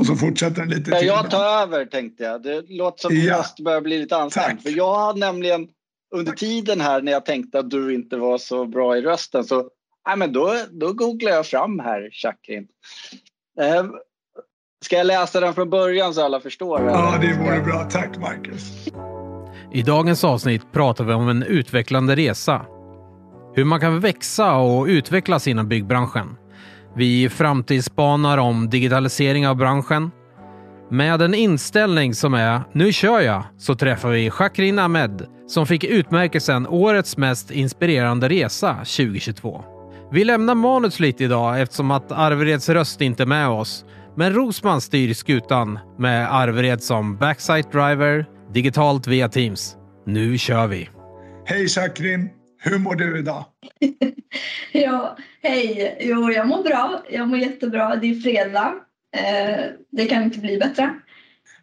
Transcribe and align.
Och 0.00 0.06
så 0.06 0.16
fortsätter 0.16 0.60
den 0.60 0.68
lite 0.70 0.90
Ja, 0.90 0.98
till. 0.98 1.06
jag 1.06 1.30
tar 1.30 1.44
över 1.62 1.84
tänkte 1.84 2.24
jag. 2.24 2.42
Det 2.42 2.62
låter 2.70 3.00
som 3.00 3.16
att 3.18 3.24
Ja. 3.24 3.38
röst 3.38 3.60
börjar 3.60 3.80
bli 3.80 3.98
lite 3.98 4.16
ansträngd. 4.16 4.48
Tack. 4.50 4.62
För 4.62 4.70
jag 4.70 4.94
har 4.94 5.14
nämligen 5.14 5.68
under 6.14 6.32
tiden 6.32 6.80
här 6.80 7.02
när 7.02 7.12
jag 7.12 7.24
tänkte 7.26 7.58
att 7.58 7.70
du 7.70 7.94
inte 7.94 8.16
var 8.16 8.38
så 8.38 8.64
bra 8.64 8.96
i 8.96 9.02
rösten 9.02 9.44
så 9.44 9.68
nej, 10.08 10.16
men 10.16 10.32
då, 10.32 10.54
då 10.70 10.92
googlar 10.92 11.32
jag 11.32 11.46
fram 11.46 11.78
här 11.78 12.08
Chakrin. 12.12 12.66
Eh, 13.60 13.84
ska 14.84 14.96
jag 14.96 15.06
läsa 15.06 15.40
den 15.40 15.54
från 15.54 15.70
början 15.70 16.14
så 16.14 16.24
alla 16.24 16.40
förstår? 16.40 16.80
Ja, 16.80 17.16
eller? 17.16 17.26
det 17.28 17.38
vore 17.44 17.60
bra. 17.60 17.84
Tack 17.90 18.18
Marcus. 18.18 18.86
I 19.72 19.82
dagens 19.82 20.24
avsnitt 20.24 20.72
pratar 20.72 21.04
vi 21.04 21.12
om 21.12 21.28
en 21.28 21.42
utvecklande 21.42 22.16
resa. 22.16 22.66
Hur 23.54 23.64
man 23.64 23.80
kan 23.80 24.00
växa 24.00 24.54
och 24.56 24.86
utvecklas 24.86 25.46
inom 25.48 25.68
byggbranschen. 25.68 26.36
Vi 26.96 27.28
framtidsspanar 27.28 28.38
om 28.38 28.70
digitalisering 28.70 29.48
av 29.48 29.56
branschen. 29.56 30.10
Med 30.90 31.22
en 31.22 31.34
inställning 31.34 32.14
som 32.14 32.34
är 32.34 32.60
“Nu 32.72 32.92
kör 32.92 33.20
jag” 33.20 33.42
så 33.58 33.74
träffar 33.74 34.10
vi 34.10 34.30
Shakrin 34.30 34.78
Ahmed 34.78 35.26
som 35.46 35.66
fick 35.66 35.84
utmärkelsen 35.84 36.66
Årets 36.66 37.16
mest 37.16 37.50
inspirerande 37.50 38.28
resa 38.28 38.74
2022. 38.74 39.64
Vi 40.12 40.24
lämnar 40.24 40.54
manus 40.54 41.00
lite 41.00 41.24
idag 41.24 41.60
eftersom 41.60 41.90
att 41.90 42.12
Arvereds 42.12 42.68
röst 42.68 43.00
inte 43.00 43.22
är 43.22 43.26
med 43.26 43.48
oss. 43.48 43.84
Men 44.16 44.32
Rosman 44.32 44.80
styr 44.80 45.14
skutan 45.14 45.78
med 45.98 46.34
Arvered 46.34 46.82
som 46.82 47.16
backside 47.16 47.70
driver, 47.72 48.26
digitalt 48.52 49.06
via 49.06 49.28
Teams. 49.28 49.76
Nu 50.06 50.38
kör 50.38 50.66
vi! 50.66 50.88
Hej 51.44 51.68
Shakrin! 51.68 52.39
Hur 52.62 52.78
mår 52.78 52.94
du 52.94 53.18
idag? 53.18 53.44
Ja, 54.72 55.16
hej. 55.42 55.96
Jo, 56.00 56.30
jag 56.30 56.48
mår 56.48 56.62
bra. 56.62 57.04
Jag 57.10 57.28
mår 57.28 57.38
jättebra. 57.38 57.96
Det 57.96 58.10
är 58.10 58.20
fredag. 58.20 58.74
Eh, 59.16 59.64
det 59.90 60.06
kan 60.06 60.22
inte 60.22 60.38
bli 60.38 60.58
bättre. 60.58 60.94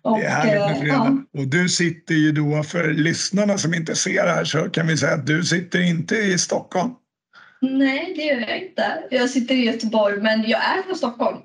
Och, 0.02 0.20
Det 0.20 0.26
är 0.26 0.30
härligt 0.30 0.62
med 0.62 0.72
eh, 0.72 0.80
fredag. 0.82 1.24
Och 1.38 1.48
du 1.48 1.70
sitter 1.70 2.16
ju 2.16 2.32
då, 2.32 2.64
för 2.64 2.94
lyssnarna 2.94 3.58
som 3.58 3.74
inte 3.74 3.96
ser 3.96 4.28
här, 4.28 4.44
så 4.46 4.70
kan 4.70 4.88
vi 4.88 4.98
säga 4.98 5.14
att 5.14 5.28
du 5.28 5.44
sitter 5.44 5.80
inte 5.82 6.16
i 6.16 6.38
Stockholm. 6.38 6.92
ja, 7.60 7.68
nej, 7.70 8.14
det 8.16 8.22
gör 8.22 8.40
jag 8.40 8.58
inte. 8.62 9.04
Jag 9.12 9.30
sitter 9.30 9.56
i 9.56 9.66
Göteborg, 9.66 10.22
men 10.22 10.50
jag 10.50 10.62
är 10.62 10.84
från 10.84 10.96
Stockholm. 10.96 11.38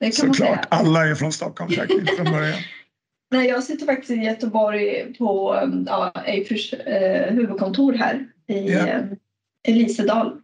Det 0.00 0.14
Såklart, 0.14 0.66
alla 0.68 1.06
är 1.06 1.14
från 1.14 1.32
Stockholm 1.32 1.70
Chakrin 1.70 2.08
från 2.16 2.32
början. 2.32 2.58
Nej, 3.30 3.48
jag 3.48 3.64
sitter 3.64 3.86
faktiskt 3.86 4.10
i 4.10 4.14
Göteborg 4.14 5.14
på 5.18 5.54
um, 5.54 5.84
ja, 5.88 6.12
Eifers 6.26 6.72
eh, 6.72 7.32
huvudkontor 7.34 7.92
här 7.92 8.26
i 8.46 8.72
Ja. 8.72 8.86
eh, 8.86 9.02
Elisedal. 9.68 10.40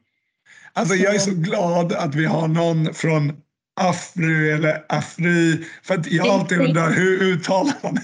Alltså 0.72 0.94
jag 0.94 1.14
är 1.14 1.18
så 1.18 1.30
glad 1.34 1.92
att 1.92 2.14
vi 2.14 2.24
har 2.24 2.48
någon 2.48 2.94
från 2.94 3.32
Afry 3.80 4.50
eller 4.50 4.84
Afri. 4.88 5.64
För 5.82 5.94
att 5.94 6.12
jag 6.12 6.26
alltid 6.28 6.58
Afri. 6.58 6.68
undrar 6.68 6.90
hur 6.90 7.22
uttalar 7.22 7.74
man 7.82 7.94
det? 7.94 8.02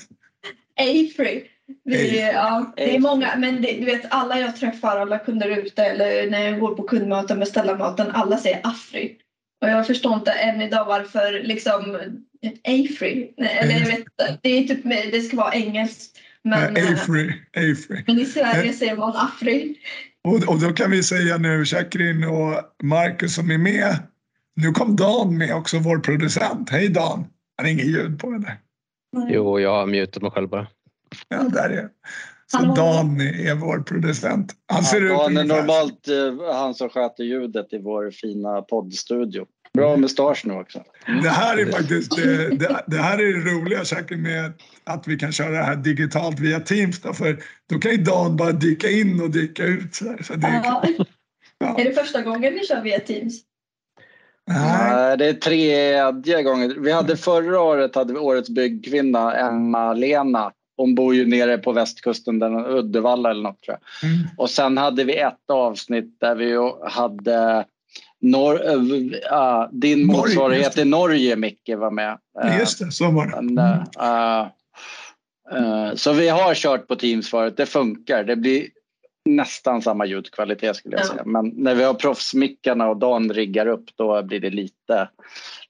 Afry. 0.82 1.44
Vi, 1.84 2.20
ja, 2.20 2.72
det 2.76 2.96
är 2.96 3.00
många, 3.00 3.36
men 3.36 3.62
det, 3.62 3.72
du 3.72 3.84
vet 3.84 4.02
alla 4.10 4.40
jag 4.40 4.56
träffar, 4.56 4.96
alla 4.96 5.18
kunder 5.18 5.48
ute 5.48 5.84
eller 5.84 6.30
när 6.30 6.40
jag 6.40 6.60
går 6.60 6.74
på 6.74 6.82
kundmöten, 6.82 7.38
beställarmöten, 7.38 8.10
alla 8.10 8.38
säger 8.38 8.60
Afry. 8.62 9.16
Och 9.62 9.68
jag 9.68 9.86
förstår 9.86 10.14
inte 10.14 10.30
än 10.32 10.62
idag 10.62 10.84
varför 10.84 11.42
liksom 11.42 11.98
Afry. 12.64 13.32
Eller 13.36 13.72
jag 13.72 13.86
vet 13.86 13.98
inte, 13.98 14.38
det 14.42 14.48
är 14.58 14.64
typ, 14.64 14.84
det 15.12 15.20
ska 15.20 15.36
vara 15.36 15.52
engelskt. 15.54 16.18
Men, 16.44 16.72
Nej, 16.74 16.82
eh, 16.82 16.92
Afry. 16.92 17.32
Afry. 17.56 18.04
men 18.06 18.18
i 18.20 18.24
Sverige 18.24 18.70
Eh. 18.70 18.74
säger 18.76 18.96
man 18.96 19.16
Afry. 19.16 19.74
Och, 20.24 20.48
och 20.48 20.60
då 20.60 20.72
kan 20.72 20.90
vi 20.90 21.02
säga 21.02 21.38
nu, 21.38 21.64
Chakrin 21.64 22.24
och 22.24 22.54
Marcus 22.82 23.34
som 23.34 23.50
är 23.50 23.58
med. 23.58 23.96
Nu 24.56 24.70
kom 24.72 24.96
Dan 24.96 25.38
med 25.38 25.54
också, 25.54 25.78
vår 25.78 25.98
producent. 25.98 26.70
Hej 26.70 26.88
Dan! 26.88 27.24
Han 27.56 27.66
har 27.66 27.72
inget 27.72 27.86
ljud 27.86 28.18
på 28.18 28.26
eller? 28.32 28.56
Jo, 29.28 29.60
jag 29.60 29.70
har 29.70 29.86
mutat 29.86 30.22
mig 30.22 30.30
själv 30.30 30.48
bara. 30.48 30.66
Ja, 31.28 31.42
där 31.42 31.70
är 31.70 31.88
Så 32.46 32.56
Hallå. 32.58 32.74
Dan 32.74 33.20
är 33.20 33.54
vår 33.54 33.78
producent. 33.82 34.54
Han 34.72 34.84
ser 34.84 35.00
ut 35.04 35.10
Ja, 35.10 35.22
han 35.22 35.36
är 35.36 35.40
ungefär- 35.40 35.60
normalt 35.62 36.08
eh, 36.08 36.54
han 36.54 36.74
som 36.74 36.88
sköter 36.88 37.24
ljudet 37.24 37.72
i 37.72 37.78
vår 37.78 38.10
fina 38.10 38.62
poddstudio. 38.62 39.46
Bra 39.74 39.96
mustasch 39.96 40.42
nu 40.44 40.54
också. 40.54 40.82
Det 41.22 41.28
här 41.28 41.56
är 41.56 41.66
faktiskt 41.66 42.16
det, 42.16 42.48
det, 42.56 42.84
det 42.86 42.96
här 42.96 43.18
är 43.18 43.32
det 43.32 43.50
roliga 43.50 43.84
säkert 43.84 44.18
med 44.18 44.52
att 44.84 45.08
vi 45.08 45.18
kan 45.18 45.32
köra 45.32 45.50
det 45.50 45.62
här 45.62 45.76
digitalt 45.76 46.40
via 46.40 46.60
Teams. 46.60 47.00
Då, 47.00 47.12
för 47.12 47.42
då 47.70 47.78
kan 47.78 47.90
ju 47.90 47.96
Dan 47.96 48.36
bara 48.36 48.52
dyka 48.52 48.90
in 48.90 49.20
och 49.20 49.30
dyka 49.30 49.64
ut. 49.64 49.94
Så, 49.94 50.04
det 50.04 50.46
är, 50.46 50.64
Ja. 50.64 50.84
ja. 51.58 51.78
Är 51.78 51.84
det 51.84 51.92
första 51.92 52.22
gången 52.22 52.54
vi 52.54 52.66
kör 52.66 52.82
via 52.82 53.00
Teams? 53.00 53.34
Nej, 54.46 55.16
det 55.16 55.28
är 55.28 55.32
tredje 55.32 56.42
gången. 56.42 56.82
Vi 56.82 56.92
hade 56.92 57.16
förra 57.16 57.60
året 57.60 57.94
hade 57.94 58.12
vi 58.12 58.18
årets 58.18 58.50
byggkvinna, 58.50 59.36
Emma-Lena. 59.36 60.52
Hon 60.76 60.94
bor 60.94 61.14
ju 61.14 61.26
nere 61.26 61.58
på 61.58 61.72
västkusten, 61.72 62.38
där, 62.38 62.70
Uddevalla 62.76 63.30
eller 63.30 63.42
något 63.42 63.62
tror 63.62 63.76
jag. 63.80 64.10
Mm. 64.10 64.26
Och 64.36 64.50
sen 64.50 64.78
hade 64.78 65.04
vi 65.04 65.16
ett 65.16 65.50
avsnitt 65.52 66.20
där 66.20 66.34
vi 66.34 66.56
hade 66.90 67.64
Nor- 68.22 68.66
äh, 68.66 69.68
din 69.72 70.06
Norge, 70.06 70.20
motsvarighet 70.20 70.78
i 70.78 70.84
Norge, 70.84 71.36
Micke, 71.36 71.76
var 71.76 71.90
med. 71.90 72.18
Äh, 72.44 72.58
just 72.58 72.78
det, 72.78 72.92
så 72.92 73.10
var 73.10 73.26
det. 73.26 73.42
men, 73.42 73.58
äh, 73.58 74.46
så 75.94 76.12
vi 76.12 76.28
har 76.28 76.54
kört 76.54 76.88
på 76.88 76.96
Teams 76.96 77.30
förut, 77.30 77.56
det 77.56 77.66
funkar. 77.66 78.24
Det 78.24 78.36
blir 78.36 78.66
nästan 79.36 79.82
samma 79.82 80.06
ljudkvalitet 80.06 80.76
skulle 80.76 80.96
jag 80.96 81.04
Ja. 81.04 81.08
säga. 81.08 81.22
Men 81.24 81.48
när 81.48 81.74
vi 81.74 81.82
har 81.82 81.94
proffsmickarna 81.94 82.88
och 82.88 82.96
Dan 82.96 83.32
riggar 83.32 83.66
upp 83.66 83.84
då 83.96 84.22
blir 84.22 84.40
det 84.40 84.50
lite, 84.50 85.08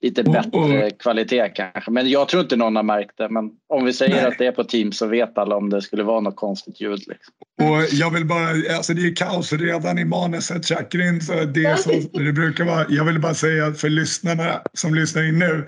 lite 0.00 0.22
Och- 0.22 0.32
bättre 0.32 0.86
och- 0.86 1.00
kvalitet 1.00 1.48
kanske. 1.54 1.90
Men 1.90 2.10
jag 2.10 2.28
tror 2.28 2.42
inte 2.42 2.56
någon 2.56 2.76
har 2.76 2.82
märkt 2.82 3.16
det. 3.18 3.28
Men 3.28 3.50
om 3.68 3.84
vi 3.84 3.92
säger 3.92 4.14
Nej. 4.16 4.24
att 4.24 4.38
det 4.38 4.46
är 4.46 4.52
på 4.52 4.64
Teams 4.64 4.98
så 4.98 5.06
vet 5.06 5.38
alla 5.38 5.56
om 5.56 5.70
det 5.70 5.82
skulle 5.82 6.02
vara 6.02 6.20
något 6.20 6.36
konstigt 6.36 6.80
ljud. 6.80 6.98
Liksom. 6.98 7.34
Och 7.62 7.84
jag 7.92 8.10
vill 8.10 8.24
bara, 8.26 8.76
alltså 8.76 8.94
det 8.94 9.02
är 9.06 9.16
kaos 9.16 9.52
redan 9.52 9.98
i 9.98 10.04
manuset 10.04 10.66
Chakrin, 10.66 11.20
så 11.20 11.32
det 11.44 11.64
är 11.64 11.76
så 11.76 11.90
det 12.18 12.32
brukar 12.32 12.64
vara. 12.64 12.86
Jag 12.88 13.04
vill 13.04 13.20
bara 13.20 13.34
säga 13.34 13.72
för 13.72 13.88
lyssnarna 13.88 14.60
som 14.74 14.94
lyssnar 14.94 15.22
in 15.22 15.38
nu. 15.38 15.66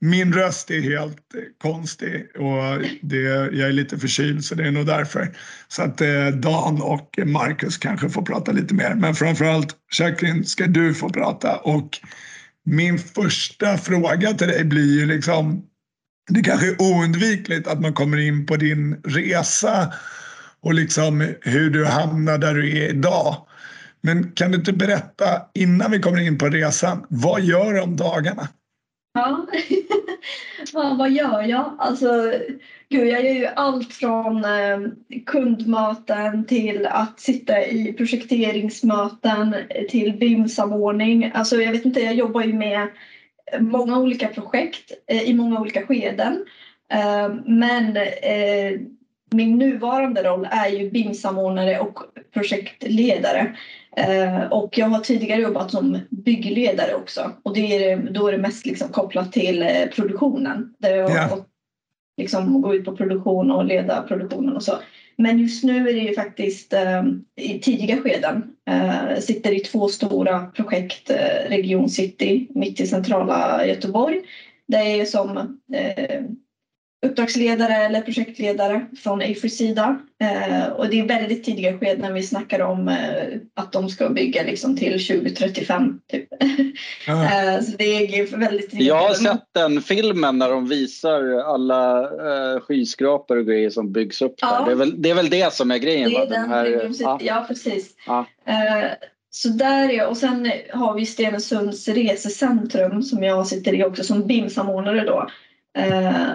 Min 0.00 0.32
röst 0.32 0.70
är 0.70 0.80
helt 0.80 1.22
konstig 1.58 2.26
och 2.36 2.82
det, 3.02 3.22
jag 3.52 3.68
är 3.68 3.72
lite 3.72 3.98
förkyld 3.98 4.44
så 4.44 4.54
det 4.54 4.66
är 4.66 4.70
nog 4.70 4.86
därför. 4.86 5.36
Så 5.68 5.82
att 5.82 6.00
eh, 6.00 6.26
Dan 6.26 6.82
och 6.82 7.18
Marcus 7.26 7.78
kanske 7.78 8.08
får 8.08 8.22
prata 8.22 8.52
lite 8.52 8.74
mer. 8.74 8.94
Men 8.94 9.14
framförallt 9.14 9.76
Jacqueline, 9.98 10.44
ska 10.44 10.66
du 10.66 10.94
få 10.94 11.08
prata 11.08 11.56
och 11.56 11.98
min 12.64 12.98
första 12.98 13.78
fråga 13.78 14.32
till 14.32 14.48
dig 14.48 14.64
blir 14.64 15.00
ju 15.00 15.06
liksom 15.06 15.62
det 16.30 16.42
kanske 16.42 16.66
är 16.66 16.82
oundvikligt 16.82 17.68
att 17.68 17.80
man 17.80 17.94
kommer 17.94 18.16
in 18.16 18.46
på 18.46 18.56
din 18.56 19.00
resa 19.04 19.92
och 20.60 20.74
liksom 20.74 21.34
hur 21.40 21.70
du 21.70 21.86
hamnar 21.86 22.38
där 22.38 22.54
du 22.54 22.78
är 22.78 22.88
idag. 22.88 23.46
Men 24.00 24.32
kan 24.32 24.50
du 24.50 24.58
inte 24.58 24.72
berätta 24.72 25.42
innan 25.54 25.90
vi 25.90 25.98
kommer 25.98 26.20
in 26.20 26.38
på 26.38 26.48
resan, 26.48 27.06
vad 27.08 27.42
gör 27.42 27.72
du 27.72 27.80
om 27.80 27.96
dagarna? 27.96 28.48
Ja. 29.16 29.46
vad, 30.72 30.98
vad 30.98 31.10
gör 31.10 31.42
jag? 31.42 31.76
Alltså, 31.78 32.32
gud, 32.88 33.08
jag 33.08 33.24
gör 33.24 33.34
ju 33.34 33.46
allt 33.46 33.92
från 33.92 34.44
eh, 34.44 34.78
kundmöten 35.26 36.46
till 36.46 36.86
att 36.86 37.20
sitta 37.20 37.66
i 37.66 37.92
projekteringsmöten 37.92 39.54
eh, 39.54 39.86
till 39.86 40.12
BIM-samordning. 40.18 41.30
Alltså, 41.34 41.56
jag 41.56 41.72
vet 41.72 41.84
inte, 41.84 42.00
jag 42.00 42.14
jobbar 42.14 42.42
ju 42.42 42.52
med 42.52 42.88
eh, 43.52 43.60
många 43.60 43.98
olika 43.98 44.28
projekt 44.28 44.92
eh, 45.06 45.22
i 45.22 45.34
många 45.34 45.60
olika 45.60 45.86
skeden. 45.86 46.44
Eh, 46.92 47.34
men 47.46 47.96
eh, 47.96 48.80
min 49.36 49.58
nuvarande 49.58 50.22
roll 50.22 50.48
är 50.50 50.68
ju 50.68 50.90
BIM-samordnare 50.90 51.78
och 51.80 51.98
projektledare. 52.32 53.56
Eh, 53.96 54.42
och 54.50 54.78
jag 54.78 54.86
har 54.86 55.00
tidigare 55.00 55.40
jobbat 55.40 55.70
som 55.70 55.98
byggledare 56.10 56.94
också 56.94 57.32
och 57.42 57.54
det 57.54 57.84
är, 57.84 57.96
då 57.96 58.28
är 58.28 58.32
det 58.32 58.38
mest 58.38 58.66
liksom 58.66 58.88
kopplat 58.88 59.32
till 59.32 59.62
eh, 59.62 59.86
produktionen. 59.94 60.74
Där 60.78 60.96
jag 60.96 61.10
Ja. 61.10 61.28
fått 61.28 61.46
liksom 62.16 62.62
gå 62.62 62.74
ut 62.74 62.84
på 62.84 62.96
produktion 62.96 63.50
och 63.50 63.64
leda 63.64 64.02
produktionen 64.02 64.56
och 64.56 64.62
så. 64.62 64.72
Men 65.16 65.38
just 65.38 65.64
nu 65.64 65.88
är 65.88 65.94
det 65.94 66.00
ju 66.00 66.14
faktiskt 66.14 66.72
eh, 66.72 67.02
i 67.36 67.58
tidiga 67.58 67.96
skeden. 67.96 68.52
Sitter 69.20 69.54
i 69.54 69.60
två 69.60 69.88
stora 69.88 70.46
projekt, 70.46 71.10
Region 71.48 71.88
City 71.88 72.46
mitt 72.54 72.80
i 72.80 72.86
centrala 72.86 73.66
Göteborg. 73.66 74.20
Jag 74.66 74.86
är 74.86 75.04
som 75.04 75.58
uppdragsledare 77.06 77.74
eller 77.76 78.00
projektledare 78.00 78.86
från 79.02 79.22
AFRYs 79.22 79.56
sida. 79.56 79.98
Eh, 80.20 80.66
och 80.66 80.88
det 80.88 81.00
är 81.00 81.06
väldigt 81.08 81.44
tidiga 81.44 81.78
skeden 81.78 82.00
när 82.00 82.12
vi 82.12 82.22
snackar 82.22 82.60
om 82.60 82.88
eh, 82.88 83.38
att 83.54 83.72
de 83.72 83.88
ska 83.88 84.08
bygga 84.08 84.42
liksom 84.42 84.76
till 84.76 85.06
2035. 85.06 86.00
Typ. 86.12 86.28
Eh, 87.08 87.62
så 87.64 87.76
det 87.78 87.84
är 87.84 88.36
väldigt 88.36 88.70
tidiga 88.70 88.88
Jag 88.88 89.08
har 89.08 89.14
sett 89.14 89.44
den 89.54 89.82
filmen 89.82 90.38
när 90.38 90.50
de 90.50 90.68
visar 90.68 91.38
alla 91.38 92.00
eh, 92.02 92.60
skyskrapor 92.60 93.36
och 93.36 93.46
grejer 93.46 93.70
som 93.70 93.92
byggs 93.92 94.22
upp 94.22 94.34
Ja. 94.40 94.58
där. 94.58 94.66
Det 94.66 94.72
är, 94.72 94.76
väl, 94.76 95.02
det 95.02 95.10
är 95.10 95.14
väl 95.14 95.30
det 95.30 95.52
som 95.52 95.70
är 95.70 95.78
grejen? 95.78 96.10
Det 96.10 96.18
va? 96.18 96.24
är 96.24 96.30
den, 96.30 96.50
här, 96.50 96.88
City. 96.92 97.02
ja. 97.04 97.18
Ja, 97.20 97.44
precis. 97.48 97.94
Ja. 98.06 98.26
Eh, 98.46 98.90
så 99.30 99.48
där 99.48 99.90
är. 99.90 100.08
Och 100.08 100.16
sen 100.16 100.52
har 100.72 100.94
vi 100.94 101.06
Stenungsunds 101.06 101.88
resecentrum 101.88 103.02
som 103.02 103.22
jag 103.22 103.46
sitter 103.46 103.74
i 103.74 103.84
också 103.84 104.04
som 104.04 104.26
BIM-samordnare 104.26 105.04
då. 105.04 105.28
Eh, 105.78 106.26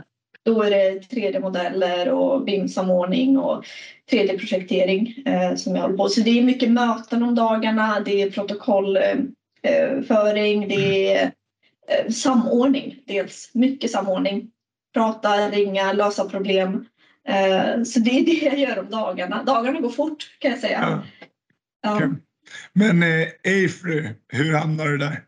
då 0.45 0.63
är 0.63 0.69
det 0.69 0.99
3D-modeller 0.99 2.09
och 2.09 2.45
BIM-samordning 2.45 3.37
och 3.37 3.65
3D-projektering 4.11 5.23
eh, 5.25 5.55
som 5.55 5.75
jag 5.75 5.81
håller 5.81 5.97
på 5.97 6.09
Så 6.09 6.21
det 6.21 6.39
är 6.39 6.43
mycket 6.43 6.71
möten 6.71 7.23
om 7.23 7.35
dagarna, 7.35 7.99
det 7.99 8.21
är 8.21 8.31
protokollföring, 8.31 10.67
det 10.67 11.13
är 11.13 11.31
samordning 12.09 12.99
dels. 13.07 13.51
Mycket 13.53 13.91
samordning. 13.91 14.51
Prata, 14.93 15.49
ringa, 15.49 15.93
lösa 15.93 16.29
problem. 16.29 16.85
Så 17.85 17.99
det 17.99 18.19
är 18.19 18.25
det 18.25 18.45
jag 18.45 18.59
gör 18.59 18.79
om 18.79 18.89
dagarna. 18.89 19.43
Dagarna 19.43 19.79
går 19.79 19.89
fort 19.89 20.37
kan 20.39 20.51
jag 20.51 20.59
säga. 20.59 20.79
Ja. 20.81 21.03
Ja. 21.81 22.01
Men 22.73 23.03
eh, 23.03 23.27
Afry, 23.43 24.09
hur 24.27 24.53
hamnar 24.53 24.85
du 24.85 24.97
där? 24.97 25.23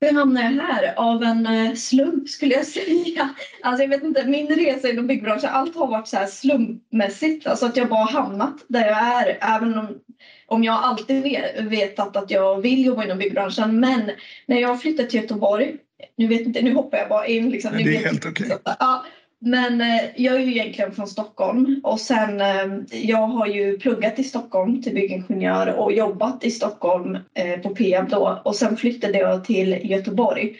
Hur 0.00 0.12
hamnade 0.12 0.46
jag 0.46 0.62
här? 0.62 0.94
Av 0.96 1.22
en 1.22 1.46
eh, 1.46 1.74
slump 1.74 2.28
skulle 2.28 2.54
jag 2.54 2.66
säga. 2.76 3.34
Alltså 3.62 3.82
jag 3.82 3.88
vet 3.88 4.04
inte, 4.04 4.26
min 4.26 4.48
resa 4.48 4.88
inom 4.88 5.06
byggbranschen, 5.06 5.50
allt 5.52 5.76
har 5.76 5.86
varit 5.86 6.08
så 6.08 6.16
här 6.16 6.26
slumpmässigt. 6.26 7.46
Alltså 7.46 7.66
att 7.66 7.76
jag 7.76 7.88
bara 7.88 8.04
hamnat 8.04 8.56
där 8.68 8.86
jag 8.86 8.98
är. 8.98 9.38
Även 9.40 9.78
om, 9.78 9.98
om 10.46 10.64
jag 10.64 10.74
alltid 10.74 11.22
vet, 11.22 11.60
vetat 11.60 12.16
att 12.16 12.30
jag 12.30 12.60
vill 12.60 12.84
jobba 12.84 13.04
inom 13.04 13.18
byggbranschen. 13.18 13.80
Men 13.80 14.10
när 14.46 14.60
jag 14.60 14.80
flyttade 14.80 15.08
till 15.08 15.20
Göteborg, 15.20 15.76
nu 16.16 16.26
vet 16.26 16.40
inte, 16.40 16.62
nu 16.62 16.74
hoppar 16.74 16.98
jag 16.98 17.08
bara 17.08 17.26
in. 17.26 17.50
Liksom, 17.50 17.72
det 17.72 17.96
är 17.96 18.04
helt 18.04 18.26
okej. 18.26 18.46
Okay. 18.46 18.74
Ja, 18.78 19.04
men 19.40 19.80
eh, 19.80 20.02
jag 20.16 20.34
är 20.34 20.40
ju 20.40 20.50
egentligen 20.50 20.92
från 20.92 21.08
Stockholm 21.08 21.80
och 21.82 22.00
sen 22.00 22.40
eh, 22.40 22.66
jag 22.90 23.26
har 23.26 23.46
ju 23.46 23.78
pluggat 23.78 24.18
i 24.18 24.24
Stockholm 24.24 24.82
till 24.82 24.94
byggingenjör 24.94 25.74
och 25.74 25.92
jobbat 25.92 26.44
i 26.44 26.50
Stockholm 26.50 27.18
eh, 27.34 27.60
på 27.60 27.74
Peab 27.74 28.08
då 28.08 28.42
och 28.44 28.56
sen 28.56 28.76
flyttade 28.76 29.18
jag 29.18 29.44
till 29.44 29.90
Göteborg 29.90 30.56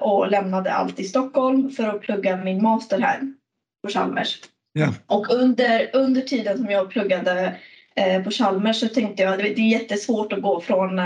och 0.00 0.30
lämnade 0.30 0.72
allt 0.72 1.00
i 1.00 1.04
Stockholm 1.04 1.70
för 1.70 1.88
att 1.88 2.00
plugga 2.00 2.36
min 2.36 2.62
master 2.62 3.00
här 3.00 3.20
på 3.82 3.90
Chalmers. 3.90 4.38
Yeah. 4.78 4.94
Och 5.06 5.34
under, 5.34 5.90
under 5.92 6.20
tiden 6.20 6.58
som 6.58 6.70
jag 6.70 6.90
pluggade 6.90 7.56
på 8.24 8.30
Chalmers 8.30 8.80
så 8.80 8.88
tänkte 8.88 9.22
jag 9.22 9.32
att 9.32 9.38
det 9.38 9.60
är 9.60 9.68
jättesvårt 9.68 10.32
att 10.32 10.42
gå 10.42 10.60
från 10.60 10.98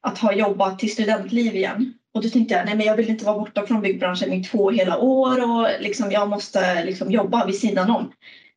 att 0.00 0.18
ha 0.18 0.32
jobbat 0.32 0.78
till 0.78 0.92
studentliv 0.92 1.56
igen. 1.56 1.94
Och 2.14 2.22
då 2.22 2.28
tänkte 2.28 2.54
jag, 2.54 2.66
nej 2.66 2.76
men 2.76 2.86
jag 2.86 2.96
vill 2.96 3.10
inte 3.10 3.24
vara 3.24 3.38
borta 3.38 3.66
från 3.66 3.82
byggbranschen 3.82 4.32
i 4.32 4.44
två 4.44 4.70
hela 4.70 4.98
år 4.98 5.50
och 5.50 5.68
liksom, 5.80 6.12
jag 6.12 6.28
måste 6.28 6.84
liksom 6.84 7.10
jobba 7.10 7.46
vid 7.46 7.58
sidan 7.58 7.90
om. 7.90 8.12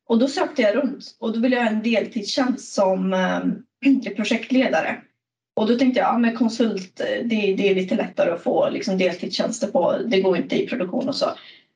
Och 0.07 0.19
då 0.19 0.27
sökte 0.27 0.61
jag 0.61 0.75
runt 0.75 1.15
och 1.19 1.33
då 1.33 1.39
ville 1.39 1.55
jag 1.55 1.63
ha 1.63 1.69
en 1.69 1.83
deltidstjänst 1.83 2.73
som 2.73 3.13
eh, 3.13 4.11
projektledare. 4.15 5.01
Och 5.55 5.67
då 5.67 5.75
tänkte 5.75 5.99
jag, 5.99 6.07
ja 6.07 6.17
men 6.17 6.35
konsult, 6.35 6.99
eh, 6.99 7.25
det, 7.25 7.53
det 7.53 7.69
är 7.69 7.75
lite 7.75 7.95
lättare 7.95 8.31
att 8.31 8.43
få 8.43 8.69
liksom, 8.69 8.97
deltidstjänster 8.97 9.67
på, 9.67 9.97
det 10.05 10.21
går 10.21 10.37
inte 10.37 10.63
i 10.63 10.67
produktion 10.67 11.07
och 11.09 11.15
så. 11.15 11.25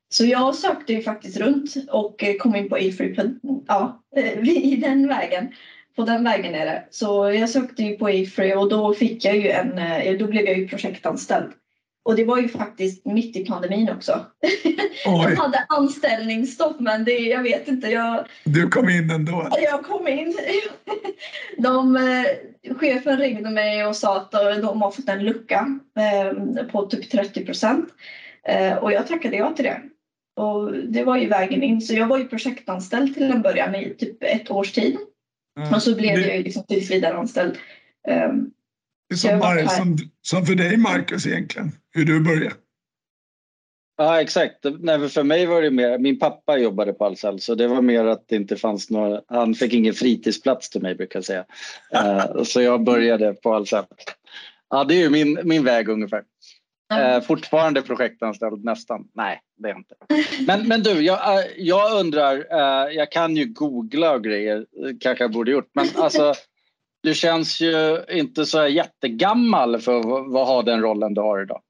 Så 0.10 0.26
jag 0.26 0.56
sökte 0.56 0.94
ju 0.94 1.02
faktiskt 1.02 1.38
runt 1.38 1.76
och 1.90 2.24
eh, 2.24 2.36
kom 2.36 2.56
in 2.56 2.70
på 2.70 2.76
A-free 2.76 3.36
ja, 3.68 4.04
eh, 4.16 4.50
i 4.50 4.76
den 4.76 5.08
vägen 5.08 5.54
på 5.96 6.04
den 6.06 6.24
vägen 6.24 6.56
är 6.56 6.66
det. 6.66 6.84
Så 6.90 7.32
jag 7.32 7.50
sökte 7.50 7.84
ju 7.84 7.98
på 7.98 8.08
A-free 8.08 8.56
och 8.56 8.70
då 8.70 8.94
fick 8.94 9.26
jag 9.26 9.38
ju 9.38 9.50
en, 9.50 9.70
då 10.20 10.28
blev 10.28 10.46
jag 10.46 10.58
ju 10.58 10.68
projektanställd. 10.68 11.52
Och 12.04 12.16
det 12.16 12.26
var 12.26 12.38
ju 12.38 12.48
faktiskt 12.48 13.06
mitt 13.06 13.36
i 13.36 13.46
pandemin 13.46 13.90
också. 13.90 14.26
jag 15.06 15.36
hade 15.36 15.66
anställningsstopp 15.70 16.80
men 16.80 17.04
det, 17.04 17.12
jag 17.12 17.44
vet 17.44 17.68
inte. 17.68 17.88
Jag, 17.88 18.26
du 18.44 18.68
kom 18.68 18.90
in 18.90 19.10
ändå? 19.10 19.48
Jag 19.62 19.84
kom 19.84 20.08
in. 20.08 20.38
De, 21.58 21.96
eh, 21.96 22.76
chefen 22.76 23.18
ringde 23.18 23.50
mig 23.50 23.86
och 23.86 23.96
sa 23.96 24.18
att 24.18 24.32
de 24.32 24.82
har 24.82 24.92
fått 24.92 25.10
en 25.10 25.24
lucka 25.24 25.80
eh, 25.98 26.66
på 26.66 26.86
typ 26.86 27.12
30 27.12 27.46
procent. 27.46 27.90
Eh, 28.48 28.74
och 28.74 28.92
jag 28.92 29.08
tackade 29.08 29.38
ja 29.38 29.54
till 29.54 29.66
det. 29.66 29.82
Och 30.36 30.74
det 30.74 31.04
var 31.04 31.18
ju 31.18 31.28
vägen 31.28 31.64
in. 31.64 31.82
Så 31.82 31.94
jag 31.94 32.08
var 32.08 32.18
ju 32.18 32.28
projektanställd 32.28 33.14
till 33.14 33.32
en 33.32 33.42
början 33.42 33.76
i 33.76 33.96
typ 33.98 34.24
ett 34.24 34.52
års 34.52 34.72
tid. 34.72 34.98
Mm. 35.60 35.74
Och 35.74 35.84
så 35.84 35.96
blev 35.96 36.16
det... 36.16 36.36
jag 36.36 36.44
liksom 36.44 36.64
tills 36.64 36.92
vidare 36.92 37.18
anställd. 37.18 37.58
Um, 38.08 38.52
som, 39.16 39.40
Mar 39.40 39.68
som, 39.68 39.98
som 40.22 40.46
för 40.46 40.56
dig 40.56 40.78
Marcus 40.78 41.28
egentligen, 41.28 41.72
hur 41.94 42.06
du 42.06 42.20
började. 42.20 42.56
Ja 43.98 44.22
exakt. 44.22 44.56
Nej, 44.80 45.10
för 45.10 45.24
mig 45.24 45.46
var 45.46 45.62
det 45.62 45.72
mer, 45.72 45.98
min 45.98 46.20
pappa 46.20 46.58
jobbade 46.58 46.94
på 46.94 47.06
Ahlsell 47.06 47.40
så 47.40 47.56
det 47.56 47.68
var 47.68 47.82
mer 47.82 48.06
att 48.06 48.28
det 48.28 48.36
inte 48.36 48.56
fanns 48.56 48.90
några, 48.90 49.22
han 49.28 49.56
fick 49.56 49.74
ingen 49.74 49.94
fritidsplats 49.94 50.70
till 50.70 50.82
mig 50.82 50.96
brukar 50.96 51.20
jag 51.20 51.26
säga. 51.26 51.46
uh, 51.96 52.44
så 52.44 52.62
jag 52.62 52.84
började 52.84 53.34
på 53.34 53.54
Ahlsell. 53.54 53.86
Ja 54.70 54.84
det 54.84 54.96
är 54.96 55.00
ju 55.00 55.10
min, 55.10 55.40
min 55.44 55.64
väg 55.64 55.90
ungefär. 55.90 56.24
Uh, 56.94 57.22
fortfarande 57.22 57.82
projektanställd 57.82 58.64
nästan. 58.64 59.08
Nej, 59.14 59.42
det 59.58 59.70
är 59.70 59.76
inte. 59.76 59.96
Men, 60.48 60.68
men 60.68 60.84
du, 60.84 61.02
jag, 61.02 61.38
uh, 61.38 61.46
jag 61.58 62.00
undrar, 62.00 62.36
uh, 62.38 62.94
jag 62.94 63.12
kan 63.12 63.36
ju 63.36 63.46
googla 63.46 64.12
och 64.12 64.24
grejer, 64.24 64.66
kanske 65.00 65.24
jag 65.24 65.32
borde 65.32 65.52
gjort, 65.52 65.70
men 65.74 65.88
alltså 65.96 66.34
du 67.04 67.14
känns 67.14 67.62
ju 67.62 68.04
inte 68.10 68.46
så 68.46 68.68
jättegammal 68.68 69.82
för 69.82 70.00
att 70.00 70.48
ha 70.48 70.62
den 70.62 70.82
rollen 70.82 71.14
du 71.14 71.22
har 71.22 71.42
idag. 71.42 71.62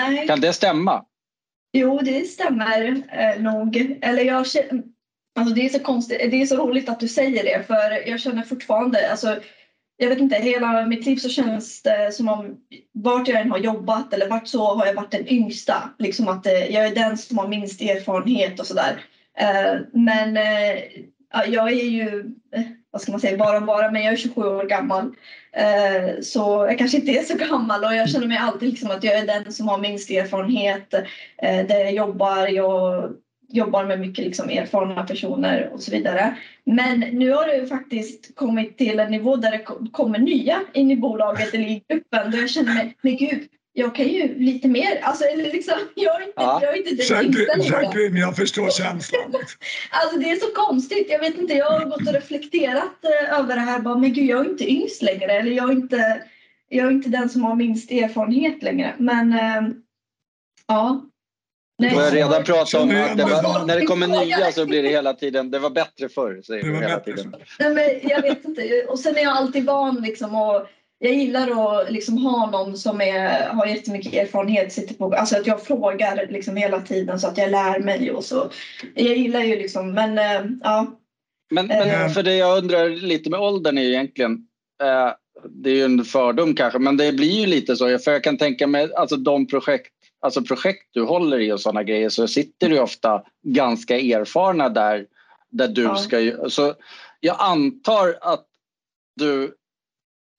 Nej. 0.00 0.26
Kan 0.26 0.40
det 0.40 0.52
stämma? 0.52 1.04
Jo, 1.72 2.00
det 2.02 2.24
stämmer 2.24 3.02
eh, 3.12 3.42
nog. 3.42 3.98
Eller 4.02 4.22
jag 4.22 4.36
alltså 4.36 5.54
det 5.54 5.64
är 5.64 5.68
så 5.68 5.78
konstigt, 5.78 6.30
det 6.30 6.42
är 6.42 6.46
så 6.46 6.56
roligt 6.56 6.88
att 6.88 7.00
du 7.00 7.08
säger 7.08 7.44
det 7.44 7.66
för 7.66 8.08
jag 8.08 8.20
känner 8.20 8.42
fortfarande, 8.42 9.10
alltså 9.10 9.36
jag 9.96 10.08
vet 10.08 10.18
inte, 10.18 10.36
hela 10.36 10.86
mitt 10.86 11.06
liv 11.06 11.16
så 11.16 11.28
känns 11.28 11.82
det 11.82 12.14
som 12.14 12.28
om 12.28 12.56
vart 12.92 13.28
jag 13.28 13.40
än 13.40 13.50
har 13.50 13.58
jobbat 13.58 14.12
eller 14.12 14.28
vart 14.28 14.48
så 14.48 14.74
har 14.74 14.86
jag 14.86 14.94
varit 14.94 15.10
den 15.10 15.28
yngsta. 15.28 15.90
Liksom 15.98 16.28
att 16.28 16.46
eh, 16.46 16.52
jag 16.52 16.86
är 16.86 16.94
den 16.94 17.18
som 17.18 17.38
har 17.38 17.48
minst 17.48 17.80
erfarenhet 17.80 18.60
och 18.60 18.66
sådär. 18.66 19.04
Eh, 19.38 19.80
men 19.92 20.36
eh, 20.36 20.78
jag 21.46 21.72
är 21.72 21.84
ju 21.84 22.34
vad 22.90 23.02
ska 23.02 23.12
man 23.12 23.20
säga, 23.20 23.36
bara 23.36 23.60
bara, 23.60 23.90
men 23.90 24.02
jag 24.02 24.12
är 24.12 24.16
27 24.16 24.40
år 24.40 24.64
gammal. 24.64 25.14
Eh, 25.52 26.20
så 26.22 26.66
jag 26.68 26.78
kanske 26.78 26.96
inte 26.96 27.12
är 27.12 27.22
så 27.22 27.36
gammal 27.36 27.84
och 27.84 27.94
jag 27.94 28.10
känner 28.10 28.26
mig 28.26 28.38
alltid 28.38 28.68
liksom 28.68 28.90
att 28.90 29.04
jag 29.04 29.14
är 29.14 29.26
den 29.26 29.52
som 29.52 29.68
har 29.68 29.78
minst 29.78 30.10
erfarenhet. 30.10 30.94
Eh, 31.42 31.66
där 31.66 31.78
jag 31.78 31.92
jobbar, 31.92 32.46
jag 32.48 33.12
jobbar 33.48 33.84
med 33.84 34.00
mycket 34.00 34.24
liksom 34.24 34.50
erfarna 34.50 35.02
personer 35.04 35.70
och 35.72 35.82
så 35.82 35.90
vidare. 35.90 36.36
Men 36.64 37.00
nu 37.00 37.30
har 37.30 37.46
det 37.46 37.66
faktiskt 37.66 38.34
kommit 38.34 38.78
till 38.78 39.00
en 39.00 39.10
nivå 39.10 39.36
där 39.36 39.50
det 39.50 39.90
kommer 39.92 40.18
nya 40.18 40.62
in 40.72 40.90
i 40.90 40.96
bolaget 40.96 41.54
eller 41.54 41.64
i 41.64 41.82
gruppen. 41.88 42.30
då 42.30 42.38
jag 42.38 42.50
känner 42.50 42.74
mig, 42.74 42.96
men 43.02 43.16
gud, 43.16 43.48
jag 43.72 43.94
kan 43.94 44.08
ju 44.08 44.38
lite 44.38 44.68
mer. 44.68 45.00
Alltså, 45.02 45.24
eller 45.24 45.44
liksom, 45.44 45.74
jag 45.94 46.22
är 46.22 46.26
inte, 46.26 46.32
ja. 46.36 46.60
jag 46.62 46.72
är 46.72 46.76
inte 46.76 47.04
den 47.44 47.62
Jacqueline, 47.62 48.16
jag 48.16 48.36
förstår 48.36 48.70
känslan. 48.70 49.34
alltså 49.90 50.18
det 50.18 50.30
är 50.30 50.36
så 50.36 50.54
konstigt. 50.54 51.06
Jag 51.10 51.18
vet 51.18 51.38
inte, 51.38 51.54
jag 51.54 51.70
har 51.70 51.84
gått 51.84 52.08
och 52.08 52.14
reflekterat 52.14 53.04
eh, 53.04 53.38
över 53.38 53.54
det 53.54 53.60
här. 53.60 53.80
Bara, 53.80 53.98
men 53.98 54.12
gud, 54.12 54.26
jag 54.26 54.46
är 54.46 54.50
inte 54.50 54.70
yngst 54.70 55.02
längre. 55.02 55.32
Eller 55.32 55.52
jag 55.52 55.68
är 55.68 55.72
inte, 55.72 56.22
jag 56.68 56.86
är 56.86 56.90
inte 56.90 57.08
den 57.08 57.28
som 57.28 57.44
har 57.44 57.54
minst 57.54 57.90
erfarenhet 57.90 58.62
längre. 58.62 58.94
Men 58.98 59.32
äh, 59.32 59.62
ja. 60.66 61.06
Nej, 61.78 61.90
du 61.90 61.96
har 61.96 62.10
redan 62.10 62.44
pratat 62.44 62.80
om 62.80 62.90
att 62.90 63.16
det 63.16 63.24
var, 63.24 63.66
när 63.66 63.80
det 63.80 63.86
kommer 63.86 64.06
nya 64.06 64.52
så 64.52 64.66
blir 64.66 64.82
det 64.82 64.88
hela 64.88 65.14
tiden, 65.14 65.50
det 65.50 65.58
var 65.58 65.70
bättre 65.70 66.08
förr. 66.08 66.42
Säger 66.42 66.64
du 66.64 66.76
hela 66.76 67.00
tiden. 67.00 67.34
Nej, 67.58 67.74
men 67.74 68.10
jag 68.10 68.22
vet 68.22 68.44
inte. 68.44 68.84
Och 68.88 68.98
sen 68.98 69.16
är 69.16 69.22
jag 69.22 69.36
alltid 69.36 69.64
van 69.64 69.94
liksom 70.02 70.34
att 70.34 70.70
jag 71.02 71.14
gillar 71.14 71.80
att 71.80 71.92
liksom 71.92 72.18
ha 72.18 72.50
någon 72.50 72.76
som 72.76 73.00
är, 73.00 73.48
har 73.48 73.66
jättemycket 73.66 74.14
erfarenhet. 74.14 74.72
Sitter 74.72 74.94
på, 74.94 75.14
alltså 75.14 75.36
att 75.36 75.46
jag 75.46 75.62
frågar 75.62 76.26
liksom 76.30 76.56
hela 76.56 76.80
tiden 76.80 77.20
så 77.20 77.28
att 77.28 77.38
jag 77.38 77.50
lär 77.50 77.80
mig. 77.80 78.10
Och 78.10 78.24
så. 78.24 78.50
Jag 78.94 79.16
gillar 79.16 79.40
ju 79.40 79.56
liksom, 79.56 79.92
men 79.92 80.18
äh, 80.18 80.50
ja. 80.62 80.86
Men, 81.50 81.66
men 81.66 81.88
äh, 81.88 82.08
för 82.08 82.22
det 82.22 82.34
jag 82.34 82.58
undrar 82.58 82.88
lite 82.88 83.30
med 83.30 83.40
åldern 83.40 83.78
är 83.78 83.82
ju 83.82 83.88
egentligen, 83.88 84.32
äh, 84.82 85.12
det 85.48 85.70
är 85.70 85.74
ju 85.74 85.84
en 85.84 86.04
fördom 86.04 86.54
kanske, 86.54 86.78
men 86.78 86.96
det 86.96 87.12
blir 87.12 87.40
ju 87.40 87.46
lite 87.46 87.76
så. 87.76 87.98
För 87.98 88.12
jag 88.12 88.24
kan 88.24 88.38
tänka 88.38 88.66
mig, 88.66 88.94
alltså 88.94 89.16
de 89.16 89.46
projekt, 89.46 89.92
alltså 90.20 90.42
projekt 90.42 90.88
du 90.90 91.02
håller 91.02 91.38
i 91.38 91.52
och 91.52 91.60
sådana 91.60 91.82
grejer 91.82 92.08
så 92.08 92.28
sitter 92.28 92.68
du 92.68 92.80
ofta 92.80 93.22
ganska 93.42 93.98
erfarna 93.98 94.68
där, 94.68 95.06
där 95.50 95.68
du 95.68 95.82
ja. 95.82 95.96
ska... 95.96 96.36
Så 96.48 96.74
jag 97.20 97.36
antar 97.38 98.18
att 98.20 98.46
du 99.16 99.54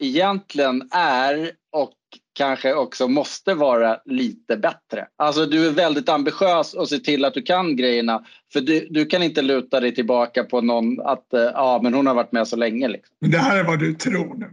egentligen 0.02 0.90
är 0.92 1.52
och 1.72 1.94
kanske 2.34 2.74
också 2.74 3.08
måste 3.08 3.54
vara 3.54 4.00
lite 4.06 4.58
bättre. 4.58 5.08
Alltså 5.16 5.46
du 5.46 5.68
är 5.68 5.72
väldigt 5.72 6.10
ambitiös 6.10 6.74
och 6.74 6.90
ser 6.90 6.98
till 6.98 7.26
att 7.26 7.34
du 7.34 7.42
kan 7.42 7.76
grejerna. 7.76 8.26
För 8.54 8.62
du, 8.62 8.88
du 8.90 9.06
kan 9.06 9.24
inte 9.24 9.42
luta 9.42 9.80
dig 9.80 9.96
tillbaka 9.96 10.44
på 10.44 10.62
någon 10.62 11.02
att 11.02 11.34
eh, 11.34 11.42
ja, 11.42 11.80
men 11.84 11.94
hon 11.94 12.08
har 12.08 12.14
varit 12.14 12.32
med 12.32 12.48
så 12.48 12.56
länge. 12.56 12.88
Liksom. 12.88 13.16
Men 13.22 13.32
det 13.32 13.38
här 13.38 13.58
är 13.58 13.64
vad 13.64 13.80
du 13.80 13.94
tror 13.94 14.36
nu. 14.36 14.50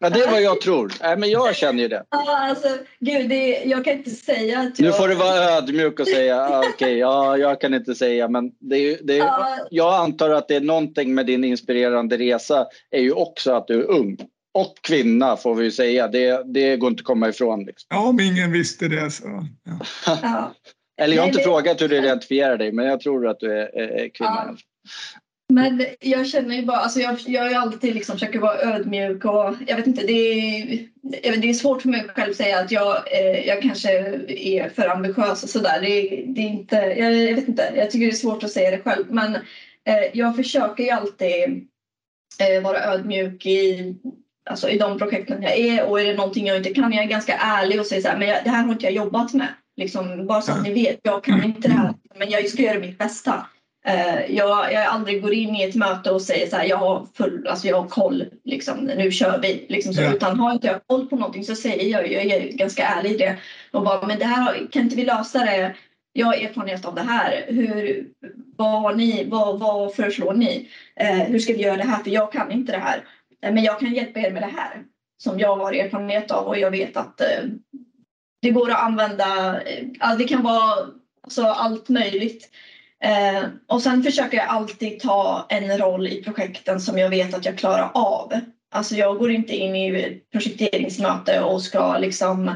Ja, 0.00 0.10
det 0.10 0.20
är 0.20 0.30
vad 0.30 0.42
jag 0.42 0.60
tror. 0.60 0.92
Nej, 1.02 1.16
men 1.16 1.30
jag 1.30 1.56
känner 1.56 1.82
ju 1.82 1.88
det. 1.88 2.04
Ja, 2.10 2.48
alltså, 2.48 2.68
gud, 3.00 3.28
det, 3.28 3.62
jag 3.64 3.84
kan 3.84 3.92
inte 3.92 4.10
säga 4.10 4.58
att 4.58 4.78
jag... 4.78 4.86
Nu 4.86 4.92
får 4.92 5.08
du 5.08 5.14
vara 5.14 5.56
ödmjuk 5.56 6.00
och 6.00 6.08
säga 6.08 6.40
ah, 6.40 6.58
okej, 6.58 6.70
okay, 6.74 6.96
ja, 6.98 7.36
jag 7.36 7.60
kan 7.60 7.74
inte 7.74 7.94
säga, 7.94 8.28
men 8.28 8.52
det, 8.58 9.06
det, 9.06 9.16
ja. 9.16 9.58
jag 9.70 9.94
antar 9.94 10.30
att 10.30 10.48
det 10.48 10.56
är 10.56 10.60
någonting 10.60 11.14
med 11.14 11.26
din 11.26 11.44
inspirerande 11.44 12.16
resa 12.16 12.66
är 12.90 13.00
ju 13.00 13.12
också 13.12 13.52
att 13.52 13.66
du 13.66 13.80
är 13.80 13.90
ung 13.90 14.16
och 14.60 14.74
kvinna 14.82 15.36
får 15.36 15.54
vi 15.54 15.70
säga. 15.70 16.08
Det, 16.08 16.42
det 16.54 16.76
går 16.76 16.90
inte 16.90 17.00
att 17.00 17.04
komma 17.04 17.28
ifrån. 17.28 17.64
Liksom. 17.64 17.86
Ja, 17.90 18.08
om 18.08 18.20
ingen 18.20 18.52
visste 18.52 18.88
det 18.88 19.10
så. 19.10 19.46
Ja. 19.64 20.18
ja. 20.22 20.54
Eller 21.00 21.16
jag 21.16 21.22
har 21.22 21.26
Nej, 21.26 21.28
inte 21.28 21.38
det- 21.40 21.44
frågat 21.44 21.82
hur 21.82 21.88
du 21.88 21.96
identifierar 21.96 22.56
dig, 22.56 22.72
men 22.72 22.86
jag 22.86 23.00
tror 23.00 23.26
att 23.28 23.40
du 23.40 23.52
är, 23.52 23.78
är, 23.78 23.88
är 23.88 24.08
kvinna. 24.08 24.44
Ja. 24.46 24.56
Men 25.52 25.86
jag 26.00 26.26
känner 26.26 26.56
ju 26.56 26.64
bara, 26.64 26.76
alltså 26.76 27.00
jag, 27.00 27.16
jag 27.26 27.48
ju 27.48 27.54
alltid 27.54 27.94
liksom 27.94 28.18
försöker 28.18 28.38
vara 28.38 28.58
ödmjuk 28.58 29.24
och 29.24 29.54
jag 29.66 29.76
vet 29.76 29.86
inte, 29.86 30.06
det 30.06 30.12
är, 30.12 31.36
det 31.36 31.48
är 31.48 31.54
svårt 31.54 31.82
för 31.82 31.88
mig 31.88 32.08
själv 32.08 32.30
att 32.30 32.36
säga 32.36 32.58
att 32.58 32.70
jag, 32.70 32.96
eh, 33.12 33.46
jag 33.46 33.62
kanske 33.62 33.90
är 34.28 34.68
för 34.68 34.88
ambitiös 34.88 35.42
och 35.42 35.48
sådär. 35.48 35.80
Det, 35.80 36.00
det 36.26 36.40
är 36.40 36.48
inte, 36.48 36.76
jag, 36.76 37.14
jag 37.14 37.34
vet 37.34 37.48
inte, 37.48 37.72
jag 37.76 37.90
tycker 37.90 38.06
det 38.06 38.12
är 38.12 38.16
svårt 38.16 38.44
att 38.44 38.50
säga 38.50 38.70
det 38.70 38.78
själv. 38.78 39.04
Men 39.12 39.34
eh, 39.84 40.04
jag 40.12 40.36
försöker 40.36 40.84
ju 40.84 40.90
alltid 40.90 41.68
eh, 42.40 42.62
vara 42.62 42.84
ödmjuk 42.84 43.46
i, 43.46 43.94
alltså 44.48 44.68
i 44.68 44.78
de 44.78 44.98
projekten 44.98 45.42
jag 45.42 45.58
är 45.58 45.84
och 45.84 46.00
är 46.00 46.04
det 46.04 46.14
någonting 46.14 46.46
jag 46.46 46.56
inte 46.56 46.74
kan, 46.74 46.92
jag 46.92 47.04
är 47.04 47.08
ganska 47.08 47.34
ärlig 47.34 47.80
och 47.80 47.86
säger 47.86 48.02
så 48.02 48.08
här, 48.08 48.18
men 48.18 48.28
jag, 48.28 48.44
det 48.44 48.50
här 48.50 48.62
har 48.62 48.72
inte 48.72 48.84
jag 48.84 48.94
jobbat 48.94 49.34
med. 49.34 49.48
Liksom, 49.76 50.26
bara 50.26 50.40
så 50.40 50.52
att 50.52 50.62
ni 50.62 50.72
vet, 50.72 51.00
jag 51.02 51.24
kan 51.24 51.44
inte 51.44 51.68
det 51.68 51.74
här, 51.74 51.94
men 52.14 52.30
jag 52.30 52.48
ska 52.48 52.62
göra 52.62 52.78
mitt 52.78 52.98
bästa. 52.98 53.46
Eh, 53.86 54.36
jag, 54.36 54.72
jag 54.72 54.86
aldrig 54.86 55.22
går 55.22 55.32
in 55.32 55.56
i 55.56 55.62
ett 55.62 55.74
möte 55.74 56.10
och 56.10 56.22
säger 56.22 56.46
så 56.46 56.56
här, 56.56 56.64
jag 56.64 56.76
har 56.76 57.06
full, 57.14 57.46
alltså 57.46 57.68
jag 57.68 57.80
har 57.80 57.88
koll, 57.88 58.24
liksom, 58.44 58.76
nu 58.78 59.10
kör 59.10 59.38
vi. 59.42 59.66
Liksom 59.68 59.94
så. 59.94 60.02
Ja. 60.02 60.14
Utan 60.14 60.40
har 60.40 60.52
inte 60.52 60.66
jag 60.66 60.86
koll 60.86 61.06
på 61.06 61.16
någonting 61.16 61.44
så 61.44 61.54
säger 61.54 61.88
jag, 61.90 62.12
jag 62.12 62.24
är 62.24 62.52
ganska 62.52 62.86
ärlig 62.86 63.10
i 63.10 63.16
det. 63.16 63.36
Och 63.72 63.82
bara, 63.82 64.06
men 64.06 64.18
det 64.18 64.24
här, 64.24 64.68
kan 64.70 64.82
inte 64.82 64.96
vi 64.96 65.04
lösa 65.04 65.38
det? 65.38 65.74
Jag 66.12 66.26
har 66.26 66.34
erfarenhet 66.34 66.84
av 66.84 66.94
det 66.94 67.00
här. 67.00 67.44
Hur, 67.48 68.06
vad, 68.56 68.82
har 68.82 68.94
ni, 68.94 69.24
vad, 69.24 69.58
vad 69.60 69.94
föreslår 69.94 70.34
ni? 70.34 70.68
Eh, 70.96 71.16
hur 71.16 71.38
ska 71.38 71.52
vi 71.52 71.62
göra 71.62 71.76
det 71.76 71.82
här? 71.82 72.02
För 72.02 72.10
jag 72.10 72.32
kan 72.32 72.52
inte 72.52 72.72
det 72.72 72.78
här. 72.78 73.04
Eh, 73.42 73.52
men 73.52 73.64
jag 73.64 73.80
kan 73.80 73.94
hjälpa 73.94 74.20
er 74.20 74.30
med 74.30 74.42
det 74.42 74.52
här. 74.56 74.84
Som 75.22 75.38
jag 75.38 75.56
har 75.56 75.72
erfarenhet 75.72 76.30
av 76.30 76.46
och 76.46 76.58
jag 76.58 76.70
vet 76.70 76.96
att 76.96 77.20
eh, 77.20 77.44
det 78.42 78.50
går 78.50 78.70
att 78.70 78.82
använda. 78.82 79.60
Eh, 79.62 80.16
det 80.18 80.24
kan 80.24 80.42
vara 80.42 80.72
alltså, 81.22 81.42
allt 81.42 81.88
möjligt. 81.88 82.50
Och 83.66 83.82
sen 83.82 84.02
försöker 84.02 84.36
jag 84.36 84.46
alltid 84.46 85.00
ta 85.00 85.46
en 85.48 85.78
roll 85.78 86.06
i 86.06 86.22
projekten 86.22 86.80
som 86.80 86.98
jag 86.98 87.10
vet 87.10 87.34
att 87.34 87.44
jag 87.44 87.58
klarar 87.58 87.90
av. 87.94 88.32
Alltså 88.70 88.94
jag 88.94 89.18
går 89.18 89.30
inte 89.30 89.56
in 89.56 89.76
i 89.76 90.20
projekteringsmöte 90.32 91.40
och 91.40 91.62
ska 91.62 91.98
liksom 91.98 92.48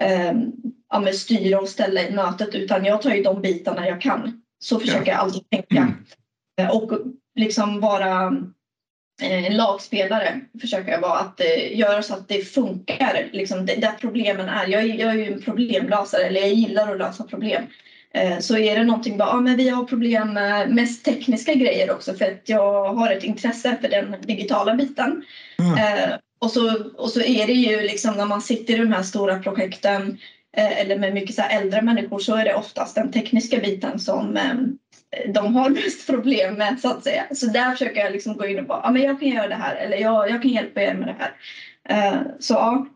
eh, 0.00 0.32
ja, 0.90 1.12
styra 1.12 1.60
och 1.60 1.68
ställa 1.68 2.08
i 2.08 2.14
mötet 2.14 2.54
utan 2.54 2.84
jag 2.84 3.02
tar 3.02 3.14
ju 3.14 3.22
de 3.22 3.42
bitarna 3.42 3.88
jag 3.88 4.00
kan. 4.00 4.42
Så 4.58 4.80
försöker 4.80 5.12
jag 5.12 5.20
alltid 5.20 5.50
tänka. 5.50 5.94
Mm. 6.56 6.76
Och 6.76 6.92
liksom 7.34 7.80
vara 7.80 8.36
eh, 9.22 9.56
lagspelare 9.56 10.40
försöker 10.60 10.92
jag 10.92 11.00
vara. 11.00 11.18
Att 11.18 11.40
eh, 11.40 11.78
göra 11.78 12.02
så 12.02 12.14
att 12.14 12.28
det 12.28 12.40
funkar. 12.48 13.28
Liksom, 13.32 13.66
det, 13.66 13.74
där 13.74 13.92
problemen 14.00 14.48
är. 14.48 14.66
Jag, 14.68 14.82
är- 14.82 14.94
jag 15.00 15.10
är 15.10 15.14
ju 15.14 15.32
en 15.32 15.42
problemlösare. 15.42 16.22
Eller 16.22 16.40
jag 16.40 16.52
gillar 16.52 16.92
att 16.92 16.98
lösa 16.98 17.24
problem. 17.24 17.62
Eh, 18.14 18.38
Så 18.38 18.56
är 18.58 18.76
det 18.76 18.84
någonting 18.84 19.16
bara, 19.16 19.28
ja 19.28 19.40
men 19.40 19.56
vi 19.56 19.68
har 19.68 19.84
problem 19.84 20.32
med 20.32 20.70
mest 20.70 21.04
tekniska 21.04 21.54
grejer 21.54 21.90
också 21.90 22.14
för 22.14 22.24
att 22.24 22.48
jag 22.48 22.94
har 22.94 23.10
ett 23.10 23.24
intresse 23.24 23.76
för 23.80 23.88
den 23.88 24.16
digitala 24.20 24.74
biten. 24.74 25.24
Mm. 25.58 25.78
Eh, 25.78 26.16
och, 26.38 26.50
så, 26.50 26.82
och 26.96 27.10
så 27.10 27.20
är 27.20 27.46
det 27.46 27.52
ju 27.52 27.80
liksom 27.80 28.14
när 28.16 28.26
man 28.26 28.42
sitter 28.42 28.74
i 28.74 28.78
de 28.78 28.92
här 28.92 29.02
stora 29.02 29.38
projekten 29.38 30.18
eh, 30.56 30.80
eller 30.80 30.98
med 30.98 31.14
mycket 31.14 31.36
så 31.36 31.42
äldre 31.42 31.82
människor 31.82 32.18
så 32.18 32.34
är 32.34 32.44
det 32.44 32.54
oftast 32.54 32.94
den 32.94 33.12
tekniska 33.12 33.58
biten 33.58 33.98
som 33.98 34.36
eh, 34.36 34.54
de 35.28 35.54
har 35.54 35.70
mest 35.70 36.06
problem 36.06 36.54
med 36.54 36.80
så 36.80 36.88
att 36.90 37.04
säga. 37.04 37.24
Så 37.34 37.46
där 37.46 37.70
försöker 37.70 38.00
jag 38.00 38.12
liksom 38.12 38.36
gå 38.36 38.46
in 38.46 38.58
och 38.58 38.64
bara, 38.66 38.80
ja 38.82 38.90
men 38.90 39.02
jag 39.02 39.20
kan 39.20 39.28
göra 39.28 39.48
det 39.48 39.54
här 39.54 39.76
eller 39.76 39.96
jag, 39.96 40.30
jag 40.30 40.42
kan 40.42 40.50
hjälpa 40.50 40.82
er 40.82 40.94
med 40.94 41.08
det 41.08 41.16
här. 41.18 41.34
Eh, 41.88 42.20
så 42.40 42.54
ja, 42.54 42.86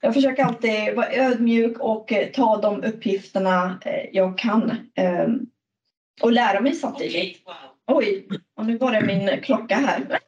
jag 0.00 0.14
försöker 0.14 0.44
alltid 0.44 0.94
vara 0.96 1.12
ödmjuk 1.12 1.78
och 1.78 2.12
eh, 2.12 2.28
ta 2.28 2.56
de 2.60 2.84
uppgifterna 2.84 3.78
eh, 3.84 4.08
jag 4.12 4.38
kan. 4.38 4.70
eh, 4.94 5.26
Och 6.22 6.32
lära 6.32 6.60
mig 6.60 6.72
samtidigt. 6.74 7.38
Oj, 7.86 8.28
och 8.56 8.66
nu 8.66 8.78
var 8.78 8.92
det 8.92 9.00
min 9.06 9.40
klocka 9.42 9.74
här. 9.76 10.18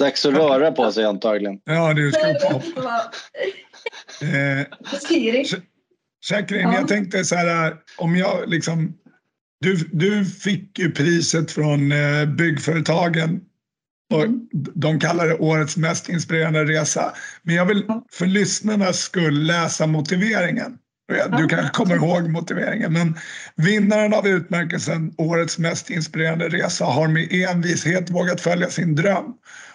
Dags 0.00 0.26
att 0.26 0.34
röra 0.34 0.72
på 0.72 0.92
sig 0.92 1.04
antagligen. 1.04 1.60
Ja, 1.64 1.92
du 1.94 2.12
ska. 2.12 2.26
Vad- 2.82 3.14
Eh, 4.22 4.66
Siri. 4.98 5.44
Jacqueline, 6.30 6.68
Ja. 6.72 6.74
jag 6.74 6.88
tänkte 6.88 7.24
så 7.24 7.34
här, 7.34 7.76
om 7.98 8.16
jag 8.16 8.48
liksom... 8.48 8.94
Du, 9.66 9.76
du 9.92 10.24
fick 10.24 10.78
ju 10.78 10.90
priset 10.90 11.50
från 11.52 11.92
eh, 11.92 12.24
byggföretagen 12.24 13.40
och 14.14 14.24
Mm. 14.24 14.48
de 14.74 15.00
kallar 15.00 15.26
det 15.26 15.34
årets 15.34 15.76
mest 15.76 16.08
inspirerande 16.08 16.64
resa. 16.64 17.12
Men 17.42 17.54
jag 17.54 17.66
vill 17.66 17.86
för 18.12 18.26
lyssnarnas 18.26 18.98
skull 18.98 19.46
läsa 19.46 19.86
motiveringen. 19.86 20.78
Du 21.38 21.48
kanske 21.48 21.72
kommer 21.72 21.94
ihåg 21.96 22.30
motiveringen, 22.30 22.92
men 22.92 23.18
vinnaren 23.56 24.14
av 24.14 24.26
utmärkelsen 24.26 25.14
Årets 25.18 25.58
mest 25.58 25.90
inspirerande 25.90 26.48
resa 26.48 26.84
har 26.84 27.08
med 27.08 27.32
envishet 27.32 28.10
vågat 28.10 28.40
följa 28.40 28.70
sin 28.70 28.94
dröm 28.94 29.34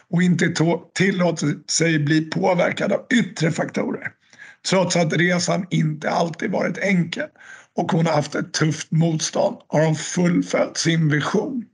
och 0.10 0.24
inte 0.24 0.54
tillåtit 0.96 1.70
sig 1.70 2.00
bli 2.00 2.22
påverkad 2.22 2.92
av 2.92 3.06
yttre 3.14 3.52
faktorer. 3.52 4.08
Trots 4.70 4.96
att 4.96 5.14
resan 5.14 5.66
inte 5.70 6.10
alltid 6.10 6.52
varit 6.52 6.78
enkel 6.78 7.28
och 7.78 7.92
hon 7.92 8.06
har 8.06 8.14
haft 8.14 8.36
ett 8.36 8.54
tufft 8.54 8.92
motstånd 8.92 9.58
har 9.68 9.86
hon 9.86 9.96
fullföljt 9.96 10.78
sin 10.78 11.10
vision. 11.10 11.66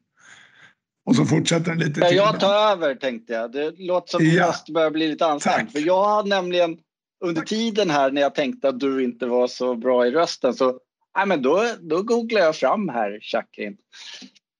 Och 1.06 1.16
så 1.16 1.26
fortsätter 1.26 1.70
den 1.70 1.80
lite 1.80 2.02
till. 2.02 2.18
jag 2.18 2.40
tar 2.40 2.72
över 2.72 2.96
tänkte 2.96 3.34
jag. 3.34 3.52
Det 3.52 3.72
låter 3.78 4.12
som 4.12 4.22
att 4.22 4.34
Ja. 4.34 4.34
ja. 4.34 4.48
röst 4.48 4.70
börjar 4.70 4.92
bli 4.92 5.08
lite 5.08 5.26
ansträngd. 5.26 5.72
För 5.72 5.80
jag 5.80 6.04
har 6.04 6.24
nämligen 6.24 6.78
under 7.26 7.42
tiden 7.42 7.90
här 7.90 8.12
när 8.12 8.22
jag 8.22 8.36
tänkte 8.36 8.70
att 8.70 8.80
du 8.80 9.04
inte 9.04 9.26
var 9.26 9.48
så 9.48 9.76
bra 9.76 10.08
i 10.08 10.12
rösten 10.12 10.54
så 10.54 10.80
nej, 11.18 11.26
men 11.26 11.42
då, 11.42 11.66
då 11.80 12.02
googlar 12.02 12.42
jag 12.42 12.56
fram 12.56 12.90
här 12.90 13.20
Jacqueline. 13.34 13.78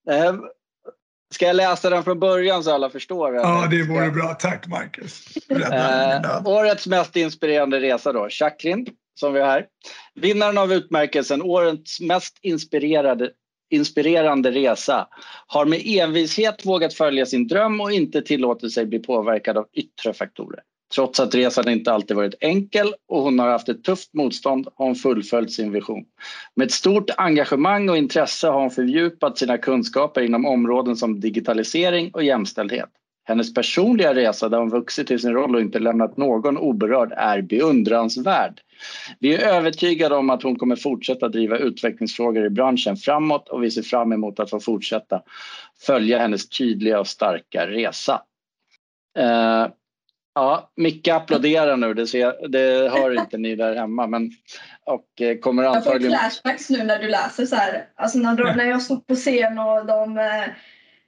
Eh, 0.10 0.36
ska 1.34 1.46
jag 1.46 1.56
läsa 1.56 1.90
den 1.90 2.04
från 2.04 2.20
början 2.20 2.64
så 2.64 2.74
alla 2.74 2.90
förstår? 2.90 3.36
Ja, 3.36 3.68
det 3.72 3.84
vore 3.84 4.12
bra. 4.12 4.34
Tack 4.34 4.68
Marcus. 4.68 5.38
Eh, 5.50 6.42
årets 6.46 6.88
mest 6.88 7.16
inspirerande 7.16 7.80
resa 7.80 8.14
då, 8.14 8.28
Jacqueline, 8.32 8.88
som 9.20 9.34
vi 9.34 9.40
har 9.40 9.48
här. 9.48 9.66
Vinnaren 10.16 10.58
av 10.58 10.74
utmärkelsen 10.74 11.42
Årets 11.42 12.02
mest 12.02 12.38
inspirerade, 12.42 13.32
inspirerande 13.70 14.52
resa 14.52 15.08
har 15.48 15.66
med 15.66 15.82
envishet 15.86 16.66
vågat 16.66 16.94
följa 16.94 17.26
sin 17.26 17.48
dröm 17.48 17.82
och 17.82 17.92
inte 17.92 18.22
tillåtit 18.22 18.74
sig 18.74 18.86
bli 18.86 19.00
påverkad 19.00 19.58
av 19.58 19.68
yttre 19.74 20.14
faktorer. 20.14 20.60
Trots 20.96 21.20
att 21.20 21.36
resan 21.36 21.70
inte 21.70 21.92
alltid 21.92 22.18
varit 22.18 22.36
enkel 22.40 22.94
och 23.08 23.22
hon 23.22 23.40
har 23.40 23.50
haft 23.50 23.70
ett 23.70 23.84
tufft 23.84 24.14
motstånd 24.14 24.68
har 24.76 24.86
hon 24.86 24.96
fullföljt 24.96 25.52
sin 25.52 25.72
vision. 25.72 26.06
Med 26.56 26.66
ett 26.66 26.72
stort 26.72 27.10
engagemang 27.18 27.90
och 27.90 27.98
intresse 27.98 28.48
har 28.48 28.60
hon 28.60 28.72
fördjupat 28.72 29.38
sina 29.38 29.58
kunskaper 29.58 30.22
inom 30.22 30.46
områden 30.46 30.96
som 30.96 31.20
digitalisering 31.20 32.12
och 32.14 32.24
jämställdhet. 32.24 32.90
Hennes 33.28 33.54
personliga 33.54 34.16
resa 34.16 34.50
där 34.50 34.58
hon 34.58 34.70
vuxit 34.70 35.08
till 35.08 35.20
sin 35.20 35.34
roll 35.34 35.56
och 35.56 35.62
inte 35.62 35.80
lämnat 35.80 36.18
någon 36.18 36.58
oberörd 36.58 37.14
är 37.18 37.42
beundransvärd. 37.42 38.62
Vi 39.20 39.36
är 39.36 39.48
övertygade 39.48 40.16
om 40.16 40.30
att 40.30 40.44
hon 40.44 40.56
kommer 40.56 40.76
fortsätta 40.76 41.30
driva 41.30 41.58
utvecklingsfrågor 41.58 42.46
i 42.46 42.50
branschen 42.50 42.98
framåt 42.98 43.50
och 43.50 43.64
vi 43.64 43.72
ser 43.72 43.82
fram 43.82 44.12
emot 44.12 44.40
att 44.40 44.50
få 44.50 44.60
fortsätta 44.60 45.22
följa 45.86 46.20
hennes 46.20 46.50
tydliga 46.50 47.00
och 47.00 47.08
starka 47.08 47.68
resa. 47.68 48.22
Eh, 49.20 49.68
ja, 50.36 50.72
Micke 50.76 51.08
applåderar 51.08 51.78
nu, 51.78 51.94
det, 51.94 52.08
ser, 52.08 52.48
det 52.48 52.90
hör 52.90 53.20
inte 53.20 53.38
ni 53.38 53.56
där 53.56 53.76
hemma. 53.76 54.08
Men, 54.08 54.32
och 54.84 55.22
eh, 55.22 55.38
kommer 55.38 55.64
Jag 55.64 55.74
får 55.74 55.78
antagligen... 55.78 56.20
flashbacks 56.20 56.70
nu 56.70 56.84
när 56.84 57.00
du 57.00 57.08
läser 57.08 57.46
så 57.46 57.56
här. 57.56 57.86
Alltså 57.96 58.18
när, 58.18 58.56
när 58.56 58.66
jag 58.66 58.82
stod 58.82 59.08
på 59.08 59.16
scen 59.16 59.60
och 59.60 59.86
de 59.86 60.18
eh, 60.18 60.44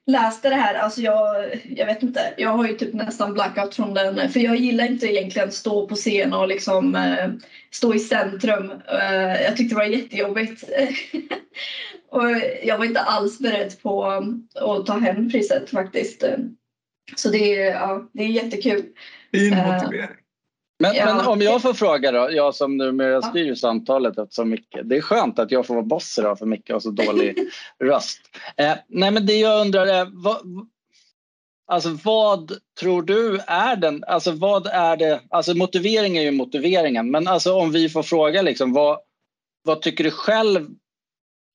läste 0.10 0.50
det 0.50 0.56
här. 0.56 0.75
Alltså 0.75 1.01
jag, 1.01 1.46
jag 1.63 1.86
vet 1.86 2.04
inte. 2.04 2.34
Jag 2.38 2.50
har 2.50 2.68
ju 2.68 2.74
typ 2.74 2.94
nästan 2.94 3.34
blackout 3.34 3.75
från 3.75 3.94
den. 3.94 4.30
För 4.30 4.39
jag 4.39 4.56
gillar 4.56 4.86
inte 4.86 5.08
egentligen 5.08 5.51
stå 5.51 5.88
på 5.88 5.96
scen 5.96 6.34
och 6.34 6.48
liksom 6.48 6.96
eh, 6.96 7.30
stå 7.72 7.96
i 7.96 8.00
centrum. 8.00 8.72
Eh, 8.72 9.42
jag 9.42 9.58
tyckte 9.58 9.75
det 9.75 9.80
var 9.80 9.86
jättejobbigt. 9.86 10.63
och 12.12 12.25
jag 12.63 12.78
var 12.78 12.86
inte 12.86 13.01
alls 13.01 13.39
beredd 13.39 13.82
på 13.82 14.06
att 14.56 14.86
ta 14.86 15.00
hem 15.00 15.30
priset 15.30 15.70
faktiskt. 15.70 16.24
Så 17.16 17.30
det 17.30 17.62
är, 17.62 17.72
ja, 17.74 18.10
det 18.13 18.24
är 18.24 18.28
jättekul. 18.28 18.86
Fin 19.32 19.54
eh, 19.54 19.74
motivering. 19.74 20.10
Men, 20.79 20.95
Ja. 20.95 21.05
men 21.05 21.27
om 21.27 21.41
jag 21.41 21.62
får 21.62 21.74
fråga 21.74 22.12
då, 22.12 22.29
jag 22.31 22.55
som 22.55 22.77
numera 22.77 23.09
Ja. 23.13 23.21
styr 23.21 23.55
samtalet 23.55 24.17
eftersom 24.17 24.50
Micke. 24.50 24.77
Det 24.83 24.98
är 24.98 25.01
skönt 25.01 25.39
att 25.39 25.51
jag 25.51 25.65
får 25.65 25.74
vara 25.74 25.86
boss 25.86 26.19
idag 26.19 26.39
för 26.39 26.45
Micke 26.45 26.69
har 26.69 26.79
så 26.79 26.91
dålig 26.91 27.38
röst. 27.83 28.19
Eh, 28.57 28.74
nej 28.88 29.12
men 29.12 29.25
det 29.25 29.36
jag 29.38 29.62
undrar 29.62 29.86
är, 29.88 30.07
vad, 30.12 30.38
alltså 31.67 31.98
vad 32.03 32.51
tror 32.79 33.01
du 33.01 33.39
är 33.48 33.75
den, 33.75 34.03
alltså 34.07 34.31
vad 34.31 34.67
är 34.67 34.98
det, 34.98 35.21
alltså 35.29 35.53
motivering 35.57 36.17
är 36.17 36.21
ju 36.21 36.31
motiveringen, 36.31 37.12
men 37.12 37.27
alltså 37.27 37.53
om 37.53 37.71
vi 37.71 37.89
får 37.89 38.03
fråga 38.03 38.41
liksom, 38.41 38.74
vad, 38.74 39.00
vad 39.63 39.81
tycker 39.81 40.03
du 40.03 40.12
själv 40.12 40.67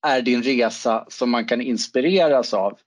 är 0.07 0.21
din 0.21 0.43
resa 0.43 1.05
som 1.09 1.29
man 1.29 1.45
kan 1.45 1.61
inspireras 1.61 2.53
av? 2.53 2.77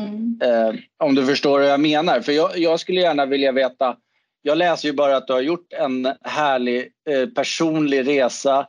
Mm. 0.00 0.38
Eh, 0.42 0.74
om 1.04 1.14
du 1.14 1.26
förstår 1.26 1.58
vad 1.58 1.68
jag 1.68 1.80
menar. 1.80 2.20
För 2.20 2.32
jag, 2.32 2.58
jag 2.58 2.80
skulle 2.80 3.00
gärna 3.00 3.26
vilja 3.26 3.52
veta. 3.52 3.96
Jag 4.42 4.58
läser 4.58 4.88
ju 4.88 4.94
bara 4.94 5.16
att 5.16 5.26
du 5.26 5.32
har 5.32 5.40
gjort 5.40 5.72
en 5.72 6.08
härlig 6.22 6.88
eh, 7.08 7.28
personlig 7.28 8.08
resa 8.08 8.66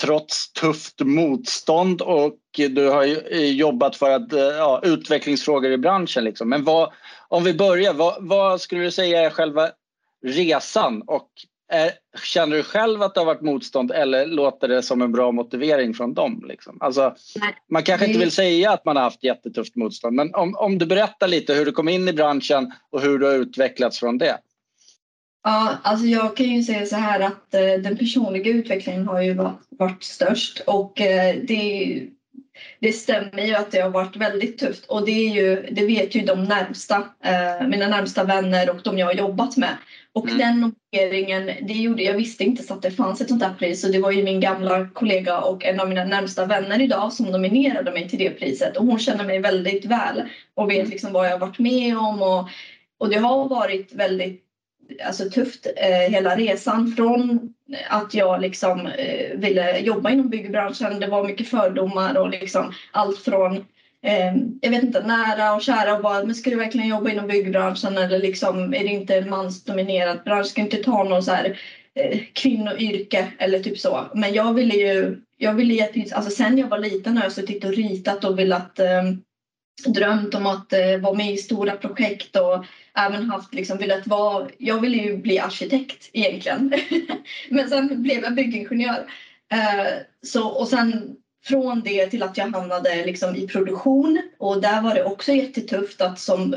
trots 0.00 0.52
tufft 0.52 1.00
motstånd 1.00 2.02
och 2.02 2.38
du 2.70 2.88
har 2.88 3.04
jobbat 3.34 3.96
för 3.96 4.10
att, 4.10 4.32
ja, 4.32 4.80
utvecklingsfrågor 4.82 5.72
i 5.72 5.78
branschen. 5.78 6.24
Liksom. 6.24 6.48
Men 6.48 6.64
vad, 6.64 6.92
om 7.28 7.44
vi 7.44 7.54
börjar, 7.54 7.92
vad, 7.94 8.16
vad 8.20 8.60
skulle 8.60 8.82
du 8.82 8.90
säga 8.90 9.22
är 9.22 9.30
själva 9.30 9.70
resan 10.26 11.02
och 11.06 11.28
är, 11.72 11.92
känner 12.22 12.56
du 12.56 12.62
själv 12.62 13.02
att 13.02 13.14
det 13.14 13.20
har 13.20 13.26
varit 13.26 13.40
motstånd 13.40 13.90
eller 13.90 14.26
låter 14.26 14.68
det 14.68 14.82
som 14.82 15.02
en 15.02 15.12
bra 15.12 15.32
motivering 15.32 15.94
från 15.94 16.14
dem? 16.14 16.44
Liksom? 16.48 16.78
Alltså, 16.80 17.14
man 17.70 17.82
kanske 17.82 18.06
inte 18.06 18.18
vill 18.18 18.30
säga 18.30 18.72
att 18.72 18.84
man 18.84 18.96
har 18.96 19.02
haft 19.02 19.24
jättetufft 19.24 19.76
motstånd 19.76 20.16
men 20.16 20.34
om, 20.34 20.56
om 20.56 20.78
du 20.78 20.86
berättar 20.86 21.28
lite 21.28 21.54
hur 21.54 21.64
du 21.64 21.72
kom 21.72 21.88
in 21.88 22.08
i 22.08 22.12
branschen 22.12 22.72
och 22.90 23.00
hur 23.00 23.18
du 23.18 23.26
har 23.26 23.34
utvecklats 23.34 23.98
från 23.98 24.18
det. 24.18 24.38
Ja, 25.44 25.76
alltså 25.82 26.06
jag 26.06 26.36
kan 26.36 26.46
ju 26.46 26.62
säga 26.62 26.86
så 26.86 26.96
här 26.96 27.20
att 27.20 27.54
eh, 27.54 27.82
den 27.82 27.98
personliga 27.98 28.50
utvecklingen 28.50 29.08
har 29.08 29.22
ju 29.22 29.34
varit, 29.34 29.60
varit 29.70 30.02
störst 30.02 30.60
och 30.66 31.00
eh, 31.00 31.36
det, 31.48 32.00
det 32.80 32.92
stämmer 32.92 33.46
ju 33.46 33.54
att 33.54 33.70
det 33.70 33.80
har 33.80 33.90
varit 33.90 34.16
väldigt 34.16 34.58
tufft 34.58 34.84
och 34.84 35.06
det, 35.06 35.12
är 35.12 35.34
ju, 35.34 35.68
det 35.70 35.86
vet 35.86 36.14
ju 36.14 36.20
de 36.20 36.44
närmsta, 36.44 36.96
eh, 37.24 37.68
mina 37.68 37.88
närmsta 37.88 38.24
vänner 38.24 38.70
och 38.70 38.80
de 38.84 38.98
jag 38.98 39.06
har 39.06 39.12
jobbat 39.12 39.56
med. 39.56 39.76
Och 40.12 40.26
mm. 40.28 40.38
den 40.38 40.60
nomineringen, 40.60 41.66
det 41.66 41.72
gjorde, 41.72 42.02
jag 42.02 42.14
visste 42.14 42.44
inte 42.44 42.62
så 42.62 42.74
att 42.74 42.82
det 42.82 42.90
fanns 42.90 43.20
ett 43.20 43.28
sånt 43.28 43.40
där 43.40 43.54
pris 43.58 43.84
och 43.84 43.90
det 43.90 43.98
var 43.98 44.10
ju 44.10 44.22
min 44.22 44.40
gamla 44.40 44.88
kollega 44.88 45.40
och 45.40 45.64
en 45.64 45.80
av 45.80 45.88
mina 45.88 46.04
närmsta 46.04 46.46
vänner 46.46 46.80
idag 46.80 47.12
som 47.12 47.26
nominerade 47.26 47.92
mig 47.92 48.08
till 48.08 48.18
det 48.18 48.30
priset 48.30 48.76
och 48.76 48.86
hon 48.86 48.98
känner 48.98 49.24
mig 49.24 49.38
väldigt 49.38 49.84
väl 49.84 50.22
och 50.54 50.70
vet 50.70 50.88
liksom 50.88 51.12
vad 51.12 51.26
jag 51.26 51.32
har 51.32 51.38
varit 51.38 51.58
med 51.58 51.98
om 51.98 52.22
och, 52.22 52.48
och 52.98 53.08
det 53.10 53.18
har 53.18 53.48
varit 53.48 53.92
väldigt 53.92 54.43
alltså, 55.06 55.30
tufft 55.30 55.66
eh, 55.76 56.12
hela 56.12 56.36
resan 56.36 56.92
från 56.96 57.54
att 57.88 58.14
jag 58.14 58.40
liksom 58.40 58.86
eh, 58.86 59.36
ville 59.36 59.78
jobba 59.78 60.10
inom 60.10 60.28
byggbranschen. 60.28 61.00
Det 61.00 61.06
var 61.06 61.26
mycket 61.26 61.48
fördomar 61.48 62.16
och 62.16 62.30
liksom 62.30 62.72
allt 62.92 63.18
från 63.18 63.56
eh, 64.02 64.34
jag 64.60 64.70
vet 64.70 64.82
inte, 64.82 65.06
nära 65.06 65.54
och 65.54 65.62
kära 65.62 65.96
och 65.96 66.02
bara, 66.02 66.24
men 66.24 66.34
ska 66.34 66.50
du 66.50 66.56
verkligen 66.56 66.88
jobba 66.88 67.10
inom 67.10 67.26
byggbranschen 67.26 67.98
eller 67.98 68.18
liksom 68.18 68.74
är 68.74 68.80
det 68.80 68.86
inte 68.86 69.16
en 69.16 69.30
mansdominerad 69.30 70.18
bransch? 70.24 70.46
Ska 70.46 70.62
du 70.62 70.64
inte 70.64 70.82
ta 70.82 71.04
någon 71.04 71.22
så 71.22 71.32
här 71.32 71.58
eh, 71.94 72.20
kvinnoyrke 72.32 73.32
eller 73.38 73.60
typ 73.60 73.78
så. 73.78 74.04
Men 74.14 74.34
jag 74.34 74.54
ville 74.54 74.74
ju, 74.74 75.20
jag 75.36 75.54
ville 75.54 75.88
alltså 76.12 76.30
sen 76.30 76.58
jag 76.58 76.68
var 76.68 76.78
liten 76.78 77.16
har 77.16 77.24
jag 77.24 77.32
suttit 77.32 77.64
och 77.64 77.72
ritat 77.72 78.24
och 78.24 78.38
velat 78.38 78.78
eh, 78.78 79.02
drömt 79.86 80.34
om 80.34 80.46
att 80.46 80.72
eh, 80.72 80.98
vara 81.00 81.14
med 81.14 81.32
i 81.32 81.36
stora 81.36 81.76
projekt 81.76 82.36
och 82.36 82.64
även 82.98 83.30
haft 83.30 83.54
liksom 83.54 83.78
velat 83.78 84.06
vara, 84.06 84.48
jag 84.58 84.80
ville 84.80 84.96
ju 84.96 85.16
bli 85.16 85.38
arkitekt 85.38 86.10
egentligen. 86.12 86.72
Men 87.50 87.68
sen 87.68 88.02
blev 88.02 88.22
jag 88.22 88.34
byggingenjör. 88.34 89.06
Eh, 89.52 89.92
så, 90.22 90.48
och 90.48 90.68
sen 90.68 91.16
från 91.44 91.80
det 91.80 92.06
till 92.06 92.22
att 92.22 92.38
jag 92.38 92.46
hamnade 92.46 93.06
liksom 93.06 93.36
i 93.36 93.46
produktion 93.46 94.22
och 94.38 94.60
där 94.60 94.82
var 94.82 94.94
det 94.94 95.04
också 95.04 95.32
jättetufft 95.32 96.00
att 96.00 96.20
som 96.20 96.56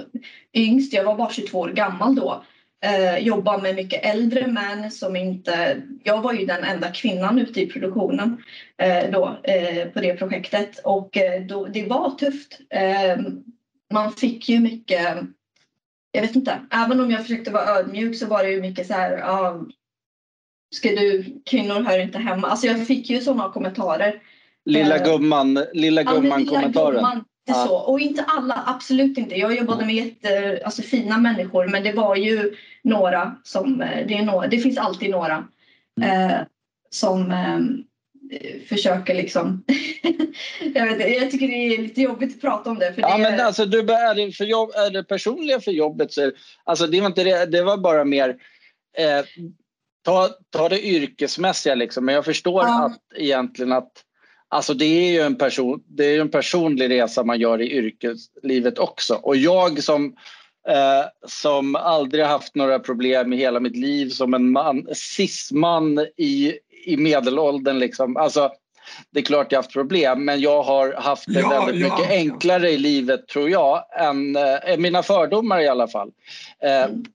yngst, 0.53 0.93
jag 0.93 1.03
var 1.03 1.15
bara 1.15 1.31
22 1.31 1.59
år 1.59 1.69
gammal 1.69 2.15
då, 2.15 2.43
eh, 2.85 3.17
jobba 3.17 3.57
med 3.57 3.75
mycket 3.75 4.05
äldre 4.05 4.47
män 4.47 4.91
som 4.91 5.15
inte... 5.15 5.81
Jag 6.03 6.21
var 6.21 6.33
ju 6.33 6.45
den 6.45 6.63
enda 6.63 6.91
kvinnan 6.91 7.39
ute 7.39 7.61
i 7.61 7.67
produktionen 7.67 8.43
eh, 8.77 9.11
då, 9.11 9.39
eh, 9.43 9.87
på 9.87 9.99
det 9.99 10.13
projektet 10.13 10.79
och 10.83 11.17
eh, 11.17 11.41
då, 11.41 11.65
det 11.65 11.85
var 11.85 12.09
tufft. 12.11 12.59
Eh, 12.69 13.17
man 13.93 14.11
fick 14.11 14.49
ju 14.49 14.59
mycket... 14.59 15.17
Jag 16.11 16.21
vet 16.21 16.35
inte, 16.35 16.59
även 16.71 17.01
om 17.01 17.11
jag 17.11 17.21
försökte 17.21 17.51
vara 17.51 17.79
ödmjuk 17.79 18.15
så 18.15 18.25
var 18.25 18.43
det 18.43 18.51
ju 18.51 18.61
mycket 18.61 18.87
så 18.87 18.93
här... 18.93 19.17
Ja, 19.17 19.65
ska 20.75 20.89
du, 20.89 21.41
kvinnor 21.45 21.83
hör 21.83 21.99
inte 21.99 22.17
hemma. 22.17 22.47
Alltså 22.47 22.67
jag 22.67 22.87
fick 22.87 23.09
ju 23.09 23.21
sådana 23.21 23.49
kommentarer. 23.49 24.21
Lilla 24.65 24.97
eh, 24.97 25.03
gumman, 25.03 25.65
lilla 25.73 26.03
gumman 26.03 26.45
ja, 26.45 26.51
kommentaren. 26.51 26.99
Ja. 27.01 27.21
Så. 27.53 27.75
Och 27.75 27.99
inte 27.99 28.23
alla, 28.23 28.63
absolut 28.67 29.17
inte. 29.17 29.35
Jag 29.35 29.57
jobbade 29.57 29.85
med 29.85 29.95
jätte, 29.95 30.61
alltså, 30.65 30.81
fina 30.81 31.17
människor 31.17 31.67
men 31.67 31.83
det 31.83 31.91
var 31.91 32.15
ju 32.15 32.55
några 32.83 33.35
som, 33.43 33.81
eh, 33.81 34.07
det, 34.07 34.13
är 34.13 34.23
några, 34.23 34.47
det 34.47 34.59
finns 34.59 34.77
alltid 34.77 35.09
några 35.09 35.47
mm. 36.01 36.29
eh, 36.29 36.37
som 36.89 37.31
eh, 37.31 37.59
försöker 38.69 39.13
liksom... 39.15 39.63
jag, 40.73 40.85
vet, 40.85 41.21
jag 41.21 41.31
tycker 41.31 41.47
det 41.47 41.53
är 41.53 41.81
lite 41.81 42.01
jobbigt 42.01 42.35
att 42.35 42.41
prata 42.41 42.69
om 42.69 42.79
det. 42.79 42.93
För 42.93 43.01
ja, 43.01 43.17
det 43.17 43.23
men 43.23 43.39
alltså, 43.39 43.65
du, 43.65 43.79
är, 43.79 44.15
det 44.15 44.31
för 44.31 44.45
jobb, 44.45 44.71
är 44.75 44.89
det 44.89 45.03
personliga 45.03 45.59
för 45.59 45.71
jobbet 45.71 46.13
så 46.13 46.31
alltså, 46.63 46.87
det, 46.87 46.99
var 46.99 47.07
inte 47.07 47.23
det, 47.23 47.45
det 47.45 47.63
var 47.63 47.77
bara 47.77 48.03
mer 48.03 48.29
eh, 48.97 49.25
ta, 50.05 50.29
ta 50.49 50.69
det 50.69 50.85
yrkesmässiga 50.85 51.75
liksom. 51.75 52.05
Men 52.05 52.15
jag 52.15 52.25
förstår 52.25 52.63
ja. 52.63 52.85
att 52.85 53.01
egentligen 53.15 53.71
att 53.71 53.91
Alltså 54.49 54.73
det 54.73 54.85
är 54.85 55.11
ju 55.11 55.21
en, 55.21 55.35
person, 55.35 55.83
det 55.87 56.05
är 56.05 56.21
en 56.21 56.31
personlig 56.31 56.89
resa 56.89 57.23
man 57.23 57.39
gör 57.39 57.61
i 57.61 57.71
yrkeslivet 57.71 58.79
också. 58.79 59.15
Och 59.15 59.35
jag 59.35 59.83
som, 59.83 60.05
eh, 60.67 61.05
som 61.27 61.75
aldrig 61.75 62.25
haft 62.25 62.55
några 62.55 62.79
problem 62.79 63.33
i 63.33 63.37
hela 63.37 63.59
mitt 63.59 63.75
liv 63.75 64.09
som 64.09 64.33
en 64.33 64.51
man, 64.51 64.87
cisman 64.93 65.99
i, 66.17 66.53
i 66.85 66.97
medelåldern. 66.97 67.79
Liksom. 67.79 68.17
Alltså, 68.17 68.51
det 69.11 69.19
är 69.19 69.23
klart 69.23 69.51
jag 69.51 69.59
haft 69.59 69.73
problem 69.73 70.25
men 70.25 70.41
jag 70.41 70.63
har 70.63 70.93
haft 70.93 71.33
det 71.33 71.39
ja, 71.39 71.49
väldigt 71.49 71.87
ja, 71.87 71.97
mycket 71.97 72.11
enklare 72.11 72.69
i 72.69 72.77
livet 72.77 73.27
tror 73.27 73.49
jag 73.49 73.83
än 73.99 74.35
eh, 74.35 74.77
mina 74.77 75.03
fördomar 75.03 75.61
i 75.61 75.67
alla 75.67 75.87
fall. 75.87 76.11
Eh, 76.63 76.83
mm. 76.83 77.05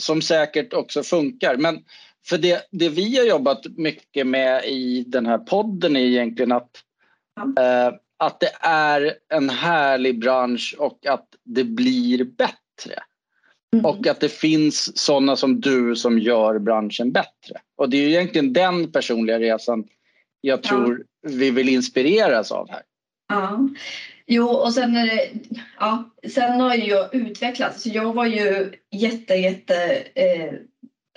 Som 0.00 0.22
säkert 0.22 0.72
också 0.72 1.02
funkar. 1.02 1.56
Men 1.56 1.78
för 2.26 2.38
det, 2.38 2.68
det 2.70 2.88
vi 2.88 3.18
har 3.18 3.24
jobbat 3.24 3.66
mycket 3.76 4.26
med 4.26 4.64
i 4.64 5.04
den 5.06 5.26
här 5.26 5.38
podden 5.38 5.96
är 5.96 6.00
egentligen 6.00 6.52
att, 6.52 6.70
eh, 7.58 7.94
att 8.16 8.40
det 8.40 8.52
är 8.60 9.14
en 9.28 9.50
härlig 9.50 10.20
bransch 10.20 10.74
och 10.78 11.06
att 11.06 11.26
det 11.44 11.64
blir 11.64 12.24
bättre. 12.24 13.02
Mm. 13.72 13.84
Och 13.84 14.06
att 14.06 14.20
det 14.20 14.28
finns 14.28 14.98
sådana 14.98 15.36
som 15.36 15.60
du 15.60 15.96
som 15.96 16.18
gör 16.18 16.58
branschen 16.58 17.12
bättre. 17.12 17.60
Och 17.76 17.90
det 17.90 17.96
är 17.96 18.08
egentligen 18.08 18.52
den 18.52 18.92
personliga 18.92 19.38
resan 19.38 19.84
jag 20.40 20.62
tror 20.62 21.06
ja. 21.22 21.30
vi 21.30 21.50
vill 21.50 21.68
inspireras 21.68 22.52
av 22.52 22.70
här. 22.70 22.82
Ja. 23.28 23.68
Jo, 24.26 24.48
och 24.48 24.74
sen, 24.74 24.96
är 24.96 25.06
det, 25.06 25.30
ja, 25.80 26.10
sen 26.28 26.60
har 26.60 26.74
jag 26.74 27.14
utvecklats. 27.14 27.86
Jag 27.86 28.12
var 28.12 28.26
ju 28.26 28.72
jätte, 28.90 29.34
jätte 29.34 29.94
eh, 30.14 30.54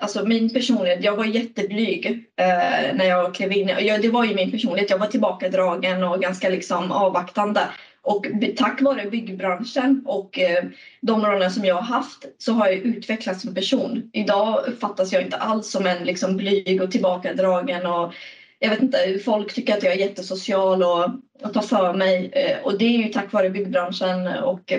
Alltså 0.01 0.25
min 0.25 0.53
personlighet, 0.53 1.03
jag 1.03 1.15
var 1.15 1.25
jätteblyg 1.25 2.05
eh, 2.35 2.95
när 2.95 3.05
jag 3.05 3.35
klev 3.35 3.51
in. 3.51 3.71
Jag, 3.79 4.01
det 4.01 4.09
var 4.09 4.25
ju 4.25 4.35
min 4.35 4.51
personlighet, 4.51 4.89
jag 4.89 4.97
var 4.97 5.07
tillbakadragen 5.07 6.03
och 6.03 6.21
ganska 6.21 6.49
liksom 6.49 6.91
avvaktande. 6.91 7.61
Och 8.01 8.27
tack 8.57 8.81
vare 8.81 9.09
byggbranschen 9.09 10.03
och 10.05 10.39
eh, 10.39 10.63
de 11.01 11.25
rollerna 11.25 11.49
som 11.49 11.65
jag 11.65 11.75
har 11.75 11.95
haft 11.95 12.25
så 12.37 12.53
har 12.53 12.67
jag 12.67 12.75
utvecklats 12.75 13.41
som 13.41 13.55
person. 13.55 14.09
Idag 14.13 14.63
uppfattas 14.67 15.13
jag 15.13 15.21
inte 15.21 15.37
alls 15.37 15.71
som 15.71 15.85
en 15.85 16.03
liksom 16.03 16.37
blyg 16.37 16.81
och 16.81 16.91
tillbakadragen 16.91 17.85
och 17.85 18.13
jag 18.59 18.69
vet 18.69 18.81
inte, 18.81 19.19
folk 19.25 19.53
tycker 19.53 19.77
att 19.77 19.83
jag 19.83 19.93
är 19.93 19.97
jättesocial 19.97 20.83
och, 20.83 21.05
och 21.41 21.53
tar 21.53 21.61
för 21.61 21.93
mig. 21.93 22.29
Eh, 22.33 22.57
och 22.63 22.77
det 22.77 22.85
är 22.85 22.97
ju 22.97 23.13
tack 23.13 23.33
vare 23.33 23.49
byggbranschen 23.49 24.27
och 24.27 24.73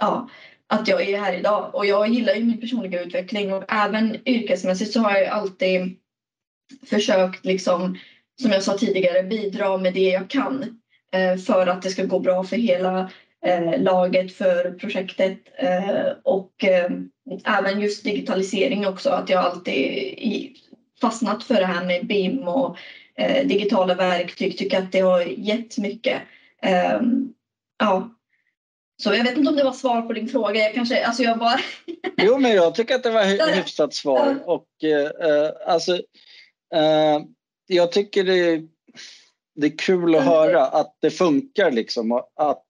ja, 0.00 0.28
att 0.68 0.88
jag 0.88 1.08
är 1.08 1.18
här 1.18 1.32
idag. 1.32 1.74
Och 1.74 1.86
jag 1.86 2.08
gillar 2.08 2.34
ju 2.34 2.44
min 2.44 2.60
personliga 2.60 3.02
utveckling 3.02 3.52
och 3.52 3.64
även 3.68 4.28
yrkesmässigt 4.28 4.92
så 4.92 5.00
har 5.00 5.16
jag 5.16 5.28
alltid 5.28 5.96
försökt, 6.86 7.44
liksom, 7.44 7.98
som 8.42 8.50
jag 8.50 8.62
sa 8.62 8.78
tidigare, 8.78 9.22
bidra 9.22 9.76
med 9.76 9.94
det 9.94 10.10
jag 10.10 10.30
kan 10.30 10.80
eh, 11.12 11.36
för 11.36 11.66
att 11.66 11.82
det 11.82 11.90
ska 11.90 12.04
gå 12.04 12.18
bra 12.18 12.44
för 12.44 12.56
hela 12.56 13.10
eh, 13.46 13.82
laget, 13.82 14.32
för 14.32 14.70
projektet 14.70 15.38
eh, 15.58 16.06
och 16.22 16.64
eh, 16.64 16.90
även 17.44 17.80
just 17.80 18.04
digitalisering 18.04 18.86
också. 18.86 19.10
Att 19.10 19.30
jag 19.30 19.44
alltid 19.44 19.74
i, 19.74 20.56
fastnat 21.00 21.44
för 21.44 21.54
det 21.54 21.66
här 21.66 21.86
med 21.86 22.06
BIM 22.06 22.48
och 22.48 22.76
eh, 23.18 23.46
digitala 23.46 23.94
verktyg, 23.94 24.58
tycker 24.58 24.78
att 24.78 24.92
det 24.92 25.00
har 25.00 25.20
gett 25.20 25.78
mycket. 25.78 26.22
Eh, 26.62 27.00
ja, 27.78 28.10
så 28.96 29.14
jag 29.14 29.24
vet 29.24 29.36
inte 29.36 29.50
om 29.50 29.56
det 29.56 29.64
var 29.64 29.72
svar 29.72 30.02
på 30.02 30.12
din 30.12 30.28
fråga. 30.28 30.60
Jag 30.60 30.74
kanske, 30.74 31.06
alltså 31.06 31.22
jag 31.22 31.38
bara... 31.38 31.60
jo, 32.16 32.38
men 32.38 32.52
jag 32.52 32.74
tycker 32.74 32.94
att 32.94 33.02
det 33.02 33.10
var 33.10 33.24
hy 33.24 33.56
hyfsat 33.56 33.94
svar. 33.94 34.42
Och, 34.44 34.84
eh, 34.84 35.50
alltså, 35.66 35.94
eh, 36.74 37.20
jag 37.66 37.92
tycker 37.92 38.24
det, 38.24 38.62
det 39.54 39.66
är 39.66 39.78
kul 39.78 40.14
att 40.14 40.24
höra 40.24 40.66
att 40.66 40.96
det 41.00 41.10
funkar. 41.10 41.70
Liksom, 41.70 42.12
att, 42.36 42.64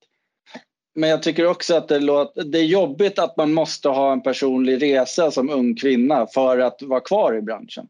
men 0.94 1.10
jag 1.10 1.22
tycker 1.22 1.46
också 1.46 1.74
att 1.74 1.88
det, 1.88 1.98
låter, 1.98 2.44
det 2.44 2.58
är 2.58 2.64
jobbigt 2.64 3.18
att 3.18 3.37
man 3.37 3.52
måste 3.52 3.88
ha 3.88 4.12
en 4.12 4.22
personlig 4.22 4.82
resa 4.82 5.30
som 5.30 5.50
ung 5.50 5.76
kvinna 5.76 6.26
för 6.26 6.58
att 6.58 6.82
vara 6.82 7.00
kvar 7.00 7.37
i 7.37 7.42
branschen. 7.42 7.88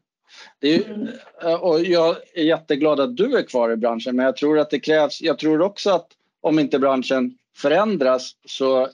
Är, 0.61 0.89
mm. 0.89 1.07
Eh, 1.43 1.53
och 1.53 1.83
jag 1.83 2.15
är 2.33 2.43
jätteglad 2.43 2.99
att 2.99 3.17
du 3.17 3.37
är 3.37 3.43
kvar 3.43 3.71
i 3.71 3.75
branschen 3.75 4.15
men 4.15 4.25
jag 4.25 4.35
tror 4.35 4.59
att 4.59 4.69
det 4.69 4.79
krävs, 4.79 5.21
jag 5.21 5.39
tror 5.39 5.61
också 5.61 5.89
att 5.89 6.07
om 6.41 6.59
inte 6.59 6.79
branschen 6.79 7.37
förändras 7.55 8.31
så 8.47 8.89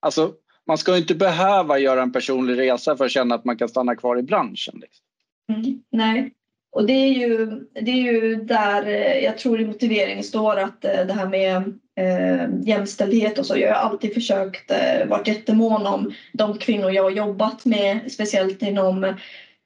alltså, 0.00 0.32
man 0.66 0.78
ska 0.78 0.96
inte 0.96 1.14
behöva 1.14 1.78
göra 1.78 2.02
en 2.02 2.12
personlig 2.12 2.58
resa 2.58 2.96
för 2.96 3.04
att 3.04 3.10
känna 3.10 3.34
att 3.34 3.44
man 3.44 3.56
kan 3.56 3.68
stanna 3.68 3.96
kvar 3.96 4.18
i 4.18 4.22
branschen. 4.22 4.74
Liksom. 4.80 5.04
Mm, 5.48 5.82
nej. 5.90 6.32
och 6.72 6.86
det 6.86 6.92
är, 6.92 7.12
ju, 7.12 7.46
det 7.72 7.90
är 7.90 8.12
ju 8.12 8.36
där 8.36 8.86
eh, 8.86 9.24
jag 9.24 9.38
tror 9.38 9.60
i 9.60 9.66
motiveringen 9.66 10.24
står 10.24 10.58
att 10.58 10.84
eh, 10.84 11.06
det 11.06 11.12
här 11.12 11.28
med 11.28 11.56
eh, 12.00 12.68
jämställdhet 12.68 13.38
och 13.38 13.46
så. 13.46 13.56
Jag 13.56 13.74
har 13.74 13.90
alltid 13.90 14.14
försökt 14.14 14.70
eh, 14.70 15.06
varit 15.08 15.28
jättemån 15.28 15.86
om 15.86 16.12
de 16.32 16.58
kvinnor 16.58 16.90
jag 16.90 17.02
har 17.02 17.10
jobbat 17.10 17.64
med, 17.64 18.12
speciellt 18.12 18.62
inom 18.62 19.04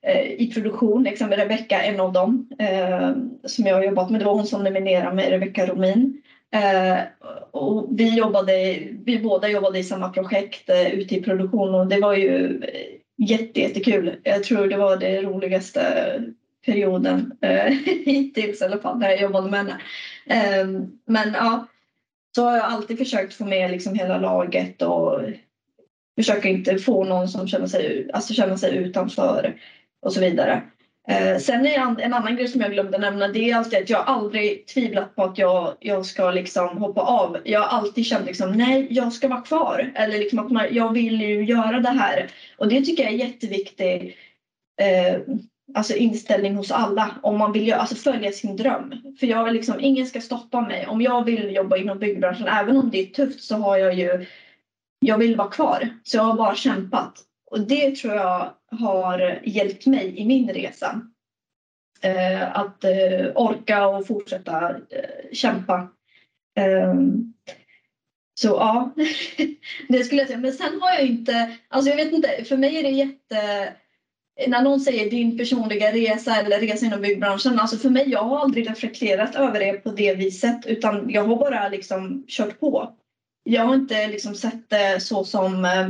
eh, 0.07 0.33
i 0.39 0.51
produktion, 0.55 1.03
liksom 1.03 1.27
exempel 1.27 1.39
Rebecka, 1.39 1.83
en 1.83 2.01
av 2.01 2.13
dem 2.13 2.49
eh, 2.59 3.11
som 3.45 3.67
jag 3.67 3.75
har 3.75 3.85
jobbat 3.85 4.11
med. 4.11 4.21
Det 4.21 4.25
var 4.25 4.35
hon 4.35 4.47
som 4.47 4.65
nominerade 4.65 5.17
mig, 5.17 5.31
Rebecka 5.31 5.67
Romin. 5.67 6.23
Eh, 6.55 7.03
och 7.51 7.89
vi, 7.91 8.17
jobbade, 8.17 8.79
vi 9.05 9.19
båda 9.19 9.49
jobbade 9.49 9.79
i 9.79 9.85
samma 9.85 10.09
projekt 10.09 10.71
eh, 10.71 10.95
ute 10.95 11.15
i 11.15 11.23
produktion 11.23 11.75
och 11.75 11.87
det 11.87 12.01
var 12.01 12.15
ju 12.15 12.63
eh, 12.63 13.27
jätte, 13.29 13.61
jättekul. 13.61 14.21
Jag 14.23 14.45
tror 14.45 14.69
det 14.69 14.77
var 14.77 14.97
det 14.97 15.23
roligaste 15.23 15.83
perioden 16.67 17.33
eh, 17.41 17.65
hittills 18.05 18.63
i 18.63 18.65
alla 18.65 18.79
fall 18.79 18.99
när 18.99 19.11
jag 19.11 19.21
jobbade 19.21 19.51
med 19.51 19.61
henne. 19.61 19.81
Eh, 20.27 20.67
men 21.07 21.33
ja, 21.35 21.67
så 22.35 22.45
har 22.45 22.57
jag 22.57 22.65
alltid 22.65 22.99
försökt 22.99 23.35
få 23.35 23.45
med 23.45 23.71
liksom 23.71 23.95
hela 23.95 24.19
laget 24.19 24.83
och 24.83 25.21
försöka 26.19 26.49
inte 26.49 26.79
få 26.79 27.05
någon 27.05 27.29
som 27.29 27.49
känner 27.49 27.67
sig, 27.67 28.11
alltså 28.13 28.35
känner 28.35 28.57
sig 28.57 28.77
utanför 28.77 29.55
och 30.03 30.13
så 30.13 30.21
vidare. 30.21 30.63
Eh, 31.09 31.39
sen 31.39 31.67
är 31.67 31.79
en, 31.79 32.01
en 32.01 32.15
annan 32.15 32.37
grej 32.37 32.49
som 32.49 32.61
jag 32.61 32.73
glömde 32.73 32.99
nämna 32.99 33.29
det 33.29 33.51
är 33.51 33.57
alltid 33.57 33.79
att 33.79 33.91
jag 33.91 34.05
aldrig 34.07 34.67
tvivlat 34.67 35.17
på 35.17 35.25
att 35.25 35.39
jag, 35.39 35.75
jag 35.81 36.07
ska 36.07 36.31
liksom 36.31 36.79
hoppa 36.79 37.01
av. 37.01 37.39
Jag 37.45 37.61
har 37.61 37.79
alltid 37.79 38.07
känt 38.07 38.27
liksom 38.27 38.53
nej, 38.53 38.87
jag 38.91 39.13
ska 39.13 39.29
vara 39.29 39.41
kvar. 39.41 39.93
Eller 39.95 40.19
liksom 40.19 40.39
att 40.39 40.51
man, 40.51 40.67
jag 40.71 40.93
vill 40.93 41.21
ju 41.21 41.45
göra 41.45 41.81
det 41.81 41.89
här. 41.89 42.31
Och 42.59 42.69
det 42.69 42.81
tycker 42.81 43.03
jag 43.03 43.13
är 43.13 43.17
jätteviktigt. 43.17 44.17
Eh, 44.81 45.21
alltså 45.75 45.95
inställning 45.95 46.57
hos 46.57 46.71
alla 46.71 47.15
om 47.23 47.39
man 47.39 47.53
vill 47.53 47.73
alltså 47.73 47.95
följa 47.95 48.33
sin 48.33 48.57
dröm. 48.57 48.95
För 49.21 49.27
jag 49.27 49.53
liksom, 49.53 49.81
ingen 49.81 50.07
ska 50.07 50.21
stoppa 50.21 50.61
mig. 50.61 50.87
Om 50.87 51.01
jag 51.01 51.25
vill 51.25 51.55
jobba 51.55 51.77
inom 51.77 51.99
byggbranschen, 51.99 52.49
även 52.49 52.77
om 52.77 52.91
det 52.91 53.01
är 53.01 53.07
tufft 53.07 53.45
så 53.45 53.57
har 53.57 53.77
jag 53.77 53.95
ju, 53.95 54.27
jag 54.99 55.19
vill 55.19 55.37
vara 55.37 55.51
kvar. 55.51 55.89
Så 56.03 56.17
jag 56.17 56.25
har 56.25 56.37
bara 56.37 56.55
kämpat. 56.55 57.25
Och 57.55 57.61
det 57.61 57.97
tror 57.97 58.15
jag 58.15 58.55
har 58.71 59.41
hjälpt 59.45 59.87
mig 59.87 60.21
i 60.21 60.25
min 60.25 60.51
resa. 60.51 61.01
Eh, 62.03 62.59
att 62.59 62.85
eh, 62.85 63.27
orka 63.35 63.87
och 63.87 64.07
fortsätta 64.07 64.71
eh, 64.71 65.33
kämpa. 65.33 65.89
Ehm, 66.59 67.35
så 68.41 68.49
ja, 68.49 68.95
det 69.89 70.05
skulle 70.05 70.21
jag 70.21 70.29
säga. 70.29 70.39
Men 70.39 70.53
sen 70.53 70.81
har 70.81 70.91
jag 70.91 71.07
inte, 71.07 71.57
alltså 71.69 71.91
jag 71.91 71.97
vet 71.97 72.13
inte, 72.13 72.45
för 72.45 72.57
mig 72.57 72.77
är 72.77 72.83
det 72.83 72.91
jätte 72.91 73.73
när 74.47 74.63
någon 74.63 74.81
säger 74.81 75.11
din 75.11 75.39
personliga 75.39 75.93
resa 75.93 76.37
eller 76.37 76.61
resa 76.61 76.87
inom 76.87 77.01
byggbranschen, 77.01 77.59
alltså 77.59 77.77
för 77.77 77.91
mig, 77.91 78.11
jag 78.11 78.23
har 78.23 78.39
aldrig 78.39 78.71
reflekterat 78.71 79.35
över 79.35 79.61
det 79.61 79.73
på 79.73 79.91
det 79.91 80.15
viset 80.15 80.67
utan 80.67 81.11
jag 81.11 81.25
har 81.25 81.37
bara 81.37 81.69
liksom 81.69 82.25
kört 82.29 82.61
på. 82.61 82.95
Jag 83.45 83.63
har 83.63 83.75
inte 83.75 84.07
liksom 84.07 84.35
sett 84.35 84.71
det 84.71 85.03
så 85.03 85.25
som 85.25 85.65
eh, 85.65 85.89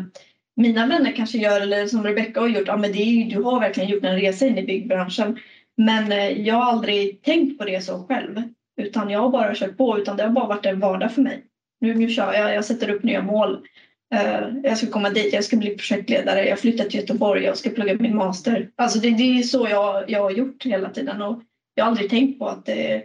mina 0.57 0.87
vänner 0.87 1.13
kanske 1.13 1.39
gör 1.39 1.61
eller 1.61 1.87
som 1.87 2.05
Rebecca 2.05 2.41
har 2.41 2.49
gjort. 2.49 2.67
Ja, 2.69 2.77
men 2.77 2.93
det 2.93 2.99
är, 2.99 3.31
du 3.31 3.43
har 3.43 3.61
verkligen 3.61 3.91
gjort 3.91 4.05
en 4.05 4.21
resa 4.21 4.47
in 4.47 4.59
i 4.59 4.63
byggbranschen. 4.63 5.39
Men 5.77 6.13
eh, 6.13 6.29
jag 6.29 6.55
har 6.55 6.73
aldrig 6.73 7.23
tänkt 7.23 7.59
på 7.59 7.65
det 7.65 7.85
så 7.85 8.05
själv 8.09 8.43
utan 8.77 9.11
jag 9.11 9.21
har 9.21 9.31
bara 9.31 9.55
kört 9.55 9.77
på 9.77 9.99
utan 9.99 10.17
det 10.17 10.23
har 10.23 10.31
bara 10.31 10.47
varit 10.47 10.67
en 10.67 10.81
vardag 10.81 11.13
för 11.13 11.23
mig. 11.23 11.45
Nu, 11.81 11.95
nu 11.95 12.09
kör 12.09 12.33
jag, 12.33 12.55
jag 12.55 12.65
sätter 12.65 12.91
upp 12.91 13.03
nya 13.03 13.23
mål 13.23 13.67
Eh, 14.15 14.49
jag 14.63 14.79
ska 14.79 14.87
komma 14.87 15.11
dit, 15.11 15.33
jag 15.33 15.45
ska 15.45 15.57
bli 15.57 15.77
projektledare, 15.77 16.49
jag 16.49 16.59
flyttar 16.59 16.85
till 16.85 17.01
Göteborg, 17.01 17.45
jag 17.45 17.57
ska 17.57 17.71
plugga 17.71 17.95
min 17.95 18.17
master. 18.17 18.71
Alltså 18.77 18.99
det, 18.99 19.11
det 19.11 19.39
är 19.39 19.43
så 19.43 19.69
jag, 19.71 20.11
jag 20.11 20.21
har 20.21 20.31
gjort 20.31 20.65
hela 20.65 20.91
tiden 20.91 21.23
och 21.23 21.43
jag 21.75 21.85
har 21.85 21.91
aldrig 21.91 22.11
tänkt 22.11 22.39
på 22.39 22.49
att 22.49 22.67
det, 22.67 23.05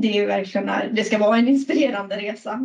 det 0.00 0.26
verkligen 0.26 0.68
är, 0.68 0.90
det 0.92 1.04
ska 1.04 1.18
vara 1.18 1.38
en 1.38 1.48
inspirerande 1.48 2.16
resa. 2.16 2.60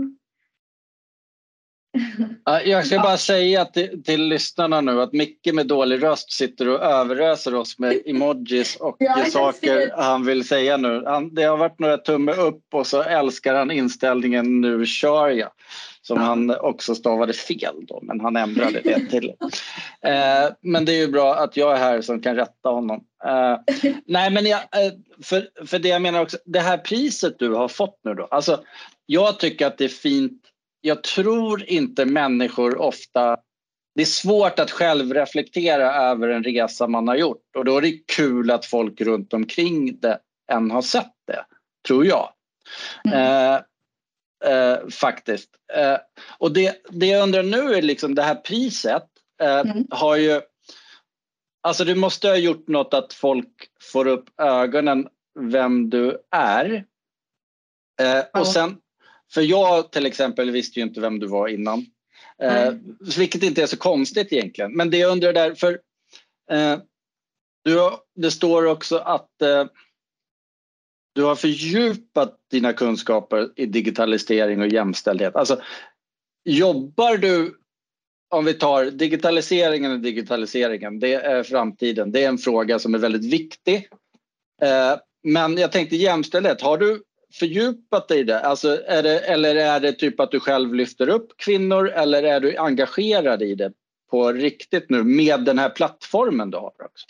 Jag 2.66 2.86
ska 2.86 3.00
bara 3.00 3.18
säga 3.18 3.66
till, 3.66 4.04
till 4.04 4.28
lyssnarna 4.28 4.82
nu 4.82 5.02
att 5.02 5.14
Micke 5.14 5.54
med 5.54 5.68
dålig 5.68 6.04
röst 6.04 6.32
sitter 6.32 6.68
och 6.68 6.82
överöser 6.82 7.56
oss 7.56 7.80
med 7.80 8.02
emojis 8.06 8.76
och 8.76 8.98
saker 9.32 9.92
han 9.98 10.26
vill 10.26 10.48
säga 10.48 10.78
nu. 10.78 11.04
Han, 11.06 11.36
det 11.36 11.44
har 11.44 11.58
varit 11.58 11.80
några 11.80 11.98
tumme 11.98 12.32
upp 12.32 12.64
och 12.74 12.88
så 12.88 13.02
älskar 13.02 13.56
han 13.56 13.72
inställningen 13.72 14.62
nu 14.62 14.86
kör 14.86 15.30
jag 15.30 15.50
som 16.08 16.18
ja. 16.18 16.24
han 16.24 16.56
också 16.60 16.96
stavade 16.96 17.34
fel 17.34 17.76
då, 17.82 18.00
men 18.02 18.20
han 18.20 18.36
ändrade 18.36 18.82
det 18.84 19.10
till. 19.10 19.34
Eh, 20.06 20.50
men 20.62 20.86
det 20.86 20.92
är 20.92 20.98
ju 20.98 21.08
bra 21.08 21.36
att 21.36 21.58
jag 21.58 21.74
är 21.74 21.78
här 21.78 22.02
som 22.02 22.22
kan 22.22 22.36
rätta 22.36 22.70
honom. 22.70 23.04
Eh, 23.26 23.58
nej, 24.06 24.32
men 24.32 24.46
jag, 24.46 24.60
eh, 24.60 24.94
för, 25.24 25.66
för 25.66 25.80
det 25.80 25.88
jag 25.88 26.02
menar 26.02 26.22
också, 26.22 26.38
det 26.46 26.60
här 26.60 26.78
priset 26.78 27.40
du 27.40 27.54
har 27.54 27.68
fått 27.68 28.00
nu 28.04 28.14
då, 28.14 28.28
alltså 28.32 28.64
jag 29.06 29.40
tycker 29.40 29.68
att 29.68 29.78
det 29.78 29.84
är 29.84 29.90
fint. 29.90 30.42
Jag 30.86 31.04
tror 31.04 31.64
inte 31.64 32.06
människor 32.06 32.82
ofta 32.82 33.38
det 33.96 34.02
är 34.02 34.06
svårt 34.06 34.60
att 34.60 34.72
själv 34.72 35.14
reflektera 35.14 35.94
över 35.94 36.30
en 36.30 36.44
resa 36.44 36.88
man 36.88 37.08
har 37.08 37.16
gjort 37.16 37.56
och 37.58 37.66
då 37.66 37.78
är 37.78 37.82
det 37.82 38.08
kul 38.16 38.52
att 38.52 38.66
folk 38.66 39.02
runt 39.02 39.34
omkring 39.34 40.00
det 40.00 40.20
än 40.52 40.72
har 40.72 40.82
sett 40.82 41.14
det, 41.28 41.46
tror 41.88 42.06
jag. 42.06 42.34
Mm. 43.06 43.20
Eh, 43.20 43.62
eh, 44.52 44.88
faktiskt. 44.90 45.50
Eh, 45.74 45.98
och 46.38 46.54
det, 46.54 46.86
det 46.90 47.06
jag 47.06 47.24
undrar 47.24 47.44
nu 47.44 47.74
är 47.74 47.82
liksom 47.82 48.16
det 48.16 48.24
här 48.24 48.36
priset 48.36 49.08
eh, 49.42 49.60
mm. 49.60 49.88
har 49.90 50.16
ju... 50.16 50.42
Alltså 51.62 51.86
du 51.86 51.96
måste 51.96 52.28
ha 52.28 52.38
gjort 52.38 52.68
något 52.68 52.94
att 52.94 53.14
folk 53.14 53.54
får 53.92 54.08
upp 54.08 54.42
ögonen 54.42 55.08
vem 55.40 55.90
du 55.90 56.18
är. 56.32 56.86
Eh, 58.02 58.42
och 58.42 58.48
sen, 58.48 58.78
för 59.34 59.42
jag 59.42 59.92
till 59.92 60.06
exempel 60.06 60.52
visste 60.52 60.80
ju 60.80 60.86
inte 60.86 61.02
vem 61.02 61.20
du 61.20 61.28
var 61.28 61.48
innan. 61.48 61.86
Mm. 62.40 62.98
Vilket 63.18 63.44
inte 63.44 63.64
är 63.64 63.68
så 63.68 63.78
konstigt 63.78 64.34
egentligen. 64.34 64.76
Men 64.76 64.90
det 64.90 64.98
jag 64.98 65.12
undrar 65.12 65.34
där, 65.34 65.56
för 65.56 65.80
eh, 66.52 66.78
du 67.64 67.78
har, 67.78 68.00
det 68.16 68.32
står 68.32 68.66
också 68.66 68.98
att 68.98 69.42
eh, 69.42 69.66
du 71.16 71.24
har 71.24 71.36
fördjupat 71.36 72.38
dina 72.52 72.74
kunskaper 72.74 73.50
i 73.56 73.66
digitalisering 73.66 74.62
och 74.62 74.68
jämställdhet. 74.68 75.36
Alltså, 75.36 75.62
jobbar 76.46 77.18
du, 77.18 77.60
om 78.30 78.46
vi 78.46 78.54
tar 78.54 78.86
digitaliseringen 78.86 79.92
och 79.92 80.00
digitaliseringen, 80.00 81.00
det 81.00 81.14
är 81.14 81.44
framtiden. 81.44 82.12
Det 82.12 82.24
är 82.24 82.30
en 82.30 82.38
fråga 82.38 82.80
som 82.80 82.94
är 82.94 83.00
väldigt 83.00 83.34
viktig. 83.34 83.90
Eh, 84.62 84.96
men 85.24 85.58
jag 85.58 85.72
tänkte 85.72 85.96
jämställdhet, 85.96 86.62
har 86.62 86.78
du 86.78 87.04
fördjupat 87.34 88.08
dig 88.08 88.20
i 88.20 88.24
det? 88.24 88.40
Alltså, 88.40 88.82
är 88.88 89.04
det? 89.04 89.20
Eller 89.20 89.56
är 89.56 89.80
det 89.80 89.94
typ 89.94 90.20
att 90.20 90.32
du 90.32 90.40
själv 90.40 90.74
lyfter 90.74 91.10
upp 91.10 91.38
kvinnor 91.38 91.90
eller 91.90 92.24
är 92.24 92.40
du 92.40 92.58
engagerad 92.58 93.42
i 93.42 93.56
det 93.56 93.72
på 94.12 94.32
riktigt 94.32 94.90
nu 94.90 95.04
med 95.04 95.40
den 95.40 95.60
här 95.60 95.70
plattformen 95.70 96.52
du 96.52 96.58
har 96.58 96.68
också? 96.68 97.08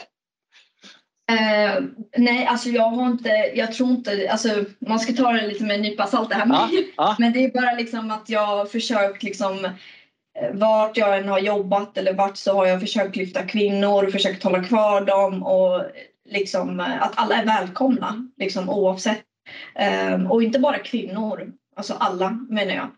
Uh, 1.32 1.86
nej, 2.18 2.46
alltså 2.46 2.70
jag 2.70 2.90
har 2.90 3.08
inte, 3.08 3.30
jag 3.56 3.74
tror 3.74 3.90
inte, 3.90 4.30
alltså 4.32 4.50
man 4.80 5.00
ska 5.00 5.14
ta 5.14 5.32
det 5.32 5.48
lite 5.48 5.64
med 5.64 5.76
en 5.76 5.82
nypa 5.82 6.08
salt 6.08 6.30
det 6.30 6.36
här. 6.36 6.48
Ah, 6.52 6.70
ah. 6.96 7.16
Men 7.20 7.34
det 7.34 7.44
är 7.44 7.52
bara 7.52 7.74
liksom 7.74 8.12
att 8.12 8.30
jag 8.30 8.46
har 8.46 8.66
försökt 8.66 9.24
liksom 9.24 9.66
eh, 9.66 10.52
vart 10.54 10.98
jag 10.98 11.18
än 11.18 11.30
har 11.30 11.40
jobbat 11.40 11.98
eller 11.98 12.14
vart 12.14 12.38
så 12.38 12.54
har 12.54 12.68
jag 12.68 12.82
försökt 12.82 13.16
lyfta 13.16 13.44
kvinnor 13.44 14.06
och 14.06 14.12
försökt 14.12 14.44
hålla 14.44 14.64
kvar 14.64 15.02
dem 15.02 15.44
och 15.44 15.84
liksom 16.30 16.80
eh, 16.80 17.02
att 17.02 17.14
alla 17.16 17.36
är 17.36 17.46
välkomna 17.46 18.28
liksom 18.38 18.70
oavsett. 18.70 19.24
Um, 20.14 20.32
och 20.32 20.44
inte 20.44 20.60
bara 20.60 20.80
kvinnor, 20.80 21.54
alltså 21.76 21.94
alla 21.94 22.30
menar 22.50 22.74
jag. 22.74 22.90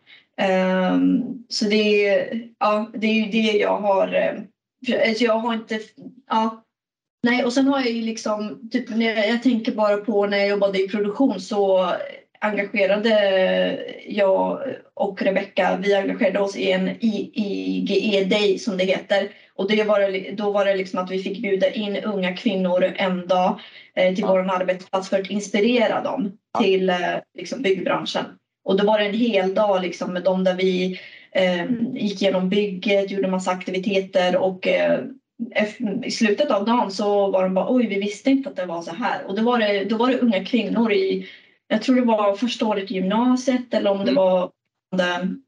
Um, 0.93 1.45
så 1.49 1.65
det 1.65 2.07
är, 2.07 2.49
ja, 2.59 2.91
det 2.93 3.07
är 3.07 3.13
ju 3.13 3.31
det 3.31 3.57
jag 3.57 3.77
har, 3.77 4.07
ehm, 4.07 4.43
alltså 5.07 5.23
jag 5.23 5.39
har 5.39 5.53
inte, 5.53 5.79
ja 6.29 6.65
Nej, 7.25 7.45
och 7.45 7.53
sen 7.53 7.67
har 7.67 7.79
jag 7.79 7.91
ju 7.91 8.01
liksom, 8.01 8.69
typ 8.71 8.89
när 8.89 9.05
jag, 9.05 9.29
jag 9.29 9.43
tänker 9.43 9.71
bara 9.71 9.97
på 9.97 10.25
när 10.25 10.37
jag 10.37 10.47
jobbade 10.47 10.83
i 10.83 10.87
produktion 10.87 11.39
så 11.39 11.91
engagerade 12.39 13.09
jag 14.07 14.61
och 14.93 15.21
Rebecka, 15.21 15.79
vi 15.83 15.95
engagerade 15.95 16.39
oss 16.39 16.55
i 16.55 16.71
en 16.71 16.89
IGE 16.99 18.25
Day 18.25 18.57
som 18.59 18.77
det 18.77 18.83
heter. 18.83 19.29
Och 19.57 19.69
det 19.69 19.83
var, 19.83 20.35
då 20.35 20.51
var 20.51 20.65
det 20.65 20.75
liksom 20.75 20.99
att 20.99 21.11
vi 21.11 21.19
fick 21.19 21.41
bjuda 21.41 21.71
in 21.71 21.97
unga 21.97 22.33
kvinnor 22.33 22.93
en 22.95 23.27
dag 23.27 23.59
eh, 23.95 24.15
till 24.15 24.23
ja. 24.23 24.27
vår 24.27 24.51
arbetsplats 24.51 25.09
för 25.09 25.19
att 25.19 25.29
inspirera 25.29 26.01
dem 26.01 26.31
ja. 26.53 26.59
till 26.59 26.89
eh, 26.89 26.97
liksom 27.37 27.61
byggbranschen. 27.61 28.25
Och 28.63 28.77
då 28.77 28.85
var 28.85 28.99
det 28.99 29.05
en 29.05 29.13
hel 29.13 29.53
dag 29.53 29.81
liksom 29.81 30.13
med 30.13 30.23
dem 30.23 30.43
där 30.43 30.55
vi 30.55 30.99
eh, 31.31 31.65
gick 31.93 32.21
igenom 32.21 32.49
bygget, 32.49 33.11
gjorde 33.11 33.27
massa 33.27 33.51
aktiviteter 33.51 34.35
och 34.35 34.67
eh, 34.67 34.99
i 36.03 36.11
slutet 36.11 36.51
av 36.51 36.65
dagen 36.65 36.91
så 36.91 37.31
var 37.31 37.43
de 37.43 37.53
bara 37.53 37.73
oj, 37.73 37.87
vi 37.87 37.99
visste 37.99 38.29
inte 38.29 38.49
att 38.49 38.55
det 38.55 38.65
var 38.65 38.81
så 38.81 38.91
här. 38.95 39.25
Och 39.27 39.35
då 39.35 39.41
var 39.41 39.59
det, 39.59 39.85
då 39.85 39.97
var 39.97 40.07
det 40.07 40.19
unga 40.19 40.45
kvinnor 40.45 40.91
i, 40.91 41.27
jag 41.67 41.81
tror 41.81 41.95
det 41.95 42.01
var 42.01 42.35
första 42.35 42.65
året 42.65 42.91
i 42.91 42.93
gymnasiet 42.93 43.73
eller 43.73 43.91
om 43.91 43.97
det 43.97 44.11
mm. 44.11 44.15
var 44.15 44.51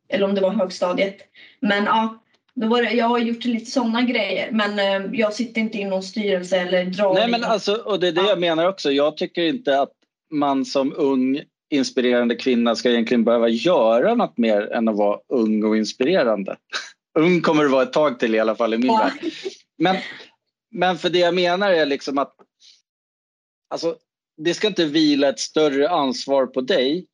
eller 0.10 0.26
om 0.26 0.36
det 0.36 0.42
var 0.42 0.50
högstadiet. 0.50 1.18
Men 1.60 1.86
ja, 1.86 2.20
Då 2.62 2.68
var 2.68 2.82
det, 2.82 2.92
jag 2.92 3.06
har 3.06 3.20
gjort 3.20 3.46
lite 3.46 3.72
sådana 3.72 4.02
grejer 4.02 4.52
men 4.52 4.80
eh, 4.80 5.20
jag 5.20 5.34
sitter 5.34 5.62
inte 5.62 5.78
i 5.78 5.86
någon 5.86 6.04
styrelse 6.04 6.58
eller 6.58 6.86
drar 6.86 7.14
Nej 7.14 7.32
men 7.32 7.42
något. 7.42 7.50
alltså, 7.50 7.74
och 7.76 8.00
det 8.00 8.08
är 8.08 8.12
det 8.12 8.22
jag 8.30 8.40
menar 8.40 8.70
också. 8.70 8.92
Jag 8.92 9.18
tycker 9.18 9.44
inte 9.44 9.82
att 9.82 9.92
man 10.32 10.66
som 10.66 10.94
ung 10.98 11.42
inspirerande 11.70 12.36
kvinna 12.36 12.76
ska 12.76 12.90
egentligen 12.90 13.24
behöva 13.24 13.50
göra 13.50 14.16
något 14.16 14.38
mer 14.38 14.72
än 14.72 14.88
att 14.88 14.96
vara 14.98 15.20
ung 15.34 15.64
och 15.64 15.78
inspirerande. 15.78 16.58
ung 17.20 17.42
kommer 17.42 17.64
det 17.64 17.70
vara 17.70 17.84
ett 17.84 17.94
tag 17.94 18.20
till 18.20 18.36
i 18.36 18.40
alla 18.40 18.56
fall 18.56 18.74
i 18.74 18.78
min 18.78 18.88
Ja. 18.88 18.98
värld. 19.00 19.32
Men, 19.78 19.96
men 20.72 20.98
för 20.98 21.10
det 21.10 21.20
jag 21.20 21.36
menar 21.36 21.72
är 21.72 21.86
liksom 21.86 22.18
att 22.18 22.36
alltså, 23.70 23.96
det 24.38 24.54
ska 24.54 24.68
inte 24.68 24.86
vila 24.86 25.30
ett 25.30 25.40
större 25.40 25.90
ansvar 25.90 26.46
på 26.46 26.62
dig 26.62 27.06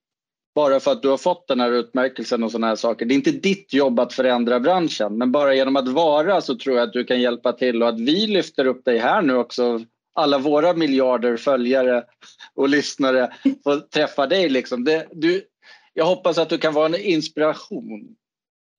bara 0.55 0.79
för 0.79 0.91
att 0.91 1.01
du 1.01 1.09
har 1.09 1.17
fått 1.17 1.47
den 1.47 1.59
här 1.59 1.71
utmärkelsen 1.71 2.43
och 2.43 2.51
sådana 2.51 2.67
här 2.67 2.75
saker. 2.75 3.05
Det 3.05 3.13
är 3.13 3.15
inte 3.15 3.31
ditt 3.31 3.73
jobb 3.73 3.99
att 3.99 4.13
förändra 4.13 4.59
branschen 4.59 5.17
men 5.17 5.31
bara 5.31 5.55
genom 5.55 5.75
att 5.75 5.87
vara 5.87 6.41
så 6.41 6.55
tror 6.55 6.75
jag 6.75 6.87
att 6.87 6.93
du 6.93 7.03
kan 7.03 7.21
hjälpa 7.21 7.53
till 7.53 7.83
och 7.83 7.89
att 7.89 7.99
vi 7.99 8.27
lyfter 8.27 8.65
upp 8.65 8.85
dig 8.85 8.97
här 8.97 9.21
nu 9.21 9.35
också. 9.35 9.81
Alla 10.15 10.37
våra 10.37 10.73
miljarder 10.73 11.37
följare 11.37 12.03
och 12.55 12.69
lyssnare 12.69 13.33
får 13.63 13.79
träffa 13.79 14.27
dig 14.27 14.49
liksom. 14.49 14.83
Det, 14.83 15.07
du, 15.11 15.43
jag 15.93 16.05
hoppas 16.05 16.37
att 16.37 16.49
du 16.49 16.57
kan 16.57 16.73
vara 16.73 16.85
en 16.85 16.95
inspiration. 16.95 18.15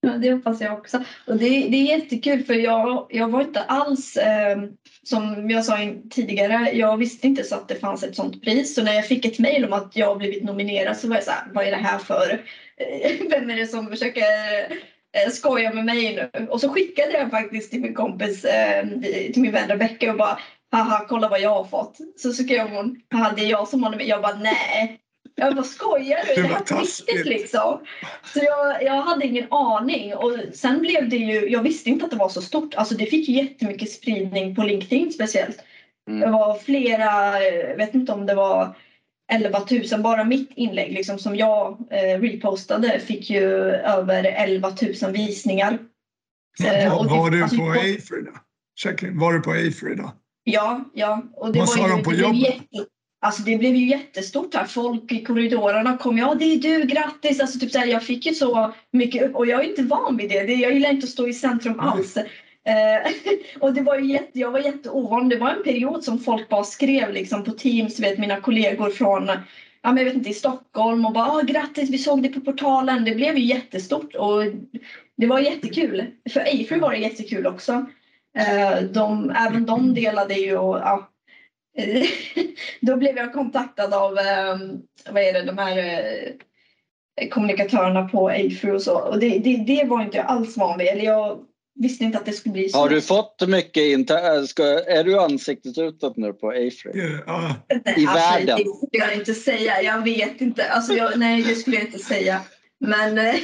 Ja, 0.05 0.11
det 0.11 0.33
hoppas 0.33 0.61
jag 0.61 0.73
också. 0.73 1.03
Och 1.27 1.37
det, 1.37 1.49
det 1.49 1.77
är 1.77 1.97
jättekul 1.97 2.43
för 2.43 2.53
jag, 2.53 3.07
jag 3.09 3.31
var 3.31 3.41
inte 3.41 3.61
alls, 3.61 4.17
eh, 4.17 4.57
som 5.03 5.49
jag 5.49 5.65
sa 5.65 5.77
tidigare, 6.09 6.71
jag 6.73 6.97
visste 6.97 7.27
inte 7.27 7.43
så 7.43 7.55
att 7.55 7.67
det 7.67 7.75
fanns 7.75 8.03
ett 8.03 8.15
sånt 8.15 8.43
pris. 8.43 8.75
Så 8.75 8.83
när 8.83 8.93
jag 8.93 9.07
fick 9.07 9.25
ett 9.25 9.39
mejl 9.39 9.65
om 9.65 9.73
att 9.73 9.95
jag 9.95 10.17
blivit 10.17 10.43
nominerad 10.43 10.97
så 10.97 11.07
var 11.07 11.15
jag 11.15 11.23
så 11.23 11.31
här, 11.31 11.43
vad 11.53 11.67
är 11.67 11.71
det 11.71 11.77
här 11.77 11.97
för? 11.97 12.43
Eh, 12.77 13.11
vem 13.29 13.49
är 13.49 13.55
det 13.55 13.67
som 13.67 13.87
försöker 13.87 14.21
eh, 14.21 15.31
skoja 15.31 15.73
med 15.73 15.85
mig 15.85 16.29
nu? 16.33 16.47
Och 16.47 16.61
så 16.61 16.69
skickade 16.69 17.11
jag 17.11 17.31
faktiskt 17.31 17.71
till 17.71 17.81
min 17.81 17.93
kompis, 17.93 18.45
eh, 18.45 18.87
till 19.33 19.41
min 19.41 19.51
vän 19.51 19.69
Rebecka 19.69 20.11
och 20.11 20.17
bara, 20.17 20.39
haha 20.71 21.05
kolla 21.09 21.29
vad 21.29 21.41
jag 21.41 21.49
har 21.49 21.63
fått. 21.63 21.97
Så 22.17 22.33
skrev 22.33 22.67
hon, 22.67 23.01
haha 23.11 23.33
det 23.35 23.45
är 23.45 23.49
jag 23.49 23.67
som 23.67 23.83
har 23.83 23.91
nominerat. 23.91 24.09
Jag 24.09 24.21
bara, 24.21 24.39
nej. 24.39 24.99
Jag 25.35 25.55
bara, 25.55 25.63
skojar 25.63 26.19
du? 26.27 26.33
Det 26.33 26.39
Är 26.39 26.43
det 26.43 26.49
var 26.49 26.55
här 26.55 26.63
taskigt. 26.63 27.09
riktigt 27.09 27.25
liksom? 27.25 27.79
Så 28.33 28.39
jag, 28.43 28.83
jag 28.83 29.01
hade 29.01 29.25
ingen 29.25 29.47
aning 29.53 30.13
och 30.15 30.37
sen 30.53 30.79
blev 30.79 31.09
det 31.09 31.15
ju, 31.17 31.49
jag 31.49 31.63
visste 31.63 31.89
inte 31.89 32.05
att 32.05 32.11
det 32.11 32.17
var 32.17 32.29
så 32.29 32.41
stort. 32.41 32.75
Alltså 32.75 32.95
det 32.95 33.05
fick 33.05 33.29
ju 33.29 33.35
jättemycket 33.35 33.91
spridning 33.91 34.55
på 34.55 34.63
LinkedIn 34.63 35.13
speciellt. 35.13 35.57
Mm. 36.09 36.19
Det 36.19 36.27
var 36.31 36.57
flera, 36.57 37.41
jag 37.43 37.77
vet 37.77 37.93
inte 37.93 38.11
om 38.11 38.25
det 38.25 38.35
var 38.35 38.75
11 39.31 39.61
000, 39.91 40.01
bara 40.01 40.23
mitt 40.23 40.49
inlägg 40.55 40.93
liksom, 40.93 41.19
som 41.19 41.35
jag 41.35 41.77
eh, 41.91 42.19
repostade 42.21 42.99
fick 42.99 43.29
ju 43.29 43.43
över 43.71 44.23
11 44.23 44.71
000 45.03 45.11
visningar. 45.11 45.71
Eh, 46.63 46.71
det- 46.71 47.29
du 47.29 47.43
alltså, 47.43 47.57
på 47.57 47.71
Afry 47.71 48.21
då? 48.21 48.31
Jacqueline, 48.85 49.19
var 49.19 49.33
du 49.33 49.41
på 49.41 49.51
Afry 49.51 49.95
då? 49.95 50.11
Ja, 50.43 50.85
ja. 50.93 51.23
Och 51.33 51.51
det 51.51 51.59
Vad 51.59 51.67
var 51.67 51.75
sa 51.75 51.87
ju, 51.87 51.95
de 51.95 52.03
på 52.03 52.13
jobbet? 52.13 52.39
Jätte, 52.39 52.85
alltså 53.21 53.43
det 53.43 53.57
blev 53.57 53.75
ju 53.75 53.87
jättestort 53.87 54.55
här. 54.55 54.65
Folk 54.65 55.11
i 55.11 55.23
korridorerna 55.23 55.97
kom. 55.97 56.17
Ja, 56.17 56.35
det 56.39 56.45
är 56.45 56.57
du, 56.57 56.83
grattis. 56.85 57.39
Alltså 57.39 57.59
typ 57.59 57.71
så 57.71 57.79
här, 57.79 57.87
jag 57.87 58.03
fick 58.03 58.25
ju 58.25 58.33
så 58.33 58.73
mycket 58.91 59.23
upp 59.23 59.35
och 59.35 59.47
jag 59.47 59.65
är 59.65 59.69
inte 59.69 59.83
van 59.83 60.17
vid 60.17 60.29
det. 60.29 60.35
jag 60.35 60.73
gillar 60.73 60.89
inte 60.89 61.05
att 61.05 61.09
stå 61.09 61.27
i 61.27 61.33
centrum 61.33 61.79
alls. 61.79 62.17
Eh, 62.67 63.11
och 63.59 63.73
det 63.73 63.81
var 63.81 63.99
ju 63.99 64.13
jätte, 64.13 64.39
jag 64.39 64.51
var 64.51 64.59
jätteovan. 64.59 65.29
Det 65.29 65.37
var 65.37 65.49
en 65.49 65.63
period 65.63 66.03
som 66.03 66.19
folk 66.19 66.49
bara 66.49 66.63
skrev 66.63 67.13
liksom 67.13 67.43
på 67.43 67.51
Teams, 67.51 67.99
vet 67.99 68.19
mina 68.19 68.41
kollegor 68.41 68.89
från 68.89 69.29
ja, 69.85 69.91
men 69.91 69.97
jag 69.97 70.05
vet 70.05 70.13
inte, 70.13 70.29
i 70.29 70.33
Stockholm 70.33 71.05
och 71.05 71.13
bara 71.13 71.31
ah, 71.31 71.41
grattis, 71.41 71.89
vi 71.89 71.97
såg 71.97 72.23
det 72.23 72.29
på 72.29 72.41
portalen. 72.41 73.05
Det 73.05 73.15
blev 73.15 73.37
ju 73.37 73.45
jättestort 73.45 74.15
och 74.15 74.43
det 75.17 75.27
var 75.27 75.39
jättekul. 75.39 76.05
För 76.29 76.39
Afry 76.39 76.79
var 76.79 76.91
det 76.91 76.97
jättekul 76.97 77.47
också. 77.47 77.85
Eh, 78.37 78.81
de, 78.81 79.29
även 79.29 79.65
de 79.65 79.93
delade 79.93 80.33
ju 80.33 80.57
och 80.57 80.77
ja, 80.77 81.09
då 82.81 82.95
blev 82.97 83.17
jag 83.17 83.33
kontaktad 83.33 83.93
av 83.93 84.17
eh, 84.17 84.57
vad 85.09 85.23
är 85.23 85.33
det, 85.33 85.41
de 85.43 85.57
här 85.57 85.77
eh, 87.21 87.29
kommunikatörerna 87.29 88.09
på 88.09 88.29
Afry 88.29 88.71
och 88.71 88.81
så. 88.81 88.97
Och 88.99 89.19
det, 89.19 89.39
det, 89.39 89.57
det 89.67 89.83
var 89.87 90.01
inte 90.01 90.17
jag 90.17 90.25
alls 90.25 90.57
van 90.57 90.77
vid. 90.77 90.87
Eller 90.87 91.03
jag 91.05 91.39
visste 91.79 92.03
inte 92.03 92.17
att 92.17 92.25
det 92.25 92.31
skulle 92.31 92.53
bli 92.53 92.69
så. 92.69 92.77
Har 92.77 92.89
du 92.89 93.01
fått 93.01 93.47
mycket 93.47 93.83
inter- 93.83 94.45
ska, 94.45 94.63
Är 94.83 95.03
du 95.03 95.19
ansiktet 95.19 95.77
utåt 95.77 96.17
nu 96.17 96.33
på 96.33 96.49
Afry? 96.49 96.91
Ja, 97.25 97.55
i 97.97 98.05
världen? 98.05 98.57
Det 98.57 98.63
skulle 98.87 99.05
jag 99.05 99.13
inte 99.15 99.33
säga. 99.33 99.81
Jag 99.81 100.03
vet 100.03 100.41
inte. 100.41 100.69
Alltså, 100.69 100.93
jag, 100.93 101.19
nej, 101.19 101.41
det 101.43 101.55
skulle 101.55 101.75
jag 101.75 101.85
inte 101.85 101.99
säga. 101.99 102.41
Men, 102.79 103.17
eh, 103.17 103.35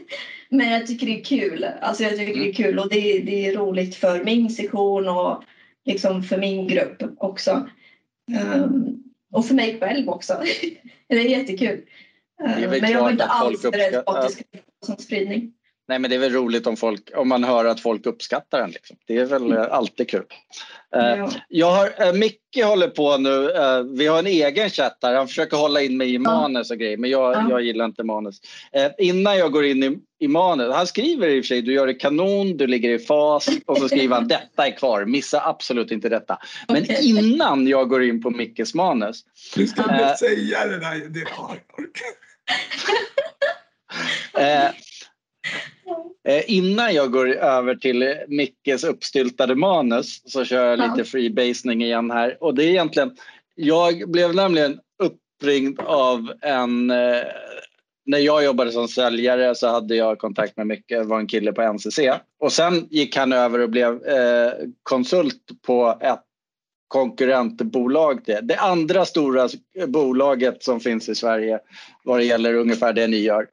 men 0.50 0.70
jag 0.70 0.86
tycker 0.86 1.06
det 1.06 1.20
är 1.20 1.24
kul. 1.24 1.66
Alltså, 1.80 2.02
jag 2.02 2.16
tycker 2.16 2.40
det 2.40 2.48
är 2.48 2.52
kul 2.52 2.78
och 2.78 2.88
det, 2.88 2.98
är- 3.16 3.22
det 3.22 3.46
är 3.46 3.56
roligt 3.56 3.94
för 3.96 4.24
min 4.24 4.50
sektion 4.50 5.08
och 5.08 5.42
liksom 5.84 6.22
för 6.22 6.38
min 6.38 6.68
grupp 6.68 7.02
också. 7.18 7.68
Ehm, 8.34 8.96
och 9.32 9.46
för 9.46 9.54
mig 9.54 9.80
själv 9.80 10.08
också. 10.08 10.42
det 11.08 11.14
är 11.14 11.24
jättekul. 11.24 11.82
är 12.44 12.68
väl 12.68 12.74
Ehm, 12.74 12.80
men 12.80 12.90
jag 12.90 13.02
var 13.02 13.10
inte 13.10 13.24
alls 13.24 13.62
beredd 13.62 14.04
på 14.04 14.12
att 14.12 14.22
det 14.22 14.32
skulle 14.32 14.48
få 14.80 14.86
sån 14.86 14.98
spridning. 14.98 15.52
Nej 15.90 15.98
men 15.98 16.10
det 16.10 16.16
är 16.16 16.20
väl 16.20 16.32
roligt 16.32 16.66
om, 16.66 16.76
folk, 16.76 17.10
om 17.16 17.28
man 17.28 17.44
hör 17.44 17.64
att 17.64 17.80
folk 17.80 18.06
uppskattar 18.06 18.60
den. 18.60 18.70
Liksom. 18.70 18.96
Det 19.06 19.18
är 19.18 19.24
väl 19.26 19.52
eh, 19.52 19.66
alltid 19.70 20.10
kul. 20.10 20.24
Eh, 20.96 21.18
Ja. 21.18 21.30
Jag 21.48 21.70
har, 21.70 22.06
eh, 22.06 22.12
Micke 22.12 22.64
håller 22.64 22.88
på 22.88 23.16
nu, 23.16 23.50
eh, 23.50 23.82
vi 23.82 24.06
har 24.06 24.18
en 24.18 24.26
egen 24.26 24.70
chatt 24.70 24.98
här, 25.02 25.14
han 25.14 25.28
försöker 25.28 25.56
hålla 25.56 25.80
in 25.82 25.96
mig 25.96 26.14
i 26.14 26.18
manus 26.18 26.70
och 26.70 26.78
grejer 26.78 26.96
men 26.96 27.10
jag, 27.10 27.34
Ja. 27.34 27.46
jag 27.50 27.62
gillar 27.62 27.84
inte 27.84 28.02
manus. 28.04 28.40
Eh, 28.72 28.90
innan 28.98 29.38
jag 29.38 29.52
går 29.52 29.64
in 29.64 29.82
i, 29.82 29.98
i 30.24 30.28
manus, 30.28 30.74
han 30.74 30.86
skriver 30.86 31.28
i 31.28 31.40
och 31.40 31.44
för 31.44 31.48
sig 31.48 31.62
du 31.62 31.72
gör 31.72 31.86
det 31.86 31.94
kanon, 31.94 32.56
du 32.56 32.66
ligger 32.66 32.90
i 32.90 32.98
fas 32.98 33.48
och 33.66 33.78
så 33.78 33.88
skriver 33.88 34.14
han 34.14 34.28
detta 34.28 34.66
är 34.66 34.76
kvar, 34.76 35.04
missa 35.04 35.40
absolut 35.46 35.90
inte 35.90 36.08
detta. 36.08 36.38
Men 36.68 36.82
Okej. 36.82 37.08
innan 37.08 37.66
jag 37.66 37.88
går 37.88 38.02
in 38.04 38.22
på 38.22 38.30
Mickes 38.30 38.74
manus 38.74 39.24
du 39.56 39.66
ska 39.66 39.82
Eh. 39.82 39.92
inte 40.00 40.16
säga 40.18 40.66
det 40.66 40.78
där. 40.78 41.08
Det, 41.08 41.20
ja, 41.36 41.56
jag 41.68 41.84
orkar. 41.84 42.10
Innan 46.46 46.94
jag 46.94 47.12
går 47.12 47.28
över 47.28 47.74
till 47.74 48.14
Mickes 48.28 48.84
uppstyltade 48.84 49.54
manus 49.54 50.22
så 50.24 50.44
kör 50.44 50.66
jag 50.66 50.78
Ja. 50.78 50.94
lite 50.96 51.10
freebasing 51.10 51.82
igen 51.82 52.10
här. 52.10 52.36
Och 52.40 52.54
det 52.54 52.64
är 52.64 52.68
egentligen, 52.68 53.16
jag 53.54 54.10
blev 54.10 54.34
nämligen 54.34 54.80
uppringd 55.02 55.80
av 55.80 56.32
en 56.42 56.90
eh, 56.90 57.22
när 58.06 58.18
jag 58.18 58.44
jobbade 58.44 58.72
som 58.72 58.88
säljare 58.88 59.54
så 59.54 59.68
hade 59.68 59.96
jag 59.96 60.18
kontakt 60.18 60.56
med 60.56 60.66
Micke, 60.66 60.88
det 60.88 61.02
var 61.04 61.18
en 61.18 61.26
kille 61.26 61.52
på 61.52 61.72
NCC. 61.72 61.98
Och 62.40 62.52
sen 62.52 62.86
gick 62.90 63.16
han 63.16 63.32
över 63.32 63.58
och 63.58 63.70
blev 63.70 64.04
eh, 64.04 64.52
konsult 64.82 65.42
på 65.66 65.98
ett 66.00 66.22
konkurrentbolag. 66.88 68.20
Det, 68.26 68.40
det 68.40 68.56
andra 68.56 69.04
stora 69.04 69.48
bolaget 69.86 70.62
som 70.62 70.80
finns 70.80 71.08
i 71.08 71.14
Sverige 71.14 71.58
vad 72.04 72.18
det 72.18 72.24
gäller 72.24 72.54
ungefär 72.54 72.92
det 72.92 73.06
ni 73.06 73.16
gör. 73.16 73.46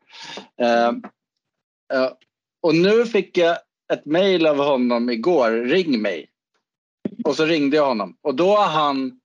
Eh, 0.62 0.88
eh, 1.94 2.10
och 2.62 2.76
nu 2.76 3.06
fick 3.06 3.38
jag 3.38 3.58
ett 3.94 4.06
mejl 4.06 4.46
av 4.46 4.58
honom 4.58 5.10
igår, 5.10 5.52
ring 5.52 6.02
mig. 6.02 6.30
Och 7.26 7.36
så 7.36 7.46
ringde 7.46 7.78
jag 7.78 7.86
honom 7.86 8.18
och 8.22 8.36
då 8.36 8.56
har 8.56 8.68
han 8.68 9.20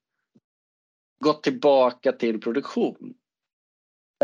gått 1.25 1.43
tillbaka 1.43 2.13
till 2.13 2.41
produktion. 2.41 3.15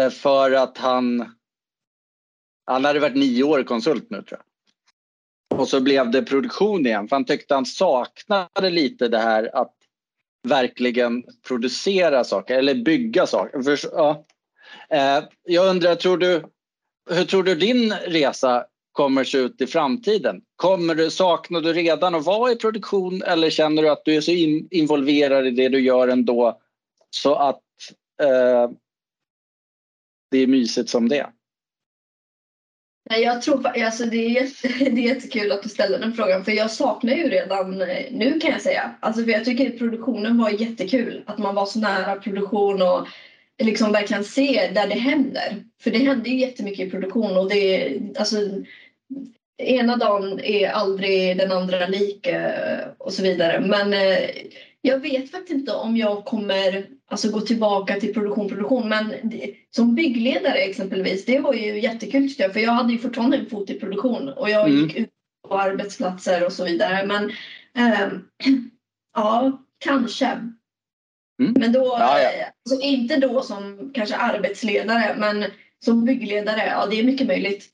Eh, 0.00 0.10
för 0.10 0.52
att 0.52 0.78
han, 0.78 1.34
han 2.66 2.84
hade 2.84 3.00
varit 3.00 3.16
nio 3.16 3.42
år 3.42 3.62
konsult 3.62 4.10
nu 4.10 4.22
tror 4.22 4.40
jag. 4.40 5.60
Och 5.60 5.68
så 5.68 5.80
blev 5.80 6.10
det 6.10 6.22
produktion 6.22 6.86
igen 6.86 7.08
för 7.08 7.16
han 7.16 7.24
tyckte 7.24 7.54
han 7.54 7.66
saknade 7.66 8.70
lite 8.70 9.08
det 9.08 9.18
här 9.18 9.56
att 9.56 9.74
verkligen 10.42 11.24
producera 11.46 12.24
saker 12.24 12.58
eller 12.58 12.74
bygga 12.74 13.26
saker. 13.26 13.62
För, 13.62 13.78
ja. 13.92 14.26
Eh, 14.90 15.24
jag 15.42 15.66
undrar, 15.70 15.94
tror 15.94 16.18
du, 16.18 16.44
hur 17.10 17.24
tror 17.24 17.42
du 17.42 17.54
din 17.54 17.92
resa 17.92 18.66
kommer 18.98 19.24
se 19.24 19.38
ut 19.38 19.60
i 19.60 19.66
framtiden? 19.66 20.40
Kommer 20.56 20.94
du, 20.94 21.10
saknar 21.10 21.60
du 21.60 21.72
redan 21.72 22.14
att 22.14 22.24
vara 22.24 22.52
i 22.52 22.56
produktion 22.56 23.22
eller 23.22 23.50
känner 23.50 23.82
du 23.82 23.90
att 23.90 24.04
du 24.04 24.14
är 24.14 24.20
så 24.20 24.30
in, 24.30 24.68
involverad 24.70 25.46
i 25.46 25.50
det 25.50 25.68
du 25.68 25.80
gör 25.80 26.08
ändå 26.08 26.60
så 27.10 27.34
att 27.34 27.62
eh, 28.22 28.70
det 30.30 30.38
är 30.38 30.46
mysigt 30.46 30.88
som 30.88 31.08
det? 31.08 31.26
Nej, 33.10 33.22
jag 33.22 33.42
tror 33.42 33.66
alltså 33.66 34.04
det, 34.04 34.16
är 34.16 34.30
jätte, 34.30 34.68
det 34.78 35.00
är 35.00 35.14
jättekul 35.14 35.52
att 35.52 35.62
du 35.62 35.68
ställer 35.68 35.98
den 35.98 36.12
frågan 36.12 36.44
för 36.44 36.52
jag 36.52 36.70
saknar 36.70 37.14
ju 37.14 37.28
redan 37.28 37.80
eh, 37.80 38.06
nu 38.12 38.40
kan 38.40 38.50
jag 38.50 38.62
säga. 38.62 38.94
Alltså 39.00 39.24
för 39.24 39.30
jag 39.30 39.44
tycker 39.44 39.70
att 39.70 39.78
produktionen 39.78 40.38
var 40.38 40.50
jättekul. 40.50 41.22
Att 41.26 41.38
man 41.38 41.54
var 41.54 41.66
så 41.66 41.78
nära 41.78 42.16
produktion 42.16 42.82
och 42.82 43.06
liksom 43.58 43.92
verkligen 43.92 44.24
se 44.24 44.70
där 44.74 44.88
det 44.88 44.98
händer. 44.98 45.64
För 45.80 45.90
det 45.90 45.98
händer 45.98 46.30
ju 46.30 46.38
jättemycket 46.38 46.86
i 46.86 46.90
produktion 46.90 47.36
och 47.36 47.48
det 47.48 47.92
alltså 48.18 48.36
ena 49.58 49.96
dagen 49.96 50.40
är 50.40 50.68
aldrig 50.68 51.36
den 51.38 51.52
andra 51.52 51.86
lik 51.86 52.26
eh, 52.26 52.78
och 52.98 53.12
så 53.12 53.22
vidare. 53.22 53.60
Men 53.60 53.92
eh, 53.92 54.30
jag 54.80 54.98
vet 54.98 55.30
faktiskt 55.30 55.50
inte 55.58 55.72
om 55.72 55.96
jag 55.96 56.24
kommer 56.24 56.86
alltså, 57.10 57.30
gå 57.30 57.40
tillbaka 57.40 58.00
till 58.00 58.14
produktion, 58.14 58.48
produktion. 58.48 58.88
Men 58.88 59.14
som 59.70 59.94
byggledare 59.94 60.58
exempelvis, 60.58 61.24
det 61.24 61.38
var 61.38 61.54
ju 61.54 61.80
jättekul 61.80 62.28
tyckte 62.28 62.42
jag. 62.42 62.52
För 62.52 62.60
jag 62.60 62.72
hade 62.72 62.92
ju 62.92 62.98
fortfarande 62.98 63.36
en 63.36 63.46
fot 63.50 63.70
i 63.70 63.80
produktion 63.80 64.28
och 64.28 64.50
jag 64.50 64.68
Mm. 64.68 64.82
gick 64.82 64.96
ut 64.96 65.10
på 65.48 65.58
arbetsplatser 65.58 66.46
och 66.46 66.52
så 66.52 66.64
vidare. 66.64 67.06
Men 67.06 67.30
eh, 67.76 68.08
ja, 69.14 69.62
kanske. 69.78 70.26
Mm. 71.42 71.54
Men 71.56 71.72
då, 71.72 71.84
Ja, 71.84 72.20
ja. 72.20 72.28
Alltså, 72.70 72.86
inte 72.86 73.16
då 73.16 73.42
som 73.42 73.90
kanske 73.94 74.16
arbetsledare 74.16 75.16
men 75.18 75.44
som 75.84 76.04
byggledare, 76.04 76.66
ja 76.66 76.86
det 76.86 77.00
är 77.00 77.04
mycket 77.04 77.26
möjligt. 77.26 77.68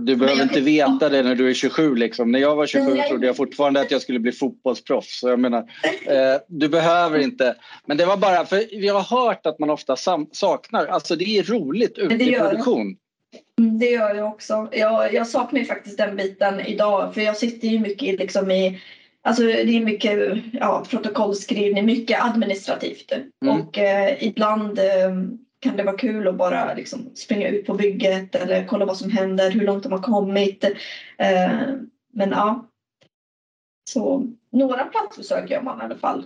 Du 0.00 0.16
behöver 0.16 0.42
inte 0.42 0.60
veta 0.60 1.08
det 1.08 1.22
när 1.22 1.34
du 1.34 1.50
är 1.50 1.54
27. 1.54 1.94
Liksom. 1.94 2.32
När 2.32 2.38
jag 2.38 2.56
var 2.56 2.66
27 2.66 2.94
Nej. 2.94 3.08
trodde 3.08 3.26
jag 3.26 3.36
fortfarande 3.36 3.80
att 3.80 3.90
jag 3.90 4.02
skulle 4.02 4.18
bli 4.18 4.32
fotbollsproffs. 4.32 5.20
Så 5.20 5.28
jag 5.28 5.40
menar, 5.40 5.58
eh, 6.06 6.40
du 6.48 6.68
behöver 6.68 7.18
inte. 7.18 7.54
Men 7.86 7.96
det 7.96 8.06
var 8.06 8.16
bara 8.16 8.46
för 8.46 8.80
vi 8.80 8.88
har 8.88 9.00
hört 9.00 9.46
att 9.46 9.58
man 9.58 9.70
ofta 9.70 9.96
saknar. 10.32 10.86
Alltså 10.86 11.16
det 11.16 11.38
är 11.38 11.42
roligt 11.42 11.98
ute 11.98 12.14
i 12.14 12.32
produktion. 12.32 12.96
Mm, 13.58 13.78
Det 13.78 13.86
gör 13.86 14.14
jag 14.14 14.28
också. 14.28 14.68
Jag, 14.72 15.14
jag 15.14 15.26
saknar 15.26 15.64
faktiskt 15.64 15.98
den 15.98 16.16
biten 16.16 16.60
idag 16.60 17.14
för 17.14 17.20
jag 17.20 17.36
sitter 17.36 17.68
ju 17.68 17.78
mycket 17.78 18.18
liksom 18.18 18.50
i 18.50 18.80
Alltså 19.22 19.42
det 19.42 19.76
är 19.76 19.84
mycket 19.84 20.38
ja, 20.52 20.84
protokollskrivning, 20.90 21.86
mycket 21.86 22.24
administrativt. 22.24 23.12
Mm. 23.42 23.60
Och 23.60 23.78
eh, 23.78 24.24
ibland 24.24 24.78
eh, 24.78 25.12
kan 25.60 25.76
det 25.76 25.82
vara 25.82 25.96
kul 25.96 26.28
att 26.28 26.34
bara 26.36 26.74
liksom, 26.74 27.10
springa 27.14 27.48
ut 27.48 27.66
på 27.66 27.74
bygget 27.74 28.34
eller 28.34 28.66
kolla 28.66 28.84
vad 28.84 28.96
som 28.96 29.10
händer, 29.10 29.50
hur 29.50 29.60
långt 29.66 29.82
de 29.82 29.92
har 29.92 30.02
kommit. 30.02 30.64
Eh, 31.18 31.50
men 32.12 32.30
ja. 32.30 32.64
Så 33.90 34.26
några 34.52 34.84
platsbesök 34.84 35.50
gör 35.50 35.62
man 35.62 35.80
i 35.80 35.84
alla 35.84 35.96
fall. 35.96 36.24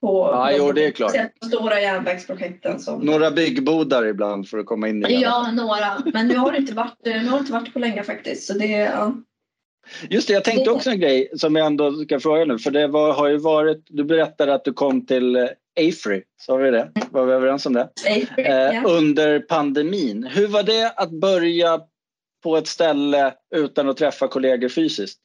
På, 0.00 0.30
Ja, 0.32 0.52
jo, 0.52 0.72
det 0.72 0.86
är 0.86 0.90
klart. 0.90 1.12
stora 1.46 1.80
järnvägsprojekten. 1.80 2.80
Som, 2.80 3.00
Några 3.00 3.30
byggbodar 3.30 4.06
ibland 4.06 4.48
för 4.48 4.58
att 4.58 4.66
komma 4.66 4.88
in 4.88 5.02
i. 5.02 5.04
alla. 5.04 5.14
Ja, 5.14 5.52
några. 5.52 6.10
Men 6.12 6.28
nu 6.28 6.36
har 6.36 6.52
det 6.52 6.58
inte 6.58 6.74
varit, 6.74 6.96
nu 7.04 7.28
har 7.28 7.38
inte 7.38 7.52
varit 7.52 7.72
på 7.72 7.78
länge 7.78 8.02
faktiskt. 8.02 8.46
Så 8.46 8.52
det, 8.58 8.66
ja. 8.66 9.14
Just 10.10 10.28
det, 10.28 10.34
jag 10.34 10.44
tänkte 10.44 10.70
också 10.70 10.90
en 10.90 11.00
grej 11.00 11.28
som 11.36 11.56
jag 11.56 11.66
ändå 11.66 11.92
ska 11.92 12.20
fråga 12.20 12.44
nu. 12.44 12.58
För 12.58 12.70
det 12.70 12.86
var, 12.88 13.12
har 13.14 13.28
ju 13.28 13.36
varit, 13.38 13.86
du 13.88 14.04
berättade 14.04 14.54
att 14.54 14.64
du 14.64 14.72
kom 14.72 15.06
till 15.06 15.36
eh, 15.36 15.46
Afry, 15.78 16.22
sa 16.40 16.56
vi 16.56 16.70
det? 16.70 16.92
Var 17.10 17.26
vi 17.26 17.32
överens 17.32 17.66
om 17.66 17.72
det? 17.72 17.88
Eh, 18.36 18.44
ja. 18.46 18.82
Under 18.86 19.40
pandemin. 19.40 20.28
Hur 20.34 20.46
var 20.48 20.62
det 20.62 20.92
att 20.96 21.10
börja 21.10 21.80
på 22.42 22.56
ett 22.56 22.66
ställe 22.66 23.34
utan 23.54 23.88
att 23.88 23.96
träffa 23.96 24.28
kollegor 24.28 24.68
fysiskt? 24.68 25.18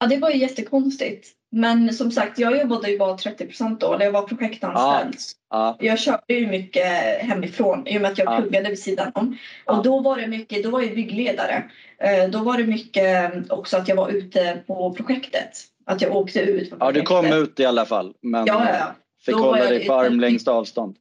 ja, 0.00 0.06
det 0.06 0.16
var 0.16 0.30
ju 0.30 0.36
jättekonstigt. 0.38 1.28
Men 1.52 1.92
som 1.94 2.10
sagt, 2.10 2.38
jag 2.38 2.58
jobbade 2.60 2.90
ju 2.90 2.98
bara 2.98 3.16
30 3.16 3.46
procent 3.46 3.80
då. 3.80 3.96
Jag 4.00 4.12
var 4.12 4.22
projektanställd. 4.22 5.14
Ja, 5.50 5.76
Jag 5.80 5.98
körde 5.98 6.34
ju 6.34 6.46
mycket 6.46 6.86
hemifrån 7.20 7.86
i 7.86 7.96
och 7.98 8.02
med 8.02 8.10
att 8.12 8.18
jag 8.18 8.32
Ja. 8.32 8.40
pluggade 8.40 8.68
vid 8.68 8.78
sidan 8.78 9.12
om. 9.14 9.36
Och 9.64 9.82
då 9.82 10.00
var 10.00 10.16
det 10.16 10.26
mycket, 10.26 10.62
då 10.62 10.70
var 10.70 10.80
jag 10.82 10.94
byggledare. 10.94 11.64
Eh, 11.98 12.28
Då 12.30 12.38
var 12.38 12.58
det 12.58 12.64
mycket 12.66 13.32
också 13.50 13.76
att 13.76 13.88
jag 13.88 13.96
var 13.96 14.08
ute 14.10 14.62
på 14.66 14.92
projektet. 14.92 15.50
Att 15.86 16.00
jag 16.02 16.16
åkte 16.16 16.40
ut 16.40 16.70
på 16.70 16.76
ja, 16.80 16.92
du 16.92 17.02
kom 17.02 17.26
ut 17.26 17.60
i 17.60 17.64
alla 17.64 17.86
fall. 17.86 18.14
Men 18.22 18.46
ja, 18.46 18.66
ja. 18.78 18.94
Fick 19.26 19.36
Då 19.36 19.42
hålla 19.42 19.64
dig 19.64 19.86
på 19.86 19.94
armlängds 19.94 20.48
avstånd. 20.48 20.96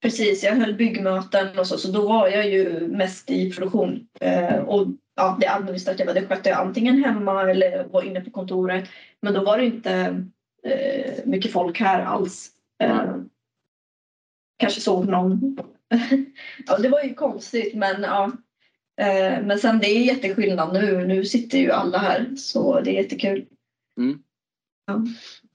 Precis, 0.00 0.44
jag 0.44 0.52
höll 0.52 0.74
byggmöten 0.74 1.58
och 1.58 1.66
så, 1.66 1.78
så 1.78 1.88
då 1.88 2.08
var 2.08 2.28
jag 2.28 2.48
ju 2.48 2.88
mest 2.88 3.30
i 3.30 3.52
produktion. 3.52 4.08
Eh, 4.20 4.56
och 4.56 4.86
ja, 5.14 5.36
det 5.40 5.46
administrativa 5.46 6.12
det 6.12 6.26
skötte 6.26 6.48
jag 6.48 6.58
antingen 6.58 7.04
hemma 7.04 7.50
eller 7.50 7.84
var 7.84 8.02
inne 8.02 8.20
på 8.20 8.30
kontoret. 8.30 8.88
Men 9.20 9.34
då 9.34 9.44
var 9.44 9.58
det 9.58 9.64
inte 9.64 10.24
eh, 10.62 11.14
mycket 11.24 11.52
folk 11.52 11.80
här 11.80 12.02
alls. 12.02 12.50
Eh, 12.82 13.16
kanske 14.58 14.80
såg 14.80 15.08
någon. 15.08 15.58
ja, 16.66 16.78
det 16.78 16.88
var 16.88 17.02
ju 17.02 17.14
konstigt 17.14 17.74
men 17.74 18.02
ja. 18.02 18.32
Eh, 19.00 19.42
men 19.42 19.58
sen 19.58 19.78
det 19.78 19.86
är 19.86 20.04
jätteskillnad 20.04 20.72
nu. 20.72 21.06
Nu 21.06 21.24
sitter 21.24 21.58
ju 21.58 21.70
alla 21.70 21.98
här 21.98 22.34
så 22.36 22.80
det 22.80 22.90
är 22.90 23.02
jättekul. 23.02 23.46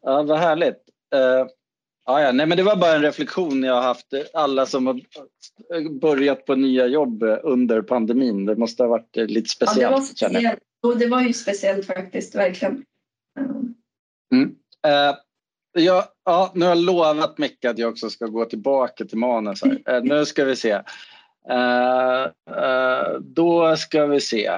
Ja, 0.01 0.23
vad 0.23 0.39
härligt. 0.39 0.83
Ja, 2.07 2.21
ja, 2.21 2.31
nej, 2.31 2.45
men 2.45 2.57
det 2.57 2.63
var 2.63 2.75
bara 2.75 2.95
en 2.95 3.01
reflektion 3.01 3.63
jag 3.63 3.73
har 3.73 3.81
haft. 3.81 4.07
Alla 4.33 4.65
som 4.65 4.87
har 4.87 5.01
börjat 5.99 6.45
på 6.45 6.55
nya 6.55 6.87
jobb 6.87 7.23
eh, 7.23 7.37
under 7.43 7.81
pandemin. 7.81 8.45
Det 8.45 8.55
måste 8.55 8.83
ha 8.83 8.87
varit 8.89 9.17
eh, 9.17 9.25
lite 9.25 9.49
Ja, 9.59 9.65
det, 9.65 9.71
speciellt. 9.71 9.91
var 9.91 9.99
jag. 9.99 10.07
speciellt. 10.07 10.59
Och 10.83 10.97
det 10.97 11.07
var 11.07 11.21
ju 11.21 11.33
speciellt 11.33 11.85
faktiskt, 11.85 12.35
verkligen. 12.35 12.85
Eh, 13.39 13.45
Eh, 14.87 15.15
ja, 15.83 16.05
ja, 16.25 16.51
nu 16.55 16.65
har 16.65 16.69
jag 16.75 16.83
lovat 16.83 17.37
Micke 17.37 17.65
att 17.65 17.77
jag 17.77 17.89
också 17.89 18.09
ska 18.09 18.25
gå 18.25 18.45
tillbaka 18.45 19.05
till 19.05 19.17
manus. 19.17 19.63
Eh, 19.63 20.03
nu 20.03 20.25
ska 20.25 20.45
vi 20.45 20.55
se. 20.55 20.71
Eh, 21.49 22.23
eh, 22.57 23.13
då 23.19 23.75
ska 23.77 24.05
vi 24.05 24.21
se. 24.21 24.51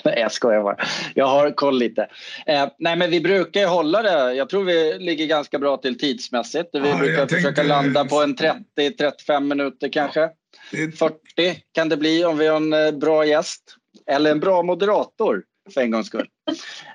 Nej, 0.04 0.18
jag 0.20 0.32
skojar 0.32 0.62
bara. 0.62 0.76
Jag 1.14 1.26
har 1.26 1.50
koll 1.50 1.78
lite. 1.78 2.08
Eh, 2.46 2.68
nej, 2.78 2.96
men 2.96 3.10
vi 3.10 3.20
brukar 3.20 3.60
ju 3.60 3.66
hålla 3.66 4.02
det. 4.02 4.34
Jag 4.34 4.48
tror 4.48 4.64
vi 4.64 4.98
ligger 4.98 5.26
ganska 5.26 5.58
bra 5.58 5.76
till 5.76 5.98
tidsmässigt. 5.98 6.68
Vi 6.72 6.78
Ja, 6.78 6.96
brukar 6.98 7.16
tänkte- 7.16 7.34
försöka 7.36 7.62
landa 7.62 8.04
på 8.04 8.22
en 8.22 8.36
30-35 8.36 9.40
minuter 9.40 9.88
kanske. 9.88 10.30
Det, 10.70 10.98
40 10.98 11.62
kan 11.72 11.88
det 11.88 11.96
bli 11.96 12.24
om 12.24 12.38
vi 12.38 12.46
har 12.46 12.56
en 12.56 12.72
eh, 12.72 12.90
bra 12.90 13.26
gäst. 13.26 13.74
Eller 14.06 14.30
en 14.30 14.40
bra 14.40 14.62
moderator 14.62 15.42
för 15.74 15.80
en 15.80 15.90
gångs 15.90 16.06
skull. 16.06 16.28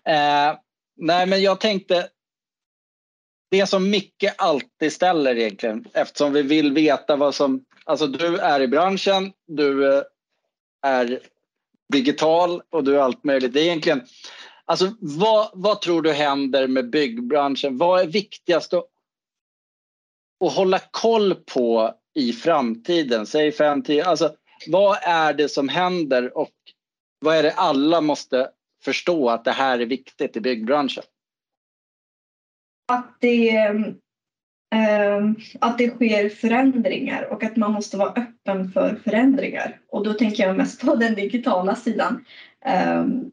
Eh, 0.06 0.58
nej 0.98 1.26
men 1.26 1.42
jag 1.42 1.60
tänkte 1.60 2.08
det 3.52 3.68
som 3.68 3.90
Micke 3.90 4.26
alltid 4.38 4.94
ställer 4.94 5.36
egentligen 5.38 5.86
eftersom 5.94 6.34
vi 6.34 6.42
vill 6.42 6.74
veta 6.74 7.16
vad 7.16 7.36
som... 7.36 7.66
Alltså 7.86 8.08
du 8.08 8.38
är 8.38 8.60
i 8.62 8.68
branschen, 8.68 9.32
du 9.48 9.94
eh, 9.98 10.04
är 10.86 11.20
digital 11.94 12.62
och 12.70 12.84
du 12.84 12.96
är 12.96 13.00
allt 13.00 13.24
möjligt. 13.24 13.54
Det 13.54 13.60
är 13.60 13.66
egentligen... 13.66 14.02
Alltså 14.66 14.92
vad, 15.00 15.50
vad 15.54 15.82
tror 15.82 16.02
du 16.02 16.12
händer 16.12 16.68
med 16.68 16.90
byggbranschen? 16.90 17.78
Vad 17.78 18.02
är 18.02 18.08
viktigast 18.08 18.74
att, 18.74 18.86
att 20.46 20.54
hålla 20.54 20.80
koll 20.92 21.36
på 21.36 21.94
i 22.16 22.34
framtiden? 22.34 23.26
Säg 23.26 23.52
5-10... 23.52 24.04
Alltså 24.04 24.36
vad 24.68 24.98
är 25.02 25.34
det 25.34 25.50
som 25.50 25.70
händer 25.70 26.38
och 26.38 26.54
vad 27.20 27.36
är 27.36 27.44
det 27.44 27.52
alla 27.52 28.02
måste 28.02 28.50
förstå 28.84 29.30
att 29.30 29.46
det 29.46 29.52
här 29.52 29.80
är 29.80 29.86
viktigt 29.86 30.38
i 30.38 30.42
byggbranschen? 30.42 31.04
att 32.94 33.18
det, 33.20 33.74
Ehm, 34.74 35.36
att 35.60 35.78
det 35.78 35.90
sker 35.90 36.30
förändringar 36.30 37.28
och 37.32 37.44
att 37.44 37.56
man 37.56 37.72
måste 37.72 37.98
vara 37.98 38.10
öppen 38.10 38.72
för 38.72 38.96
förändringar. 39.04 39.80
Och 39.90 40.04
då 40.04 40.14
tänker 40.14 40.44
jag 40.44 40.58
mest 40.58 40.82
på 40.82 40.96
den 40.96 41.16
digitala 41.16 41.76
sidan. 41.76 42.26
Ehm, 42.66 43.32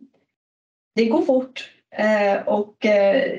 det 0.94 1.06
går 1.06 1.22
fort 1.22 1.70
eh, 1.96 2.48
och 2.48 2.86
eh, 2.86 3.38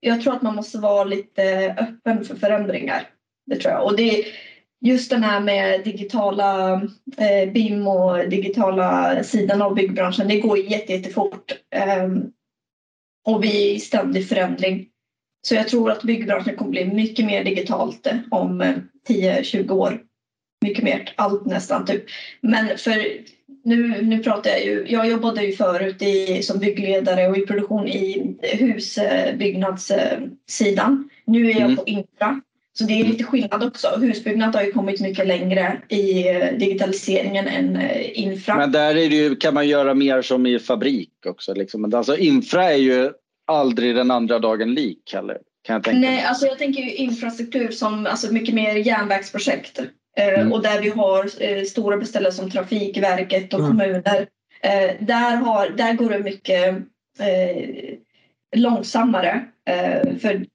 jag 0.00 0.22
tror 0.22 0.34
att 0.34 0.42
man 0.42 0.54
måste 0.54 0.78
vara 0.78 1.04
lite 1.04 1.74
öppen 1.78 2.24
för 2.24 2.36
förändringar. 2.36 3.08
Det 3.46 3.56
tror 3.56 3.74
jag. 3.74 3.84
Och 3.84 3.96
det 3.96 4.24
just 4.80 5.10
den 5.10 5.22
här 5.22 5.40
med 5.40 5.84
digitala 5.84 6.74
eh, 7.16 7.52
BIM 7.52 7.86
och 7.86 8.28
digitala 8.28 9.22
sidan 9.24 9.62
av 9.62 9.74
byggbranschen. 9.74 10.28
Det 10.28 10.40
går 10.40 10.58
jätte, 10.58 10.92
jättefort. 10.92 11.52
Ehm, 11.70 12.32
och 13.26 13.44
vi 13.44 13.70
är 13.70 13.74
i 13.74 13.80
ständig 13.80 14.28
förändring. 14.28 14.91
Så 15.42 15.54
jag 15.54 15.68
tror 15.68 15.90
att 15.90 16.02
byggbranschen 16.02 16.56
kommer 16.56 16.70
bli 16.70 16.84
mycket 16.84 17.24
mer 17.24 17.44
digitalt 17.44 18.06
eh, 18.06 18.16
om 18.30 18.60
eh, 18.60 18.74
10-20 19.08 19.70
år. 19.70 20.00
Mycket 20.64 20.84
mer, 20.84 21.12
allt 21.16 21.46
nästan 21.46 21.86
typ. 21.86 22.04
Men 22.40 22.78
för 22.78 23.04
nu, 23.64 24.02
nu 24.02 24.18
pratar 24.18 24.50
jag 24.50 24.64
ju, 24.64 24.86
jag 24.88 25.08
jobbade 25.08 25.44
ju 25.44 25.52
förut 25.52 26.02
i, 26.02 26.42
som 26.42 26.58
byggledare 26.58 27.28
och 27.28 27.38
i 27.38 27.46
produktion 27.46 27.88
i 27.88 28.36
husbyggnadssidan. 28.42 31.08
Nu 31.24 31.50
är 31.50 31.54
jag 31.54 31.62
Mm. 31.62 31.76
på 31.76 31.84
infra. 31.86 32.40
Så 32.74 32.84
det 32.84 33.00
är 33.00 33.04
lite 33.04 33.24
skillnad 33.24 33.64
också. 33.64 33.88
Husbyggnad 34.00 34.54
har 34.54 34.62
ju 34.62 34.72
kommit 34.72 35.00
mycket 35.00 35.26
längre 35.26 35.82
i 35.88 36.28
eh, 36.28 36.52
digitaliseringen 36.58 37.46
än 37.46 37.76
eh, 37.76 38.20
infra. 38.20 38.56
Men 38.56 38.72
där 38.72 38.96
är 38.96 39.10
det 39.10 39.40
kan 39.40 39.54
man 39.54 39.68
göra 39.68 39.94
mer 39.94 40.22
som 40.22 40.46
i 40.46 40.58
fabrik 40.58 41.10
också. 41.26 41.54
Liksom. 41.54 41.94
Alltså, 41.94 42.16
infra 42.16 42.70
är 42.70 42.76
ju 42.76 43.10
aldrig 43.46 43.94
den 43.94 44.10
andra 44.10 44.38
dagen 44.38 44.74
lik 44.74 45.14
heller. 45.14 45.38
Kan 45.64 45.74
jag 45.74 45.84
tänka 45.84 46.00
mig. 46.00 46.10
Nej, 46.10 46.24
alltså 46.24 46.46
jag 46.46 46.58
tänker 46.58 46.82
infrastruktur 46.82 47.70
som 47.70 48.06
alltså 48.06 48.32
mycket 48.32 48.54
mer 48.54 48.74
järnvägsprojekt. 48.74 49.78
Eh, 49.78 50.28
Mm. 50.28 50.52
Och 50.52 50.62
där 50.62 50.80
vi 50.80 50.88
har 50.88 51.28
eh, 51.42 51.64
stora 51.64 51.96
beställare 51.96 52.32
som 52.32 52.50
Trafikverket 52.50 53.54
och 53.54 53.60
Mm. 53.60 53.70
kommuner. 53.70 54.26
Eh, 54.60 54.90
där, 55.00 55.36
har, 55.36 55.68
där 55.68 55.92
går 55.92 56.10
det 56.10 56.18
mycket 56.18 56.76
långsammare 58.56 59.44
för 60.20 60.46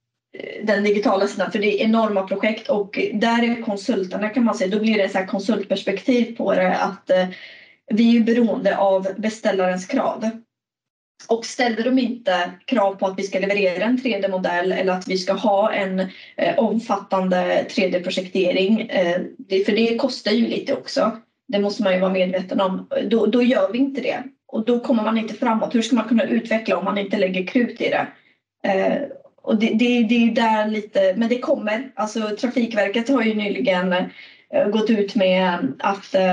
den 0.64 0.84
digitala 0.84 1.28
sidan. 1.28 1.52
För 1.52 1.60
det 1.60 1.82
är 1.82 1.86
enorma 1.86 2.28
projekt 2.28 2.70
och 2.70 3.00
där 3.14 3.44
är 3.44 3.62
konsulterna 3.62 4.30
kan 4.30 4.44
man 4.44 4.56
säga, 4.56 4.76
då 4.76 4.80
blir 4.80 4.98
det 4.98 5.10
så 5.10 5.20
konsultperspektiv 5.20 6.38
på 6.38 6.54
det 6.54 6.76
att 6.76 7.12
vi 7.94 8.18
är 8.18 8.22
beroende 8.24 8.78
av 8.78 9.08
beställarens 9.18 9.86
krav. 9.86 10.30
Och 11.28 11.46
ställer 11.46 11.84
de 11.84 12.00
inte 12.00 12.52
krav 12.66 12.96
på 12.96 13.06
att 13.06 13.20
vi 13.20 13.24
ska 13.24 13.40
leverera 13.40 13.84
en 13.84 13.98
3D-modell 13.98 14.72
eller 14.72 14.94
att 14.94 15.08
vi 15.08 15.18
ska 15.18 15.34
ha 15.34 15.72
en 15.72 16.00
eh, 16.36 16.58
omfattande 16.58 17.66
3D-projektering, 17.70 18.82
eh, 18.82 19.22
det, 19.38 19.66
för 19.66 19.72
det 19.72 19.98
kostar 19.98 20.32
ju 20.32 20.48
lite 20.48 20.74
också. 20.74 21.18
Det 21.48 21.60
måste 21.60 21.84
man 21.84 21.94
ju 21.94 22.00
vara 22.00 22.14
medveten 22.14 22.62
om. 22.62 22.88
Då, 23.10 23.26
då 23.26 23.44
gör 23.44 23.72
vi 23.72 23.78
inte 23.78 24.02
det. 24.02 24.24
och 24.48 24.66
då 24.66 24.80
kommer 24.80 25.04
man 25.04 25.18
inte 25.18 25.34
framåt. 25.34 25.76
Hur 25.76 25.82
ska 25.82 25.96
man 25.96 26.08
kunna 26.08 26.24
utveckla 26.24 26.78
om 26.78 26.86
man 26.86 26.98
inte 26.98 27.18
lägger 27.18 27.48
krut 27.48 27.82
i 27.82 27.90
det? 27.90 28.08
Eh, 28.64 29.02
och 29.42 29.60
det, 29.60 29.68
det, 29.68 30.04
det 30.04 30.24
är 30.24 30.32
där 30.32 30.68
lite, 30.68 31.14
men 31.18 31.30
det 31.30 31.40
kommer. 31.40 31.92
Alltså 31.96 32.36
Trafikverket 32.36 33.10
har 33.10 33.24
ju 33.24 33.34
nyligen 33.34 33.94
eh, 33.94 34.06
gått 34.72 34.90
ut 34.90 35.16
med 35.16 35.74
att 35.80 36.16
eh, 36.16 36.24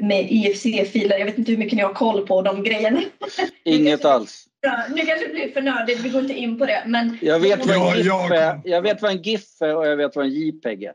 med 0.00 0.26
IFC-filer, 0.30 1.18
jag 1.18 1.26
vet 1.26 1.38
inte 1.38 1.52
hur 1.52 1.58
mycket 1.58 1.76
ni 1.76 1.82
har 1.82 1.94
koll 1.94 2.26
på 2.26 2.42
de 2.42 2.62
grejerna. 2.62 3.02
Inget 3.64 4.04
alls. 4.04 4.46
Ja, 4.60 4.84
nu 4.94 4.96
kanske 4.96 5.26
det 5.26 5.32
blir 5.32 5.52
för 5.52 5.62
nördigt, 5.62 6.00
vi 6.00 6.08
går 6.08 6.20
inte 6.20 6.34
in 6.34 6.58
på 6.58 6.66
det. 6.66 6.82
Men 6.86 7.18
Jag 7.20 7.40
vet 7.40 7.66
vad 7.66 7.76
en 7.76 7.96
GIF 7.96 8.06
jag 8.06 8.36
är, 8.36 8.60
jag 8.64 8.82
vet 8.82 9.02
vad 9.02 9.10
en 9.10 9.22
GIF 9.22 9.62
är 9.62 9.76
och 9.76 9.86
jag 9.86 9.96
vet 9.96 10.16
vad 10.16 10.24
en 10.24 10.32
JPEG 10.32 10.82
är. 10.82 10.92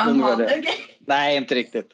Aha, 0.00 0.32
okej. 0.34 0.64
Nej, 1.06 1.36
inte 1.36 1.54
riktigt. 1.54 1.88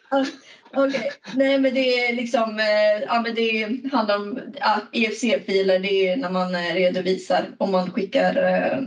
Okej, 0.75 1.11
nej 1.35 1.59
men 1.59 1.75
det 1.75 1.99
är 1.99 2.17
liksom, 2.17 2.59
eh, 2.59 3.03
ja 3.07 3.23
men 3.23 3.35
det 3.35 3.81
handlar 3.93 4.17
om 4.17 4.41
ja, 4.61 4.81
EFC-filer, 4.93 5.79
det 5.79 6.09
är 6.09 6.17
när 6.17 6.31
man 6.31 6.55
eh, 6.55 6.75
redovisar 6.75 7.45
om 7.59 7.73
man 7.73 7.91
skickar 7.91 8.37
eh, 8.37 8.79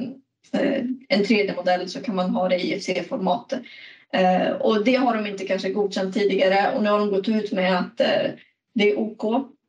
eh, 0.62 0.84
en 1.10 1.24
3D-modell 1.24 1.90
så 1.90 2.02
kan 2.02 2.16
man 2.16 2.30
ha 2.30 2.50
det 2.50 2.56
i 2.56 2.74
EFC-format. 2.74 3.54
Eh, 4.16 4.52
och 4.52 4.84
det 4.84 4.96
har 4.96 5.16
de 5.16 5.28
inte 5.28 5.48
kanske 5.48 5.70
godkänt 5.70 6.14
tidigare 6.14 6.76
och 6.76 6.84
nu 6.84 6.90
har 6.90 7.00
de 7.00 7.10
gått 7.10 7.28
ut 7.28 7.52
med 7.52 7.80
att 7.80 8.02
eh, 8.02 8.32
det 8.76 8.92
är 8.92 9.00
OK. 9.00 9.24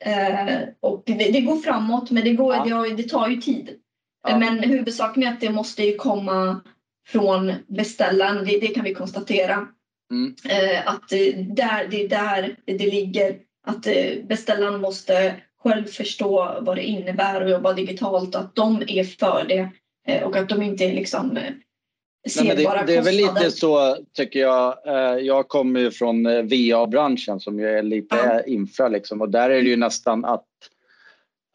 Eh, 0.05 0.59
och 0.81 1.03
det, 1.07 1.15
det 1.15 1.41
går 1.41 1.57
framåt 1.57 2.11
men 2.11 2.25
det, 2.25 2.33
går, 2.33 2.55
Ja. 2.55 2.83
det, 2.83 2.95
det 2.95 3.09
tar 3.09 3.29
ju 3.29 3.41
tid. 3.41 3.71
Ja. 4.29 4.39
Men 4.39 4.59
huvudsaken 4.59 5.23
är 5.23 5.33
att 5.33 5.41
det 5.41 5.51
måste 5.51 5.83
ju 5.83 5.97
komma 5.97 6.61
från 7.09 7.53
beställaren, 7.67 8.45
det, 8.45 8.61
det 8.61 8.67
kan 8.67 8.85
vi 8.85 8.95
konstatera. 8.95 9.69
Mm. 10.11 10.35
Att 10.85 11.09
där, 11.57 11.89
det 11.91 12.05
är 12.05 12.09
där 12.09 12.57
det 12.65 12.87
ligger. 12.87 13.37
Att 13.67 13.87
beställaren 14.29 14.81
måste 14.81 15.35
själv 15.63 15.85
förstå 15.85 16.59
vad 16.61 16.77
det 16.77 16.83
innebär 16.83 17.41
att 17.41 17.51
jobba 17.51 17.73
digitalt 17.73 18.35
att 18.35 18.55
de 18.55 18.83
är 18.87 19.05
för 19.05 19.45
det 19.49 19.71
och 20.25 20.37
att 20.37 20.49
de 20.49 20.63
inte 20.63 20.85
är 20.85 20.95
liksom 20.95 21.39
Nej, 22.37 22.47
men 22.47 22.57
det, 22.57 22.83
det 22.87 22.95
är 22.97 23.03
väl 23.03 23.15
lite 23.17 23.51
så 23.51 23.97
tycker 24.17 24.41
jag. 24.41 24.87
Eh, 24.87 25.19
Jag 25.19 25.49
kommer 25.49 25.81
ju 25.81 25.91
från 25.91 26.27
eh, 26.27 26.43
VA-branschen 26.43 27.41
som 27.41 27.59
ju 27.59 27.69
är 27.69 27.83
lite 27.83 28.17
Ja. 28.17 28.43
infra 28.43 28.89
liksom 28.89 29.21
och 29.21 29.31
där 29.31 29.51
är 29.51 29.63
det 29.63 29.69
ju 29.69 29.77
nästan 29.77 30.25
att, 30.25 30.45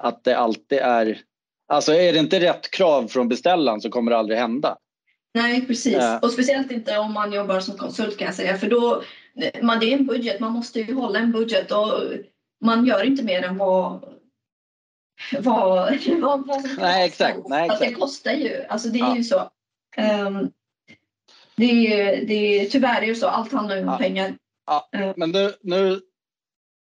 att 0.04 0.24
det 0.24 0.34
alltid 0.38 0.78
är 0.80 1.22
Alltså 1.68 1.94
är 1.94 2.14
det 2.14 2.20
inte 2.20 2.40
rätt 2.40 2.72
krav 2.72 3.08
från 3.08 3.28
beställaren 3.30 3.82
så 3.82 3.90
kommer 3.90 4.12
det 4.12 4.18
aldrig 4.18 4.40
hända. 4.40 4.78
Nej, 5.34 5.68
precis. 5.68 5.94
Ja. 5.94 6.20
Och 6.20 6.32
speciellt 6.32 6.72
inte 6.72 6.98
om 6.98 7.14
man 7.14 7.34
jobbar 7.34 7.60
som 7.60 7.78
konsult 7.78 8.18
kan 8.18 8.26
jag 8.26 8.36
säga. 8.36 8.58
För 8.58 8.70
då, 8.70 9.04
man, 9.62 9.80
det 9.80 9.94
är 9.94 9.98
en 9.98 10.06
budget, 10.06 10.40
man 10.40 10.52
måste 10.52 10.80
ju 10.80 10.94
hålla 10.94 11.20
en 11.20 11.32
budget 11.32 11.72
och 11.72 11.94
man 12.66 12.86
gör 12.86 13.04
inte 13.04 13.24
mer 13.24 13.44
än 13.44 13.58
vad 13.58 14.04
vad, 15.40 16.00
vad, 16.22 16.48
vad 16.48 16.62
som 16.62 16.76
Nej, 16.80 17.06
exakt. 17.08 17.38
Nej, 17.48 17.62
Alltså, 17.70 17.80
det 17.80 17.86
exakt. 17.86 18.00
kostar 18.02 18.32
ju. 18.32 18.64
Alltså 18.70 18.90
det 18.90 19.00
är 19.00 19.04
Ja. 19.04 19.18
ju 19.18 19.24
så. 19.24 19.50
Ehm, 19.98 20.50
det 21.58 21.94
är, 21.94 22.26
det 22.26 22.34
är, 22.62 22.66
tyvärr 22.66 23.02
är 23.02 23.08
det 23.08 23.16
så. 23.16 23.28
Allt 23.28 23.52
handlar 23.52 23.76
ju 23.76 23.82
om 23.82 23.88
Ja. 23.88 23.98
pengar. 23.98 24.36
Men 25.16 25.32
nu, 25.32 25.52
nu 25.62 26.00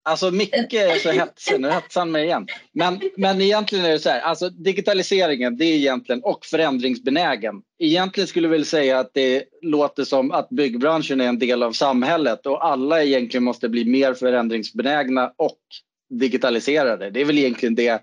alltså 0.03 0.31
Micke 0.31 0.73
är 0.73 0.99
så 0.99 1.11
hetsig, 1.11 1.59
nu 1.61 1.69
hetsar 1.69 2.01
han 2.01 2.11
mig 2.11 2.25
igen. 2.25 2.47
Men, 2.71 2.99
men 3.17 3.41
egentligen 3.41 3.85
är 3.85 3.89
det 3.89 3.99
så 3.99 4.09
här, 4.09 4.19
alltså 4.21 4.49
digitaliseringen 4.49 5.57
det 5.57 5.65
är 5.65 5.75
egentligen 5.75 6.21
och 6.23 6.45
förändringsbenägen. 6.45 7.55
Egentligen 7.79 8.27
skulle 8.27 8.47
jag 8.47 8.51
vilja 8.51 8.65
säga 8.65 8.99
att 8.99 9.13
det 9.13 9.43
låter 9.61 10.03
som 10.03 10.31
att 10.31 10.49
byggbranschen 10.49 11.21
är 11.21 11.25
en 11.27 11.39
del 11.39 11.63
av 11.63 11.71
samhället 11.71 12.45
och 12.45 12.65
alla 12.65 13.03
egentligen 13.03 13.43
måste 13.43 13.69
bli 13.69 13.85
mer 13.85 14.13
förändringsbenägna 14.13 15.33
och 15.37 15.59
digitaliserade. 16.09 17.09
Det 17.09 17.21
är 17.21 17.25
väl 17.25 17.37
egentligen 17.37 17.75
det 17.75 18.01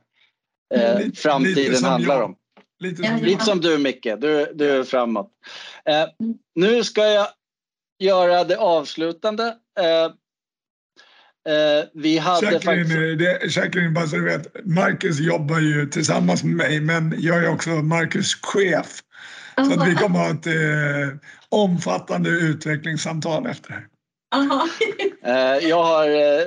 eh, 0.75 0.99
framtiden 1.15 1.85
handlar 1.85 2.15
jag. 2.17 2.25
om. 2.25 2.37
Lite 2.79 2.97
som 2.97 3.05
ja. 3.05 3.23
Lite 3.23 3.45
som 3.45 3.61
du 3.61 3.79
Micke, 3.79 4.09
du, 4.19 4.53
du 4.55 4.71
är 4.71 4.85
framåt. 4.85 5.31
Eh, 5.85 6.09
nu 6.55 6.85
ska 6.85 7.05
jag 7.05 7.27
göra 7.99 8.45
det 8.45 8.57
avslutande. 8.57 9.57
Eh, 9.79 10.05
eh, 11.55 11.85
vi 11.95 12.19
hade 12.19 12.47
faktiskt... 12.47 12.65
Jacqueline, 12.65 13.19
det, 13.19 13.57
Jacqueline, 13.57 13.95
bara 13.95 14.07
så 14.07 14.17
du 14.17 14.25
vet, 14.25 14.67
Marcus 14.67 15.21
jobbar 15.21 15.61
ju 15.61 15.87
tillsammans 15.87 16.45
med 16.45 16.57
mig 16.57 16.81
men 16.81 17.15
jag 17.19 17.45
är 17.45 17.49
också 17.49 17.71
Marcus 17.71 18.35
chef. 18.35 19.03
Så 19.57 19.81
att 19.81 19.89
vi 19.89 19.95
kommer 19.95 20.19
ha 20.19 20.31
ett 20.31 20.47
eh, 20.47 21.19
omfattande 21.49 22.31
utvecklingssamtal 22.31 23.47
efter 23.47 23.69
det 23.69 23.75
här. 23.75 23.87
Eh, 25.23 25.69
jag, 25.69 25.85
har, 25.85 26.09
eh, 26.09 26.47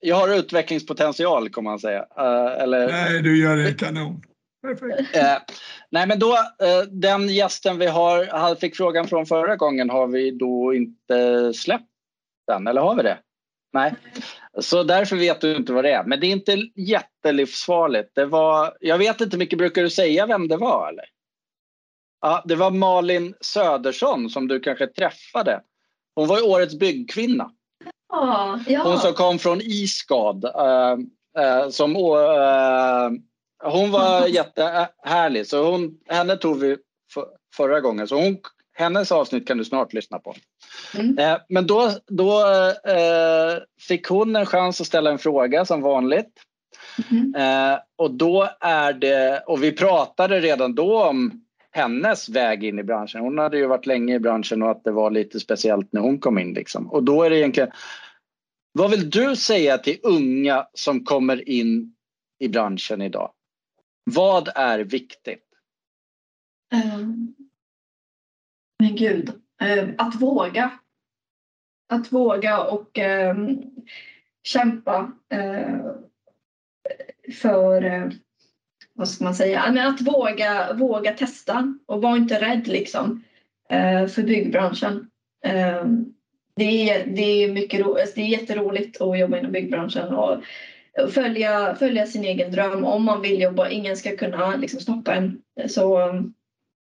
jag 0.00 0.16
har 0.16 0.38
utvecklingspotential 0.38 1.48
kan 1.48 1.64
man 1.64 1.78
säga. 1.78 2.06
Eh, 2.18 2.62
eller, 2.62 2.88
Nej, 2.88 3.22
du 3.22 3.38
gör 3.38 3.56
det 3.56 3.74
kanon. 3.74 4.22
Perfekt. 4.66 5.16
eh, 5.16 5.36
nej 5.90 6.06
men 6.06 6.18
då, 6.18 6.32
eh, 6.34 6.82
den 6.90 7.28
gästen 7.28 7.78
vi 7.78 7.86
har, 7.86 8.54
fick 8.54 8.76
frågan 8.76 9.06
från 9.08 9.26
förra 9.26 9.56
gången, 9.56 9.90
har 9.90 10.06
vi 10.06 10.30
då 10.30 10.74
inte 10.74 11.52
släppt 11.54 11.90
den? 12.46 12.66
Eller 12.66 12.80
har 12.80 12.94
vi 12.96 13.02
det? 13.02 13.18
Nej. 13.72 13.94
Så 14.60 14.82
därför 14.82 15.16
vet 15.16 15.40
du 15.40 15.56
inte 15.56 15.72
vad 15.72 15.84
det 15.84 15.92
är. 15.92 16.04
Men 16.04 16.20
det 16.20 16.26
är 16.26 16.32
inte 16.32 16.56
jättelivsfarligt. 16.74 18.10
Det 18.14 18.26
var, 18.26 18.76
jag 18.80 18.98
vet 18.98 19.20
inte 19.20 19.36
mycket, 19.38 19.58
brukar 19.58 19.82
du 19.82 19.90
säga 19.90 20.26
vem 20.26 20.48
det 20.48 20.56
var 20.56 20.88
eller? 20.88 21.04
Ja, 22.20 22.42
det 22.44 22.54
var 22.54 22.70
Malin 22.70 23.34
Södersson 23.40 24.30
som 24.30 24.48
du 24.48 24.60
kanske 24.60 24.86
träffade. 24.86 25.60
Hon 26.14 26.28
var 26.28 26.38
ju 26.38 26.42
årets 26.42 26.74
byggkvinna. 26.74 27.50
Ja, 28.08 28.60
ja. 28.66 28.82
Hon 28.82 28.98
som 28.98 29.12
kom 29.12 29.38
från 29.38 29.60
Isgad. 29.60 30.44
eh, 30.44 30.96
eh, 31.44 31.68
som, 31.68 31.96
eh, 31.96 33.10
hon 33.70 33.90
var 33.90 34.26
jättehärlig. 34.28 35.46
Så 35.46 35.70
hon, 35.70 35.98
henne 36.08 36.36
tog 36.36 36.60
vi 36.60 36.76
för, 37.14 37.26
förra 37.56 37.80
gången. 37.80 38.08
Så 38.08 38.16
hon, 38.16 38.38
hennes 38.72 39.12
avsnitt 39.12 39.48
kan 39.48 39.58
du 39.58 39.64
snart 39.64 39.92
lyssna 39.92 40.18
på. 40.18 40.34
Mm. 40.98 41.18
Eh, 41.18 41.38
men 41.48 41.66
då, 41.66 41.90
då 42.06 42.40
eh, 42.90 43.58
fick 43.88 44.06
hon 44.06 44.36
en 44.36 44.46
chans 44.46 44.80
att 44.80 44.86
ställa 44.86 45.10
en 45.10 45.18
fråga 45.18 45.64
som 45.64 45.82
vanligt. 45.82 46.32
Mhm. 47.10 47.34
Eh, 47.34 47.78
och 47.96 48.10
då 48.10 48.48
är 48.60 48.92
det, 48.92 49.42
och 49.46 49.62
vi 49.62 49.72
pratade 49.72 50.40
redan 50.40 50.74
då 50.74 51.04
om 51.04 51.42
hennes 51.70 52.28
väg 52.28 52.64
in 52.64 52.78
i 52.78 52.82
branschen. 52.82 53.20
Hon 53.20 53.38
hade 53.38 53.58
ju 53.58 53.66
varit 53.66 53.86
länge 53.86 54.14
i 54.14 54.18
branschen 54.18 54.62
och 54.62 54.70
att 54.70 54.84
det 54.84 54.90
var 54.90 55.10
lite 55.10 55.40
speciellt 55.40 55.92
när 55.92 56.00
hon 56.00 56.18
kom 56.18 56.38
in. 56.38 56.54
Liksom. 56.54 56.90
Och 56.90 57.02
då 57.02 57.22
är 57.22 57.30
det 57.30 57.38
egentligen, 57.38 57.70
vad 58.72 58.90
vill 58.90 59.10
du 59.10 59.36
säga 59.36 59.78
till 59.78 59.98
unga 60.02 60.66
som 60.74 61.04
kommer 61.04 61.48
in 61.48 61.94
i 62.38 62.48
branschen 62.48 63.02
idag? 63.02 63.30
Vad 64.10 64.48
är 64.54 64.78
viktigt? 64.78 65.44
Um, 66.74 67.34
men 68.78 68.96
gud, 68.96 69.28
um, 69.78 69.94
att 69.98 70.20
våga. 70.20 70.70
Att 71.88 72.12
våga 72.12 72.62
och 72.62 72.98
um, 72.98 73.62
kämpa 74.42 75.12
uh, 75.34 75.92
för, 77.34 77.84
uh, 77.84 78.12
vad 78.92 79.08
ska 79.08 79.24
man 79.24 79.34
säga, 79.34 79.72
men 79.72 79.88
att 79.88 80.00
våga, 80.00 80.72
våga 80.72 81.12
testa 81.12 81.74
och 81.86 82.02
var 82.02 82.16
inte 82.16 82.40
rädd 82.40 82.66
liksom 82.66 83.24
uh, 83.72 84.06
för 84.06 84.22
byggbranschen. 84.22 85.10
Det, 86.56 86.90
är, 86.90 87.06
det, 87.06 87.22
är 87.22 87.52
mycket 87.52 87.80
ro, 87.80 87.98
alltså, 87.98 88.14
det 88.14 88.20
är 88.20 88.40
jätteroligt 88.40 89.00
att 89.00 89.18
jobba 89.18 89.38
inom 89.38 89.52
byggbranschen 89.52 90.14
och 90.14 90.42
följa, 91.10 91.76
följa 91.78 92.06
sin 92.06 92.24
egen 92.24 92.52
dröm 92.52 92.84
om 92.84 93.04
man 93.04 93.22
vill 93.22 93.40
jobba. 93.40 93.68
Ingen 93.68 93.96
ska 93.96 94.16
kunna 94.16 94.56
liksom, 94.56 94.80
stoppa 94.80 95.14
en. 95.14 95.42
Så 95.68 96.12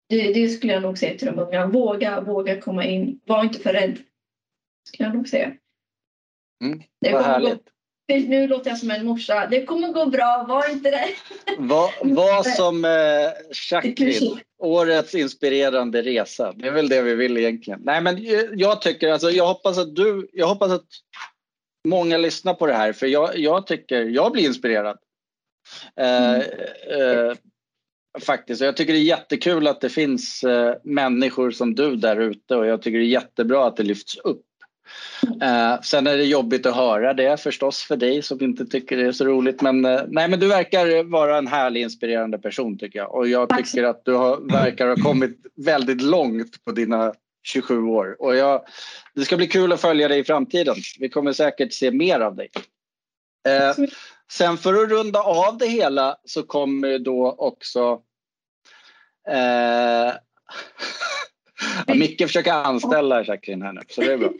det, 0.08 0.32
det 0.32 0.48
skulle 0.48 0.72
jag 0.72 0.82
nog 0.82 0.98
säga 0.98 1.18
till 1.18 1.26
de 1.26 1.38
unga. 1.38 1.66
Våga, 1.66 2.20
våga 2.20 2.60
komma 2.60 2.84
in. 2.84 3.20
Var 3.26 3.44
inte 3.44 3.58
för 3.58 3.72
rädd. 3.72 3.98
Skulle 4.88 5.08
jag 5.08 5.16
nog 5.16 5.28
säga. 5.28 5.52
Mm, 6.64 6.82
vad 7.00 7.12
gå, 7.12 7.18
härligt. 7.18 7.68
nu 8.28 8.46
låter 8.46 8.70
jag 8.70 8.78
som 8.78 8.90
en 8.90 9.06
morsa. 9.06 9.46
Det 9.50 9.64
kommer 9.64 9.88
gå 9.88 10.06
bra, 10.06 10.44
var 10.48 10.70
inte 10.70 10.90
det. 10.90 11.08
Vad, 11.58 11.90
vad 12.02 12.46
som 12.46 12.84
eh, 12.84 12.90
årets 14.58 15.14
inspirerande 15.14 16.02
resa. 16.02 16.52
Det 16.52 16.66
är 16.66 16.72
väl 16.72 16.88
det 16.88 17.02
vi 17.02 17.14
vill 17.14 17.36
egentligen. 17.36 17.80
Nej, 17.84 18.00
men 18.00 18.16
eh, 18.16 18.40
jag 18.52 18.82
tycker 18.82 19.12
alltså, 19.12 19.30
jag 19.30 19.46
hoppas 19.46 19.78
att 19.78 19.96
du, 19.96 20.28
jag 20.32 20.46
hoppas 20.46 20.72
att 20.72 20.86
många 21.88 22.16
lyssnar 22.16 22.54
på 22.54 22.66
det 22.66 22.72
här 22.74 22.92
för 22.92 23.06
jag, 23.06 23.38
jag 23.38 23.66
tycker, 23.66 24.04
jag 24.04 24.32
blir 24.32 24.44
inspirerad. 24.44 24.98
Eh, 25.96 26.36
eh, 26.36 27.34
faktiskt, 28.20 28.60
och 28.60 28.66
jag 28.66 28.76
tycker 28.76 28.92
det 28.92 28.98
är 28.98 29.02
jättekul 29.02 29.66
att 29.66 29.80
det 29.80 29.88
finns 29.88 30.44
eh, 30.44 30.74
människor 30.84 31.50
som 31.50 31.74
du 31.74 31.96
där 31.96 32.16
ute 32.16 32.56
och 32.56 32.66
jag 32.66 32.82
tycker 32.82 32.98
det 32.98 33.04
är 33.04 33.08
jättebra 33.08 33.66
att 33.66 33.76
det 33.76 33.82
lyfts 33.82 34.16
upp. 34.16 34.46
Eh, 35.42 35.80
sen 35.80 36.06
är 36.06 36.16
det 36.16 36.24
jobbigt 36.24 36.66
att 36.66 36.76
höra 36.76 37.14
det 37.14 37.40
förstås 37.40 37.82
för 37.82 37.96
dig 37.96 38.22
som 38.22 38.42
inte 38.42 38.66
tycker 38.66 38.96
det 38.96 39.06
är 39.06 39.12
så 39.12 39.24
roligt. 39.24 39.62
Men, 39.62 39.84
eh, 39.84 40.00
nej, 40.08 40.28
men 40.28 40.40
du 40.40 40.48
verkar 40.48 41.10
vara 41.10 41.38
en 41.38 41.46
härlig 41.46 41.80
inspirerande 41.80 42.38
person 42.38 42.78
tycker 42.78 42.98
jag. 42.98 43.14
Och 43.14 43.28
jag 43.28 43.48
tycker 43.58 43.84
att 43.84 44.04
du 44.04 44.12
har, 44.12 44.52
verkar 44.52 44.88
ha 44.88 44.96
kommit 44.96 45.38
väldigt 45.56 46.02
långt 46.02 46.64
på 46.64 46.72
dina 46.72 47.12
27 47.42 47.82
år. 47.84 48.16
Och 48.18 48.36
jag, 48.36 48.64
det 49.14 49.24
ska 49.24 49.36
bli 49.36 49.46
kul 49.46 49.72
att 49.72 49.80
följa 49.80 50.08
dig 50.08 50.18
i 50.18 50.24
framtiden. 50.24 50.76
Vi 50.98 51.08
kommer 51.08 51.32
säkert 51.32 51.72
se 51.72 51.90
mer 51.90 52.20
av 52.20 52.36
dig. 52.36 52.50
Eh, 53.48 53.74
sen 54.32 54.56
för 54.56 54.82
att 54.82 54.90
runda 54.90 55.22
av 55.22 55.58
det 55.58 55.66
hela 55.66 56.16
så 56.24 56.42
kommer 56.42 56.98
då 56.98 57.34
också 57.38 58.02
eh, 59.28 60.12
ja, 61.86 61.94
Micke 61.94 62.22
försöker 62.22 62.52
anställa 62.52 63.24
Jacqueline 63.24 63.62
här 63.62 63.72
nu, 63.72 63.80
så 63.88 64.00
det 64.00 64.12
är 64.12 64.18
bra. 64.18 64.30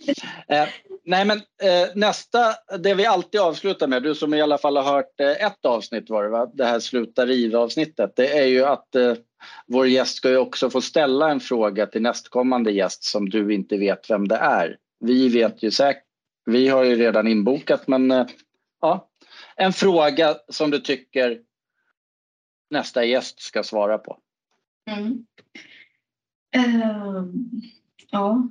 Eh, 0.49 0.69
nej 1.05 1.25
men 1.25 1.39
eh, 1.39 1.89
nästa, 1.95 2.55
det 2.79 2.95
vi 2.95 3.07
alltid 3.07 3.41
avslutar 3.41 3.87
med, 3.87 4.03
du 4.03 4.15
som 4.15 4.35
i 4.35 4.43
alla 4.43 4.59
fall 4.59 4.77
har 4.77 4.85
hört 4.85 5.21
eh, 5.21 5.47
ett 5.47 5.65
avsnitt 5.65 6.11
var 6.11 6.23
det 6.23 6.31
va? 6.31 6.51
Det 6.55 6.65
här 6.65 6.81
sluta 6.81 7.27
riva 7.27 7.59
avsnittet. 7.59 8.13
Det 8.17 8.39
är 8.39 8.47
ju 8.47 8.65
att 8.65 8.95
eh, 8.95 9.15
vår 9.67 9.87
gäst 9.87 10.17
ska 10.17 10.31
ju 10.31 10.37
också 10.37 10.71
få 10.71 10.81
ställa 10.81 11.31
en 11.31 11.41
fråga 11.41 11.87
till 11.87 12.03
nästkommande 12.03 12.73
gäst 12.73 13.05
som 13.05 13.29
du 13.29 13.55
inte 13.55 13.77
vet 13.77 14.11
vem 14.11 14.29
det 14.29 14.37
är. 14.37 14.77
Vi 15.01 15.29
vet 15.29 15.63
ju 15.63 15.71
säkert, 15.71 16.05
vi 16.45 16.69
har 16.69 16.85
ju 16.85 16.97
redan 16.97 17.27
inbokat 17.27 17.89
men 17.89 18.11
eh, 18.11 18.27
ja, 18.81 19.11
en 19.57 19.73
fråga 19.73 20.37
som 20.49 20.71
du 20.71 20.79
tycker 20.79 21.41
nästa 22.71 23.05
gäst 23.05 23.41
ska 23.41 23.63
svara 23.63 23.99
på. 23.99 24.19
Mm. 24.91 25.27
Uh, 26.57 27.25
ja, 28.11 28.49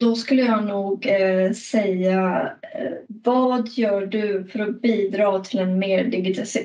då 0.00 0.14
skulle 0.14 0.42
jag 0.42 0.64
nog 0.64 1.06
eh, 1.06 1.52
säga 1.52 2.52
eh, 2.74 2.92
vad 3.06 3.68
gör 3.68 4.06
du 4.06 4.44
för 4.44 4.58
att 4.58 4.82
bidra 4.82 5.40
till 5.40 5.58
en 5.58 5.78
mer 5.78 6.04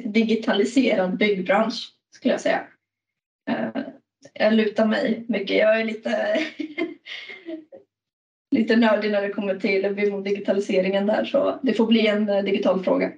digitaliserad 0.05 1.18
byggbransch 1.18 1.93
skulle 2.12 2.34
jag 2.34 2.41
säga. 2.41 2.68
Jag 4.39 4.53
lutar 4.53 4.85
mig 4.85 5.25
mycket. 5.27 5.57
Jag 5.57 5.81
är 5.81 5.85
lite, 5.85 6.39
lite 8.55 8.75
nördig 8.75 9.11
när 9.11 9.21
det 9.21 9.29
kommer 9.29 9.55
till 9.55 9.95
digitaliseringen 10.23 11.05
där 11.05 11.25
så 11.25 11.59
det 11.63 11.73
får 11.73 11.88
bli 11.88 12.07
en 12.07 12.29
uh, 12.29 12.43
digital 12.43 12.83
fråga. 12.83 13.11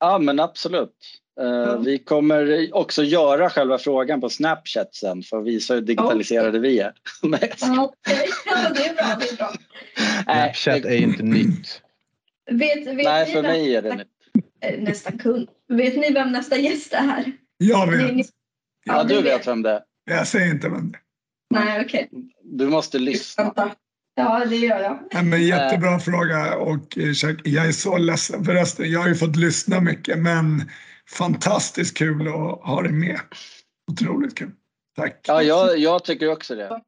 Ja 0.00 0.18
men 0.18 0.40
absolut. 0.40 1.20
Uh, 1.40 1.80
vi 1.80 1.98
kommer 1.98 2.68
också 2.74 3.02
göra 3.02 3.50
själva 3.50 3.78
frågan 3.78 4.20
på 4.20 4.28
Snapchat 4.28 4.94
sen 4.94 5.22
för 5.22 5.38
att 5.38 5.46
visa 5.46 5.74
hur 5.74 5.80
digitaliserade 5.80 6.58
okay. 6.58 6.60
vi 6.60 6.78
är. 6.78 6.92
ja, 7.22 7.92
det 8.06 8.12
är 8.86 8.94
bra. 8.94 9.16
Det 9.20 9.32
är 9.32 9.36
bra. 9.36 9.52
Snapchat 10.24 10.84
är 10.84 10.96
inte 10.96 11.22
nytt. 11.22 11.82
Vet, 12.50 12.86
vet 12.86 13.04
Nej, 13.04 13.26
för 13.26 13.42
mig 13.42 13.76
är 13.76 13.82
det 13.82 13.96
nytt. 13.96 14.08
Eh, 14.60 14.80
nästa 14.80 15.12
kund. 15.12 15.48
Vet 15.68 15.96
ni 15.96 16.12
vem 16.12 16.32
nästa 16.32 16.56
gäst 16.56 16.92
är? 16.92 17.32
Jag 17.58 17.90
vet. 17.90 18.14
Ni... 18.14 18.24
Ja, 18.84 18.96
ja, 18.96 19.04
du 19.04 19.14
vet. 19.14 19.24
vet 19.24 19.46
vem 19.46 19.62
det 19.62 19.70
är. 19.70 19.82
Jag 20.04 20.28
säger 20.28 20.50
inte 20.50 20.68
vem 20.68 20.92
det 20.92 20.98
är. 20.98 21.64
Nej, 21.64 21.84
okej. 21.84 22.08
Okay. 22.12 22.30
Du 22.42 22.68
måste 22.68 22.98
lyssna. 22.98 23.74
Ja, 24.14 24.44
det 24.44 24.56
gör 24.56 24.80
jag. 24.80 24.98
Ja, 25.10 25.22
men 25.22 25.46
jättebra 25.46 25.98
fråga 25.98 26.56
och 26.56 26.98
eh, 26.98 27.12
jag 27.44 27.66
är 27.66 27.72
så 27.72 27.98
ledsen 27.98 28.44
förresten. 28.44 28.90
Jag 28.90 29.00
har 29.00 29.08
ju 29.08 29.14
fått 29.14 29.36
lyssna 29.36 29.80
mycket 29.80 30.18
men 30.18 30.70
fantastiskt 31.08 31.96
kul 31.96 32.28
att 32.28 32.60
ha 32.64 32.82
dig 32.82 32.92
med. 32.92 33.20
Otroligt 33.92 34.38
kul. 34.38 34.50
Tack. 34.96 35.20
Ja, 35.28 35.42
jag, 35.42 35.78
jag 35.78 36.04
tycker 36.04 36.32
också 36.32 36.54
det. 36.54 36.82